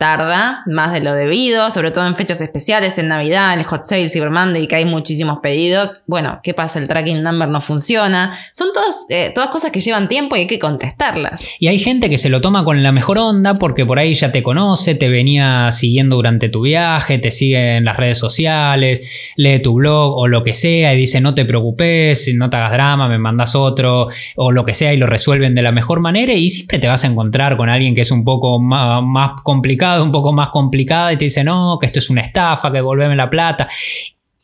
tarda 0.00 0.62
más 0.64 0.94
de 0.94 1.00
lo 1.00 1.12
debido, 1.12 1.70
sobre 1.70 1.90
todo 1.90 2.06
en 2.06 2.14
fechas 2.14 2.40
especiales, 2.40 2.96
en 2.96 3.08
Navidad, 3.08 3.52
el 3.52 3.64
Hot 3.64 3.82
Sale, 3.82 4.08
Cyber 4.08 4.30
Monday, 4.30 4.66
que 4.66 4.76
hay 4.76 4.86
muchísimos 4.86 5.40
pedidos. 5.40 6.00
Bueno, 6.06 6.40
¿qué 6.42 6.54
pasa? 6.54 6.78
El 6.78 6.88
tracking 6.88 7.22
number 7.22 7.50
no 7.50 7.60
funciona. 7.60 8.34
Son 8.54 8.68
todos, 8.72 9.04
eh, 9.10 9.30
todas 9.34 9.50
cosas 9.50 9.70
que 9.70 9.80
llevan 9.80 10.08
tiempo 10.08 10.36
y 10.36 10.40
hay 10.40 10.46
que 10.46 10.58
contestarlas. 10.58 11.46
Y 11.58 11.68
hay 11.68 11.78
gente 11.78 12.08
que 12.08 12.16
se 12.16 12.30
lo 12.30 12.40
toma 12.40 12.64
con 12.64 12.82
la 12.82 12.92
mejor 12.92 13.18
onda 13.18 13.52
porque 13.52 13.84
por 13.84 13.98
ahí 13.98 14.14
ya 14.14 14.32
te 14.32 14.42
conoce, 14.42 14.94
te 14.94 15.10
venía 15.10 15.70
siguiendo 15.70 16.16
durante 16.16 16.48
tu 16.48 16.62
viaje, 16.62 17.18
te 17.18 17.30
sigue 17.30 17.76
en 17.76 17.84
las 17.84 17.98
redes 17.98 18.16
sociales, 18.16 19.02
lee 19.36 19.58
tu 19.58 19.74
blog 19.74 20.16
o 20.16 20.28
lo 20.28 20.42
que 20.42 20.54
sea 20.54 20.94
y 20.94 20.96
dice 20.96 21.20
no 21.20 21.34
te 21.34 21.44
preocupes, 21.44 22.26
no 22.36 22.48
te 22.48 22.56
hagas 22.56 22.72
drama, 22.72 23.06
me 23.06 23.18
mandas 23.18 23.54
otro 23.54 24.08
o 24.36 24.50
lo 24.50 24.64
que 24.64 24.72
sea 24.72 24.94
y 24.94 24.96
lo 24.96 25.06
resuelven 25.06 25.54
de 25.54 25.60
la 25.60 25.72
mejor 25.72 26.00
manera 26.00 26.32
y 26.32 26.48
siempre 26.48 26.78
te 26.78 26.88
vas 26.88 27.04
a 27.04 27.08
encontrar 27.08 27.58
con 27.58 27.68
alguien 27.68 27.94
que 27.94 28.00
es 28.00 28.10
un 28.10 28.24
poco 28.24 28.58
más 28.58 29.42
complicado 29.42 29.89
un 29.98 30.12
poco 30.12 30.32
más 30.32 30.50
complicada 30.50 31.12
y 31.12 31.16
te 31.16 31.24
dice, 31.24 31.42
no, 31.42 31.78
que 31.80 31.86
esto 31.86 31.98
es 31.98 32.10
una 32.10 32.20
estafa, 32.20 32.70
que 32.70 32.78
devolveme 32.78 33.16
la 33.16 33.28
plata. 33.28 33.68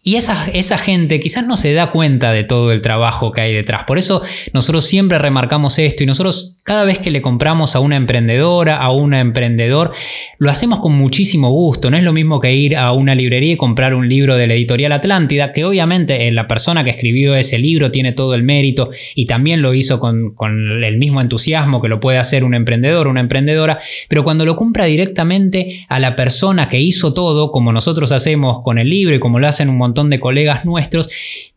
Y 0.08 0.14
esa, 0.14 0.46
esa, 0.54 0.78
gente 0.78 1.18
quizás 1.18 1.48
no 1.48 1.56
se 1.56 1.72
da 1.72 1.90
cuenta 1.90 2.30
de 2.30 2.44
todo 2.44 2.70
el 2.70 2.80
trabajo 2.80 3.32
que 3.32 3.40
hay 3.40 3.52
detrás. 3.52 3.82
Por 3.88 3.98
eso 3.98 4.22
nosotros 4.52 4.84
siempre 4.84 5.18
remarcamos 5.18 5.80
esto 5.80 6.04
y 6.04 6.06
nosotros 6.06 6.54
cada 6.62 6.84
vez 6.84 7.00
que 7.00 7.10
le 7.10 7.22
compramos 7.22 7.74
a 7.74 7.80
una 7.80 7.96
emprendedora, 7.96 8.76
a 8.76 8.92
un 8.92 9.14
emprendedor, 9.14 9.92
lo 10.38 10.48
hacemos 10.48 10.78
con 10.78 10.94
muchísimo 10.94 11.50
gusto. 11.50 11.90
No 11.90 11.96
es 11.96 12.04
lo 12.04 12.12
mismo 12.12 12.40
que 12.40 12.54
ir 12.54 12.76
a 12.76 12.92
una 12.92 13.16
librería 13.16 13.54
y 13.54 13.56
comprar 13.56 13.94
un 13.94 14.08
libro 14.08 14.36
de 14.36 14.46
la 14.46 14.54
editorial 14.54 14.92
Atlántida, 14.92 15.52
que 15.52 15.64
obviamente 15.64 16.28
eh, 16.28 16.30
la 16.30 16.46
persona 16.46 16.84
que 16.84 16.90
escribió 16.90 17.34
ese 17.34 17.58
libro 17.58 17.90
tiene 17.90 18.12
todo 18.12 18.34
el 18.34 18.44
mérito 18.44 18.90
y 19.16 19.26
también 19.26 19.60
lo 19.60 19.74
hizo 19.74 19.98
con, 19.98 20.34
con 20.34 20.84
el 20.84 20.98
mismo 20.98 21.20
entusiasmo 21.20 21.82
que 21.82 21.88
lo 21.88 21.98
puede 21.98 22.18
hacer 22.18 22.44
un 22.44 22.54
emprendedor, 22.54 23.08
una 23.08 23.20
emprendedora, 23.20 23.80
pero 24.08 24.22
cuando 24.22 24.44
lo 24.44 24.54
compra 24.54 24.84
directamente 24.84 25.84
a 25.88 25.98
la 25.98 26.14
persona 26.14 26.68
que 26.68 26.78
hizo 26.78 27.12
todo, 27.12 27.50
como 27.50 27.72
nosotros 27.72 28.12
hacemos 28.12 28.62
con 28.62 28.78
el 28.78 28.88
libro 28.88 29.16
y 29.16 29.18
como 29.18 29.40
lo 29.40 29.48
hacen 29.48 29.68
un 29.68 29.78
montón 29.78 29.95
de 30.04 30.18
colegas 30.20 30.64
nuestros, 30.64 31.08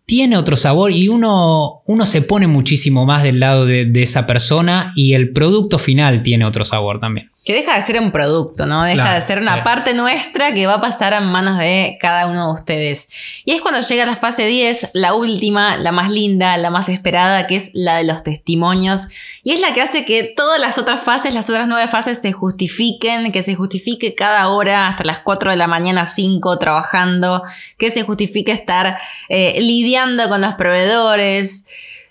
tiene 0.06 0.38
otro 0.38 0.56
sabor 0.56 0.91
y 0.91 1.08
uno, 1.08 1.82
uno 1.86 2.06
se 2.06 2.23
pone 2.23 2.47
muchísimo 2.47 3.06
más 3.06 3.21
del 3.21 3.39
lado 3.39 3.65
de, 3.65 3.86
de, 3.86 4.02
esa 4.02 4.25
persona 4.25 4.91
y 4.95 5.13
el 5.13 5.34
producto 5.34 5.78
final 5.78 6.23
tiene 6.23 6.45
otro 6.45 6.65
sabor 6.65 6.99
también. 6.99 7.30
Que 7.50 7.56
deja 7.56 7.76
de 7.76 7.82
ser 7.82 8.00
un 8.00 8.12
producto, 8.12 8.68
¿no? 8.68 8.84
Deja 8.84 9.16
de 9.16 9.22
ser 9.22 9.40
una 9.40 9.64
parte 9.64 9.96
nuestra 9.96 10.54
que 10.54 10.68
va 10.68 10.76
a 10.76 10.82
pasar 10.82 11.16
a 11.16 11.20
manos 11.20 11.58
de 11.58 11.98
cada 12.00 12.28
uno 12.28 12.46
de 12.46 12.54
ustedes. 12.54 13.10
Y 13.44 13.54
es 13.54 13.62
cuando 13.62 13.82
llega 13.82 14.06
la 14.06 14.16
fase 14.16 14.46
10, 14.46 14.92
la 14.94 15.16
última, 15.16 15.76
la 15.78 15.92
más 15.92 16.12
linda, 16.12 16.56
la 16.58 16.70
más 16.70 16.90
esperada, 16.90 17.48
que 17.48 17.56
es 17.56 17.72
la 17.74 17.98
de 17.98 18.04
los 18.04 18.22
testimonios. 18.22 19.08
Y 19.44 19.54
es 19.54 19.62
la 19.62 19.74
que 19.74 19.82
hace 19.82 20.06
que 20.06 20.32
todas 20.38 20.60
las 20.60 20.78
otras 20.78 21.02
fases, 21.02 21.34
las 21.34 21.50
otras 21.50 21.68
nueve 21.68 21.88
fases, 21.88 22.22
se 22.22 22.34
justifiquen, 22.34 23.32
que 23.32 23.42
se 23.42 23.56
justifique 23.56 24.14
cada 24.14 24.50
hora 24.50 24.88
hasta 24.88 25.04
las 25.04 25.18
4 25.18 25.50
de 25.50 25.58
la 25.58 25.66
mañana, 25.66 26.06
5 26.06 26.60
trabajando, 26.60 27.42
que 27.80 27.90
se 27.90 28.04
justifique 28.04 28.52
estar 28.52 29.00
eh, 29.28 29.60
lidiando 29.60 30.30
con 30.30 30.42
los 30.42 30.54
proveedores 30.54 31.66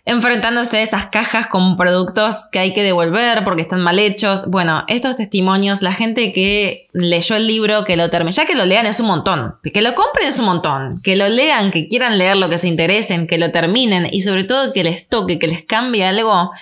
enfrentándose 0.08 0.78
a 0.78 0.82
esas 0.82 1.06
cajas 1.06 1.48
con 1.48 1.76
productos 1.76 2.46
que 2.50 2.58
hay 2.58 2.72
que 2.72 2.82
devolver 2.82 3.44
porque 3.44 3.60
están 3.60 3.82
mal 3.82 3.98
hechos. 3.98 4.50
Bueno, 4.50 4.84
estos 4.88 5.16
testimonios, 5.16 5.82
la 5.82 5.92
gente 5.92 6.32
que 6.32 6.88
leyó 6.94 7.36
el 7.36 7.46
libro, 7.46 7.84
que 7.84 7.94
lo 7.98 8.08
termine, 8.08 8.32
ya 8.32 8.46
que 8.46 8.54
lo 8.54 8.64
lean 8.64 8.86
es 8.86 9.00
un 9.00 9.06
montón, 9.06 9.56
que 9.62 9.82
lo 9.82 9.94
compren 9.94 10.26
es 10.26 10.38
un 10.38 10.46
montón, 10.46 11.02
que 11.02 11.14
lo 11.14 11.28
lean, 11.28 11.70
que 11.70 11.88
quieran 11.88 12.16
leer 12.16 12.38
lo 12.38 12.48
que 12.48 12.56
se 12.56 12.68
interesen, 12.68 13.26
que 13.26 13.36
lo 13.36 13.50
terminen 13.50 14.08
y 14.10 14.22
sobre 14.22 14.44
todo 14.44 14.72
que 14.72 14.82
les 14.82 15.06
toque, 15.06 15.38
que 15.38 15.46
les 15.46 15.62
cambie 15.62 16.06
algo. 16.06 16.52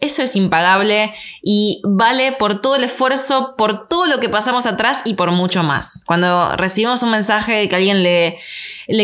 Eso 0.00 0.22
es 0.22 0.36
impagable 0.36 1.14
y 1.42 1.80
vale 1.84 2.32
por 2.32 2.60
todo 2.60 2.76
el 2.76 2.84
esfuerzo, 2.84 3.54
por 3.56 3.88
todo 3.88 4.06
lo 4.06 4.18
que 4.20 4.28
pasamos 4.28 4.66
atrás 4.66 5.02
y 5.04 5.14
por 5.14 5.30
mucho 5.30 5.62
más. 5.62 6.02
Cuando 6.04 6.56
recibimos 6.56 7.02
un 7.02 7.10
mensaje 7.10 7.52
de 7.52 7.68
que 7.68 7.76
alguien 7.76 8.02
le, 8.02 8.38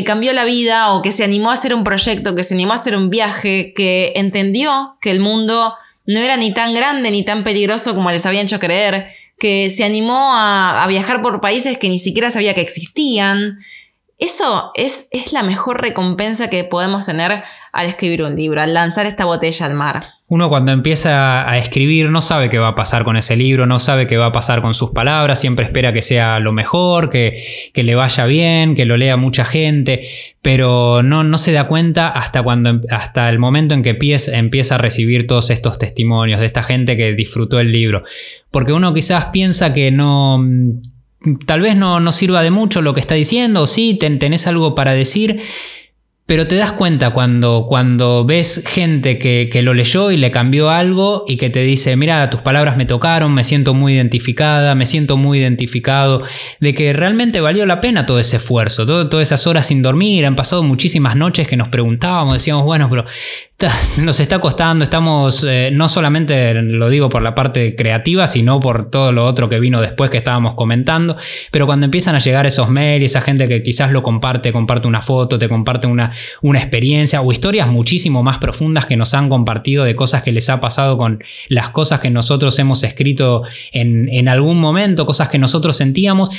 cambió 0.05 0.33
la 0.33 0.45
vida 0.45 0.93
o 0.93 1.01
que 1.01 1.13
se 1.13 1.25
animó 1.25 1.51
a 1.51 1.55
hacer 1.55 1.75
un 1.75 1.85
proyecto, 1.85 2.35
que 2.35 2.45
se 2.45 2.55
animó 2.55 2.73
a 2.73 2.75
hacer 2.75 2.97
un 2.97 3.09
viaje, 3.09 3.73
que 3.75 4.13
entendió 4.17 4.97
que 5.01 5.11
el 5.11 5.21
mundo 5.21 5.75
no 6.07 6.21
era 6.21 6.37
ni 6.37 6.53
tan 6.53 6.75
grande 6.75 7.11
ni 7.11 7.25
tan 7.25 7.45
peligroso 7.45 7.95
como 7.95 8.11
les 8.11 8.27
habían 8.27 8.45
hecho 8.45 8.59
creer, 8.59 9.15
que 9.39 9.71
se 9.71 9.85
animó 9.85 10.33
a, 10.35 10.85
viajar 10.89 11.23
por 11.23 11.41
países 11.41 11.79
que 11.79 11.89
ni 11.89 11.99
siquiera 11.99 12.31
sabía 12.31 12.53
que 12.53 12.61
existían, 12.61 13.59
eso 14.19 14.71
es, 14.75 15.09
es, 15.13 15.33
la 15.33 15.43
mejor 15.43 15.81
recompensa 15.81 16.51
que 16.51 16.63
podemos 16.65 17.07
tener 17.07 17.43
al 17.73 17.87
escribir 17.87 18.23
un 18.23 18.37
libro, 18.37 18.61
al 18.61 18.75
lanzar 18.75 19.07
esta 19.07 19.25
botella 19.25 19.65
al 19.65 19.73
mar. 19.73 20.20
Uno 20.31 20.49
cuando 20.49 20.71
empieza 20.71 21.51
a 21.51 21.59
escribir 21.59 22.09
no 22.09 22.21
sabe 22.21 22.51
qué 22.51 22.61
va 22.61 22.69
a 22.69 22.75
pasar 22.77 23.03
con 23.03 23.17
ese 23.17 23.35
libro, 23.35 23.67
no 23.67 23.81
sabe 23.81 24.07
qué 24.07 24.17
va 24.17 24.27
a 24.27 24.33
pasar 24.33 24.63
con 24.63 24.75
sus 24.75 24.91
palabras, 24.91 25.41
siempre 25.41 25.65
espera 25.65 25.93
que 25.93 26.03
sea 26.03 26.39
lo 26.39 26.53
mejor, 26.53 27.11
que, 27.11 27.43
que 27.75 27.83
le 27.83 27.97
vaya 27.97 28.27
bien, 28.27 28.77
que 28.77 28.85
lo 28.85 28.97
lea 28.97 29.17
mucha 29.17 29.45
gente, 29.45 30.07
pero 30.41 31.03
no, 31.03 31.25
no 31.25 31.37
se 31.37 31.51
da 31.51 31.67
cuenta 31.67 32.09
hasta, 32.09 32.45
cuando, 32.45 32.81
hasta 32.91 33.29
el 33.29 33.41
momento 33.41 33.75
en 33.75 33.83
que 33.83 33.91
empieza, 33.91 34.39
empieza 34.39 34.77
a 34.77 34.79
recibir 34.79 35.27
todos 35.27 35.51
estos 35.51 35.81
testimonios 35.81 36.39
de 36.39 36.47
esta 36.47 36.63
gente 36.63 36.97
que 36.97 37.13
disfrutó 37.13 37.59
el 37.59 37.73
libro. 37.73 38.05
Porque 38.53 38.73
uno 38.73 38.95
quizás 38.95 39.27
piensa 39.33 39.75
que 39.75 39.91
no 39.91 40.39
tal 41.45 41.61
vez 41.61 41.75
no, 41.75 41.99
no, 41.99 42.13
sirva 42.13 42.43
de 42.43 42.53
mucho 42.53 42.83
lo 42.83 42.95
que 42.95 43.01
está 43.01 43.17
diciendo, 43.17 43.63
o 43.63 43.67
sí, 43.67 43.95
tenés 43.95 44.47
algo 44.47 44.77
para 44.77 44.93
decir, 44.93 45.41
pero 46.31 46.47
te 46.47 46.55
das 46.55 46.71
cuenta 46.71 47.11
cuando, 47.11 47.67
cuando 47.69 48.25
ves 48.25 48.63
gente 48.65 49.19
que, 49.19 49.51
lo 49.65 49.75
leyó 49.75 50.13
y 50.13 50.17
le 50.17 50.31
cambió 50.31 50.71
algo 50.71 51.25
y 51.27 51.39
que 51.39 51.51
te 51.51 51.63
dice, 51.63 51.97
mira, 51.97 52.31
tus 52.31 52.41
palabras 52.41 52.77
me 52.77 52.87
tocaron, 52.87 53.35
me 53.35 53.43
siento 53.43 53.75
muy 53.75 53.95
identificada, 53.95 54.77
me 54.77 54.87
siento 54.87 55.17
muy 55.17 55.41
identificado, 55.41 56.23
de 56.61 56.73
que 56.73 56.93
realmente 56.93 57.41
valió 57.41 57.67
la 57.67 57.81
pena 57.81 58.07
todo 58.07 58.21
ese 58.21 58.37
esfuerzo, 58.37 58.87
todas 58.87 59.27
esas 59.27 59.45
horas 59.49 59.67
sin 59.67 59.83
dormir, 59.83 60.25
han 60.25 60.37
pasado 60.37 60.63
muchísimas 60.63 61.17
noches 61.17 61.49
que 61.49 61.57
nos 61.57 61.69
preguntábamos, 61.69 62.35
decíamos, 62.35 62.65
bueno, 62.65 62.89
pero 62.89 63.05
nos 63.99 64.21
está 64.21 64.39
costando, 64.39 64.85
estamos, 64.85 65.45
eh, 65.49 65.71
no 65.73 65.89
solamente 65.89 66.55
lo 66.55 66.89
digo 66.89 67.09
por 67.09 67.23
la 67.23 67.35
parte 67.35 67.75
creativa, 67.75 68.27
sino 68.27 68.61
por 68.61 68.91
todo 68.91 69.13
lo 69.13 69.27
otro 69.27 69.49
que 69.49 69.61
vino 69.61 69.81
después 69.81 70.11
que 70.11 70.19
estábamos 70.19 70.55
comentando, 70.55 71.17
pero 71.51 71.67
cuando 71.67 71.85
empiezan 71.85 72.15
a 72.15 72.19
llegar 72.19 72.47
esos 72.47 72.71
mails, 72.71 73.05
esa 73.05 73.21
gente 73.21 73.49
que 73.49 73.63
quizás 73.63 73.93
lo 73.93 74.03
comparte, 74.03 74.53
comparte 74.53 74.87
una 74.87 75.03
foto, 75.03 75.39
te 75.39 75.49
comparte 75.49 75.87
una, 75.87 76.13
una 76.43 76.59
experiencia 76.59 77.21
o 77.21 77.33
historias 77.33 77.69
muchísimo 77.69 78.23
más 78.23 78.39
profundas 78.39 78.87
que 78.87 78.97
nos 78.97 79.15
han 79.15 79.29
compartido 79.29 79.85
de 79.85 79.95
cosas 79.97 80.23
que 80.23 80.33
les 80.33 80.49
ha 80.49 80.61
pasado 80.61 80.97
con 80.97 81.23
las 81.49 81.71
cosas 81.71 82.01
que 82.01 82.11
nosotros 82.11 82.59
hemos 82.59 82.83
escrito 82.83 83.43
en, 83.73 84.09
en 84.11 84.29
algún 84.29 84.61
momento, 84.61 85.07
cosas 85.07 85.29
que 85.29 85.39
nosotros 85.39 85.77
sentíamos 85.77 86.31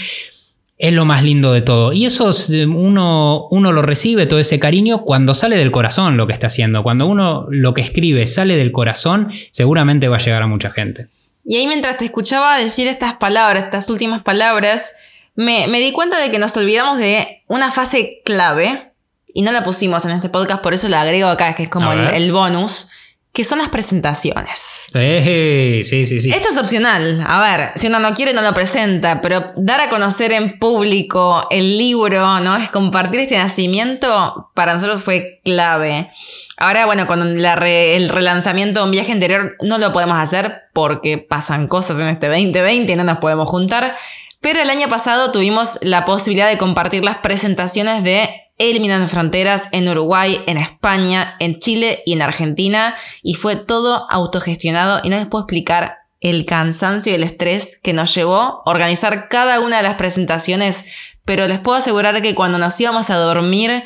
es 0.82 0.94
lo 0.94 1.06
más 1.06 1.24
lindo 1.24 1.54
de 1.54 1.62
todo. 1.62 1.94
Y 1.94 2.08
eso 2.08 2.32
uno, 2.68 3.48
uno 3.52 3.72
lo 3.72 3.84
recibe, 3.84 4.26
todo 4.26 4.40
ese 4.40 4.60
cariño, 4.60 5.04
cuando 5.04 5.36
sale 5.36 5.56
del 5.56 5.72
corazón 5.72 6.18
lo 6.18 6.26
que 6.26 6.34
está 6.34 6.48
haciendo. 6.48 6.82
Cuando 6.82 7.06
uno 7.06 7.46
lo 7.50 7.76
que 7.76 7.82
escribe 7.82 8.26
sale 8.26 8.58
del 8.58 8.72
corazón, 8.72 9.32
seguramente 9.52 10.08
va 10.08 10.18
a 10.18 10.20
llegar 10.20 10.42
a 10.42 10.48
mucha 10.48 10.72
gente. 10.72 11.08
Y 11.46 11.58
ahí 11.58 11.68
mientras 11.68 11.98
te 11.98 12.06
escuchaba 12.06 12.58
decir 12.58 12.88
estas 12.88 13.14
palabras, 13.14 13.64
estas 13.64 13.90
últimas 13.92 14.24
palabras, 14.24 14.94
me, 15.36 15.68
di 15.68 15.92
cuenta 15.92 16.20
de 16.20 16.32
que 16.32 16.40
nos 16.40 16.58
olvidamos 16.58 16.98
de 16.98 17.44
una 17.48 17.72
fase 17.72 18.22
clave, 18.26 18.92
y 19.34 19.44
no 19.44 19.52
la 19.52 19.64
pusimos 19.64 20.04
en 20.06 20.12
este 20.12 20.30
podcast, 20.30 20.64
por 20.64 20.74
eso 20.74 20.90
la 20.90 21.02
agrego 21.02 21.28
acá, 21.28 21.54
que 21.54 21.64
es 21.64 21.70
como 21.70 21.94
el 21.94 22.32
bonus, 22.32 22.90
que 23.34 23.46
son 23.46 23.60
las 23.60 23.70
presentaciones. 23.70 24.90
Sí, 24.92 25.84
sí, 25.84 26.06
sí, 26.06 26.32
Esto 26.34 26.50
es 26.50 26.58
opcional. 26.58 27.24
A 27.26 27.40
ver, 27.40 27.72
si 27.76 27.88
uno 27.88 28.00
no 28.00 28.14
quiere, 28.14 28.34
no 28.34 28.42
lo 28.42 28.54
presenta, 28.54 29.22
pero 29.22 29.54
dar 29.56 29.80
a 29.80 29.90
conocer 29.90 30.34
en 30.34 30.60
público 30.60 31.48
el 31.50 31.78
libro, 31.78 32.42
¿no? 32.42 32.58
Es 32.58 32.70
compartir 32.70 33.22
este 33.22 33.38
nacimiento, 33.38 34.52
para 34.54 34.74
nosotros 34.74 35.02
fue 35.02 35.40
clave. 35.46 36.12
Ahora, 36.58 36.86
bueno, 36.86 37.08
con 37.08 37.22
el 37.22 38.10
relanzamiento 38.10 38.82
de 38.82 38.86
un 38.86 38.92
viaje 38.92 39.14
interior 39.14 39.56
no 39.62 39.78
lo 39.78 39.94
podemos 39.94 40.18
hacer 40.18 40.64
porque 40.74 41.18
pasan 41.18 41.68
cosas 41.68 41.98
en 42.00 42.10
este 42.10 42.28
2020 42.28 42.92
y 42.92 42.96
no 42.98 43.06
nos 43.06 43.20
podemos 43.20 43.50
juntar. 43.50 43.96
Pero 44.42 44.60
el 44.60 44.70
año 44.70 44.90
pasado 44.90 45.32
tuvimos 45.32 45.78
la 45.84 46.04
posibilidad 46.04 46.50
de 46.50 46.58
compartir 46.58 47.06
las 47.06 47.20
presentaciones 47.20 48.04
de 48.04 48.41
Eliminando 48.62 49.08
Fronteras 49.08 49.70
en 49.72 49.90
Uruguay, 49.90 50.40
en 50.46 50.58
España, 50.58 51.36
en 51.40 51.58
Chile 51.58 52.04
y 52.06 52.14
en 52.14 52.22
Argentina. 52.22 52.96
Y 53.24 53.34
fue 53.34 53.56
todo 53.56 54.06
autogestionado 54.12 55.02
y 55.04 55.10
no 55.10 55.18
les 55.18 55.26
puedo 55.26 55.46
explicar 55.46 55.98
el 56.20 56.46
cansancio 56.46 57.12
y 57.12 57.16
el 57.16 57.24
estrés 57.24 57.80
que 57.82 57.94
nos 57.94 58.14
llevó 58.14 58.62
organizar 58.68 59.30
cada 59.30 59.60
una 59.62 59.78
de 59.78 59.84
las 59.84 59.96
presentaciones. 59.96 60.86
Pero 61.26 61.48
les 61.48 61.60
puedo 61.60 61.78
asegurar 61.78 62.22
que 62.22 62.36
cuando 62.36 62.60
nos 62.60 62.80
íbamos 62.80 63.10
a 63.10 63.16
dormir, 63.16 63.84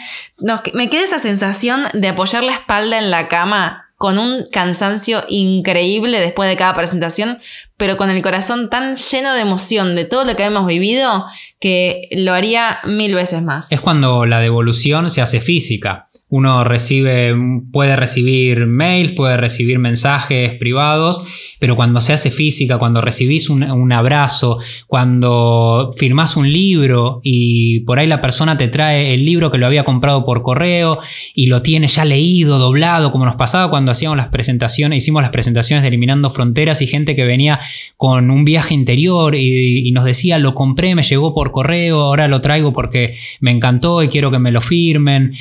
me 0.73 0.89
queda 0.89 1.05
esa 1.05 1.19
sensación 1.19 1.83
de 1.93 2.09
apoyar 2.09 2.43
la 2.43 2.51
espalda 2.51 2.97
en 2.97 3.11
la 3.11 3.29
cama 3.29 3.84
con 3.97 4.17
un 4.17 4.43
cansancio 4.51 5.23
increíble 5.29 6.19
después 6.19 6.49
de 6.49 6.57
cada 6.57 6.73
presentación, 6.73 7.39
pero 7.77 7.97
con 7.97 8.09
el 8.09 8.21
corazón 8.21 8.69
tan 8.69 8.95
lleno 8.95 9.33
de 9.33 9.41
emoción 9.41 9.95
de 9.95 10.05
todo 10.05 10.25
lo 10.25 10.35
que 10.35 10.43
hemos 10.43 10.67
vivido 10.67 11.25
que 11.59 12.09
lo 12.11 12.33
haría 12.33 12.79
mil 12.83 13.15
veces 13.15 13.41
más. 13.41 13.71
Es 13.71 13.81
cuando 13.81 14.25
la 14.25 14.39
devolución 14.39 15.09
se 15.09 15.21
hace 15.21 15.39
física. 15.39 16.09
Uno 16.35 16.65
recibe, 16.65 17.33
puede 17.71 17.95
recibir 17.95 18.65
mails, 18.65 19.13
puede 19.13 19.37
recibir 19.37 19.79
mensajes 19.79 20.51
privados, 20.55 21.23
pero 21.59 21.77
cuando 21.77 22.01
se 22.01 22.11
hace 22.11 22.29
física, 22.29 22.77
cuando 22.77 22.99
recibís 22.99 23.49
un, 23.49 23.91
abrazo, 23.93 24.59
cuando 24.85 25.91
firmás 25.95 26.35
un 26.35 26.51
libro 26.51 27.21
y 27.23 27.79
por 27.85 27.99
ahí 27.99 28.07
la 28.07 28.21
persona 28.21 28.57
te 28.57 28.67
trae 28.67 29.13
el 29.13 29.23
libro 29.23 29.49
que 29.49 29.57
lo 29.57 29.65
había 29.65 29.85
comprado 29.85 30.25
por 30.25 30.41
correo 30.41 30.99
y 31.33 31.47
lo 31.47 31.61
tiene 31.61 31.87
ya 31.87 32.03
leído, 32.03 32.59
doblado, 32.59 33.13
como 33.13 33.23
nos 33.23 33.37
pasaba 33.37 33.69
cuando 33.69 33.93
hacíamos 33.93 34.17
las 34.17 34.27
presentaciones, 34.27 35.03
hicimos 35.03 35.21
las 35.21 35.31
presentaciones 35.31 35.83
de 35.83 35.87
Eliminando 35.87 36.31
Fronteras 36.31 36.81
y 36.81 36.87
gente 36.87 37.15
que 37.15 37.23
venía 37.23 37.61
con 37.95 38.29
un 38.29 38.43
viaje 38.43 38.73
interior 38.73 39.35
y 39.35 39.89
nos 39.93 40.03
decía, 40.03 40.37
lo 40.37 40.53
compré, 40.53 40.95
me 40.95 41.03
llegó 41.03 41.33
por 41.33 41.53
correo, 41.53 42.01
ahora 42.01 42.27
lo 42.27 42.41
traigo 42.41 42.73
porque 42.73 43.15
me 43.39 43.51
encantó 43.51 44.03
y 44.03 44.09
quiero 44.09 44.31
que 44.31 44.39
me 44.39 44.51
lo 44.51 44.59
firmen. 44.59 45.33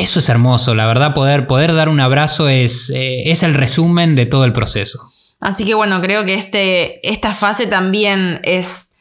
Eso 0.00 0.18
es 0.18 0.30
hermoso, 0.30 0.74
la 0.74 0.86
verdad, 0.86 1.12
poder, 1.12 1.46
poder 1.46 1.74
dar 1.74 1.90
un 1.90 2.00
abrazo 2.00 2.48
es, 2.48 2.88
eh, 2.88 3.30
es 3.30 3.42
el 3.42 3.52
resumen 3.52 4.14
de 4.14 4.24
todo 4.24 4.46
el 4.46 4.54
proceso. 4.54 5.12
Así 5.42 5.66
que 5.66 5.74
bueno, 5.74 6.00
creo 6.00 6.24
que 6.24 6.32
este, 6.32 7.06
esta 7.06 7.34
fase 7.34 7.66
también 7.66 8.40
es, 8.42 8.94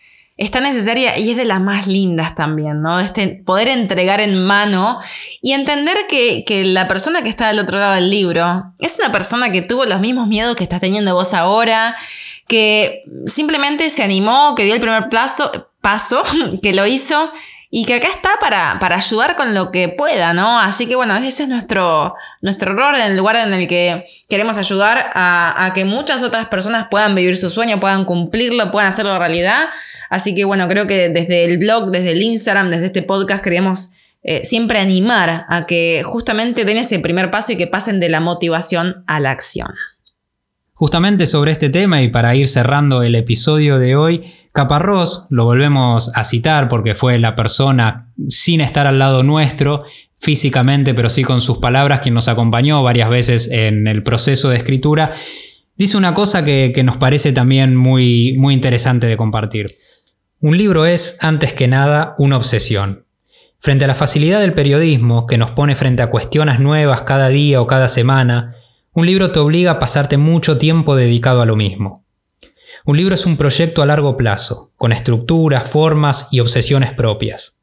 tan 0.51 0.63
necesaria 0.63 1.17
y 1.17 1.31
es 1.31 1.37
de 1.37 1.45
las 1.45 1.61
más 1.61 1.87
lindas 1.87 2.35
también, 2.35 2.81
¿no? 2.81 2.99
Este, 2.99 3.29
poder 3.29 3.69
entregar 3.69 4.19
en 4.19 4.43
mano 4.43 4.99
y 5.41 5.53
entender 5.53 5.95
que, 6.09 6.43
que, 6.45 6.65
la 6.65 6.89
persona 6.89 7.23
que 7.23 7.29
está 7.29 7.47
del 7.47 7.59
otro 7.59 7.79
lado 7.79 7.95
del 7.95 8.09
libro 8.09 8.73
es 8.77 8.97
una 8.99 9.09
persona 9.09 9.53
que 9.53 9.61
tuvo 9.61 9.85
los 9.85 10.01
mismos 10.01 10.27
miedos 10.27 10.57
que 10.57 10.63
estás 10.65 10.81
teniendo 10.81 11.13
vos 11.13 11.33
ahora, 11.33 11.95
que 12.45 13.03
simplemente 13.25 13.89
se 13.89 14.03
animó, 14.03 14.53
que 14.53 14.65
dio 14.65 14.73
el 14.73 14.81
primer 14.81 15.07
plazo, 15.07 15.49
paso, 15.79 16.23
que 16.61 16.73
lo 16.73 16.85
hizo 16.85 17.31
y 17.71 17.85
que 17.85 17.95
acá 17.95 18.07
está 18.07 18.31
para, 18.41 18.79
ayudar 18.95 19.35
con 19.35 19.53
lo 19.53 19.71
que 19.71 19.89
pueda, 19.89 20.33
¿no? 20.33 20.59
Así 20.59 20.87
que 20.87 20.95
bueno, 20.95 21.15
ese 21.17 21.43
es 21.43 21.49
nuestro, 21.49 22.15
nuestro 22.41 22.73
rol 22.73 22.95
en 22.95 23.11
el 23.11 23.17
lugar 23.17 23.35
en 23.35 23.53
el 23.53 23.67
que 23.67 24.05
queremos 24.27 24.57
ayudar 24.57 25.11
a, 25.13 25.71
que 25.75 25.85
muchas 25.85 26.23
otras 26.23 26.47
personas 26.47 26.87
puedan 26.89 27.13
vivir 27.13 27.37
su 27.37 27.51
sueño, 27.51 27.79
puedan 27.79 28.05
cumplirlo, 28.05 28.71
puedan 28.71 28.89
hacerlo 28.89 29.19
realidad. 29.19 29.65
Así 30.09 30.33
que 30.33 30.45
bueno, 30.45 30.67
creo 30.67 30.87
que 30.87 31.09
desde 31.09 31.45
el 31.45 31.59
blog, 31.59 31.91
desde 31.91 32.13
el 32.13 32.23
Instagram, 32.23 32.71
desde 32.71 32.87
este 32.87 33.03
podcast 33.03 33.43
queremos 33.43 33.91
eh, 34.23 34.43
siempre 34.45 34.79
animar 34.79 35.45
a 35.47 35.67
que 35.67 36.01
justamente 36.03 36.65
den 36.65 36.77
ese 36.77 36.97
primer 36.97 37.29
paso 37.29 37.51
y 37.51 37.57
que 37.57 37.67
pasen 37.67 37.99
de 37.99 38.09
la 38.09 38.19
motivación 38.19 39.03
a 39.05 39.19
la 39.19 39.29
acción. 39.29 39.69
Justamente 40.73 41.27
sobre 41.27 41.51
este 41.51 41.69
tema 41.69 42.01
y 42.01 42.07
para 42.07 42.35
ir 42.35 42.47
cerrando 42.47 43.03
el 43.03 43.13
episodio 43.13 43.77
de 43.77 43.95
hoy, 43.95 44.33
Caparrós, 44.59 45.25
lo 45.29 45.45
volvemos 45.45 46.11
a 46.15 46.25
citar 46.25 46.67
porque 46.67 46.93
fue 46.93 47.17
la 47.17 47.33
persona 47.33 48.11
sin 48.27 48.59
estar 48.59 48.87
al 48.87 48.99
lado 48.99 49.23
nuestro 49.23 49.83
físicamente, 50.17 50.93
pero 50.93 51.07
sí 51.07 51.23
con 51.23 51.39
sus 51.39 51.59
palabras, 51.59 52.01
quien 52.01 52.13
nos 52.13 52.27
acompañó 52.27 52.83
varias 52.83 53.09
veces 53.09 53.49
en 53.49 53.87
el 53.87 54.03
proceso 54.03 54.49
de 54.49 54.57
escritura, 54.57 55.13
dice 55.77 55.95
una 55.95 56.13
cosa 56.13 56.43
que, 56.43 56.73
que 56.75 56.83
nos 56.83 56.97
parece 56.97 57.31
también 57.31 57.73
muy, 57.73 58.35
muy 58.37 58.53
interesante 58.53 59.07
de 59.07 59.15
compartir. 59.15 59.77
Un 60.41 60.57
libro 60.57 60.85
es, 60.85 61.17
antes 61.21 61.53
que 61.53 61.69
nada, 61.69 62.15
una 62.17 62.35
obsesión. 62.35 63.05
Frente 63.59 63.85
a 63.85 63.87
la 63.87 63.95
facilidad 63.95 64.41
del 64.41 64.51
periodismo, 64.51 65.25
que 65.25 65.37
nos 65.37 65.51
pone 65.51 65.73
frente 65.75 66.03
a 66.03 66.09
cuestiones 66.09 66.59
nuevas 66.59 67.03
cada 67.03 67.29
día 67.29 67.61
o 67.61 67.67
cada 67.67 67.87
semana, 67.87 68.57
un 68.91 69.05
libro 69.05 69.31
te 69.31 69.39
obliga 69.39 69.71
a 69.71 69.79
pasarte 69.79 70.17
mucho 70.17 70.57
tiempo 70.57 70.97
dedicado 70.97 71.41
a 71.41 71.45
lo 71.45 71.55
mismo. 71.55 72.03
Un 72.85 72.97
libro 72.97 73.15
es 73.15 73.25
un 73.25 73.37
proyecto 73.37 73.81
a 73.81 73.85
largo 73.85 74.15
plazo, 74.15 74.71
con 74.77 74.91
estructuras, 74.91 75.69
formas 75.69 76.27
y 76.31 76.39
obsesiones 76.39 76.93
propias. 76.93 77.59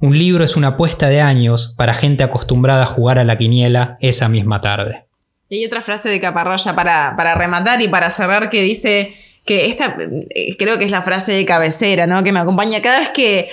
Un 0.00 0.18
libro 0.18 0.44
es 0.44 0.56
una 0.56 0.68
apuesta 0.68 1.08
de 1.08 1.20
años 1.20 1.74
para 1.76 1.94
gente 1.94 2.22
acostumbrada 2.22 2.82
a 2.82 2.86
jugar 2.86 3.18
a 3.18 3.24
la 3.24 3.38
quiniela 3.38 3.96
esa 4.00 4.28
misma 4.28 4.60
tarde. 4.60 5.06
Y 5.48 5.58
hay 5.58 5.66
otra 5.66 5.80
frase 5.80 6.10
de 6.10 6.20
Caparroya 6.20 6.74
para, 6.74 7.14
para 7.16 7.34
rematar 7.34 7.80
y 7.82 7.88
para 7.88 8.10
cerrar 8.10 8.50
que 8.50 8.62
dice 8.62 9.14
que 9.44 9.66
esta 9.66 9.96
eh, 9.98 10.56
creo 10.56 10.78
que 10.78 10.84
es 10.84 10.90
la 10.90 11.02
frase 11.02 11.32
de 11.32 11.44
cabecera, 11.44 12.06
¿no? 12.06 12.22
Que 12.22 12.32
me 12.32 12.40
acompaña 12.40 12.82
cada 12.82 13.00
vez 13.00 13.08
que, 13.10 13.50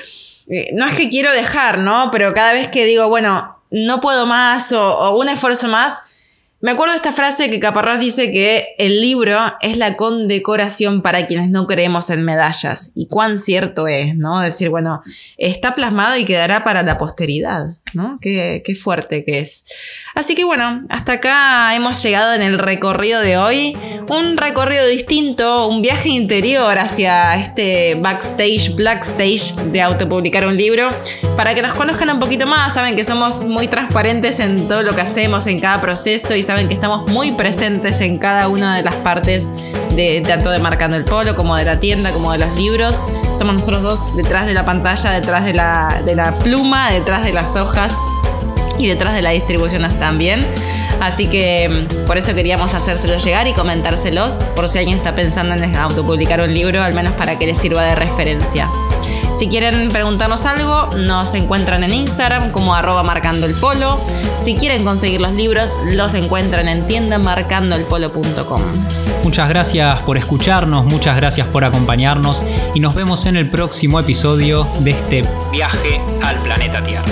eh, 0.49 0.69
no 0.73 0.85
es 0.85 0.93
que 0.93 1.09
quiero 1.09 1.31
dejar, 1.31 1.79
¿no? 1.79 2.09
Pero 2.11 2.33
cada 2.33 2.53
vez 2.53 2.67
que 2.67 2.85
digo, 2.85 3.07
bueno, 3.07 3.57
no 3.71 3.99
puedo 4.01 4.25
más 4.25 4.71
o, 4.73 4.97
o 4.97 5.19
un 5.19 5.29
esfuerzo 5.29 5.69
más, 5.69 6.16
me 6.59 6.71
acuerdo 6.71 6.93
de 6.93 6.97
esta 6.97 7.11
frase 7.11 7.51
que 7.51 7.59
Caparrós 7.59 7.99
dice 7.99 8.31
que 8.31 8.75
el 8.79 8.99
libro 8.99 9.37
es 9.61 9.77
la 9.77 9.95
condecoración 9.95 11.03
para 11.03 11.27
quienes 11.27 11.49
no 11.49 11.67
creemos 11.67 12.09
en 12.09 12.23
medallas. 12.23 12.91
Y 12.95 13.05
cuán 13.05 13.37
cierto 13.37 13.87
es, 13.87 14.15
¿no? 14.15 14.41
Decir, 14.41 14.69
bueno, 14.69 15.03
está 15.37 15.75
plasmado 15.75 16.17
y 16.17 16.25
quedará 16.25 16.63
para 16.63 16.81
la 16.81 16.97
posteridad, 16.97 17.75
¿no? 17.93 18.17
Qué, 18.21 18.61
qué 18.65 18.75
fuerte 18.75 19.23
que 19.23 19.39
es. 19.39 19.65
Así 20.15 20.35
que 20.35 20.43
bueno, 20.43 20.83
hasta 20.89 21.13
acá 21.13 21.75
hemos 21.75 22.01
llegado 22.01 22.33
en 22.33 22.41
el 22.41 22.57
recorrido 22.57 23.21
de 23.21 23.37
hoy. 23.37 23.77
Un 24.09 24.37
recorrido 24.37 24.87
distinto, 24.87 25.67
un 25.67 25.81
viaje 25.81 26.09
interior 26.09 26.77
hacia 26.77 27.35
este 27.35 27.95
backstage, 27.95 28.75
blackstage 28.75 29.53
de 29.71 29.81
autopublicar 29.81 30.47
un 30.47 30.57
libro. 30.57 30.89
Para 31.35 31.53
que 31.53 31.61
nos 31.61 31.73
conozcan 31.73 32.09
un 32.09 32.19
poquito 32.19 32.47
más, 32.47 32.73
saben 32.73 32.95
que 32.95 33.03
somos 33.03 33.45
muy 33.45 33.67
transparentes 33.67 34.39
en 34.39 34.67
todo 34.67 34.81
lo 34.81 34.95
que 34.95 35.01
hacemos, 35.01 35.45
en 35.47 35.59
cada 35.59 35.79
proceso 35.81 36.35
y 36.35 36.43
saben 36.43 36.67
que 36.67 36.73
estamos 36.73 37.09
muy 37.11 37.31
presentes 37.33 38.01
en 38.01 38.17
cada 38.17 38.47
una 38.47 38.77
de 38.77 38.83
las 38.83 38.95
partes 38.95 39.47
de 39.97 40.21
tanto 40.21 40.51
de 40.51 40.59
Marcando 40.59 40.95
el 40.95 41.03
Polo 41.03 41.35
como 41.35 41.55
de 41.55 41.65
la 41.65 41.79
tienda, 41.79 42.11
como 42.11 42.31
de 42.31 42.37
los 42.37 42.55
libros. 42.55 43.03
Somos 43.33 43.55
nosotros 43.55 43.81
dos 43.81 44.15
detrás 44.15 44.45
de 44.45 44.53
la 44.53 44.63
pantalla, 44.63 45.11
detrás 45.11 45.43
de 45.43 45.53
la, 45.53 46.01
de 46.05 46.15
la 46.15 46.37
pluma, 46.37 46.91
detrás 46.91 47.23
de 47.23 47.33
las 47.33 47.55
hojas 47.55 47.93
y 48.77 48.87
detrás 48.87 49.15
de 49.15 49.23
la 49.23 49.31
distribución 49.31 49.81
también. 49.99 50.45
Así 51.01 51.27
que 51.27 51.67
mm, 51.67 52.05
por 52.05 52.17
eso 52.17 52.33
queríamos 52.35 52.73
hacérselos 52.73 53.23
llegar 53.23 53.47
y 53.47 53.53
comentárselos 53.53 54.43
por 54.55 54.69
si 54.69 54.77
alguien 54.77 54.97
está 54.97 55.15
pensando 55.15 55.55
en 55.55 55.75
autopublicar 55.75 56.41
un 56.41 56.53
libro, 56.53 56.81
al 56.83 56.93
menos 56.93 57.13
para 57.13 57.37
que 57.37 57.47
les 57.47 57.57
sirva 57.57 57.83
de 57.83 57.95
referencia. 57.95 58.69
Si 59.37 59.47
quieren 59.49 59.89
preguntarnos 59.89 60.47
algo, 60.47 60.89
nos 60.95 61.35
encuentran 61.35 61.83
en 61.83 61.93
Instagram 61.93 62.51
como 62.51 62.73
arroba 62.73 63.03
marcando 63.03 63.45
el. 63.45 63.55
Si 64.35 64.55
quieren 64.55 64.83
conseguir 64.83 65.21
los 65.21 65.33
libros, 65.33 65.77
los 65.85 66.15
encuentran 66.15 66.67
en 66.67 66.87
tiendamarcandoelpolo.com. 66.87 68.61
Muchas 69.23 69.49
gracias 69.49 69.99
por 70.01 70.17
escucharnos, 70.17 70.85
muchas 70.85 71.15
gracias 71.17 71.47
por 71.47 71.65
acompañarnos 71.65 72.41
y 72.73 72.79
nos 72.79 72.95
vemos 72.95 73.27
en 73.27 73.35
el 73.35 73.47
próximo 73.47 73.99
episodio 73.99 74.67
de 74.79 74.91
este 74.91 75.23
viaje 75.51 76.01
al 76.23 76.37
planeta 76.37 76.83
Tierra. 76.83 77.05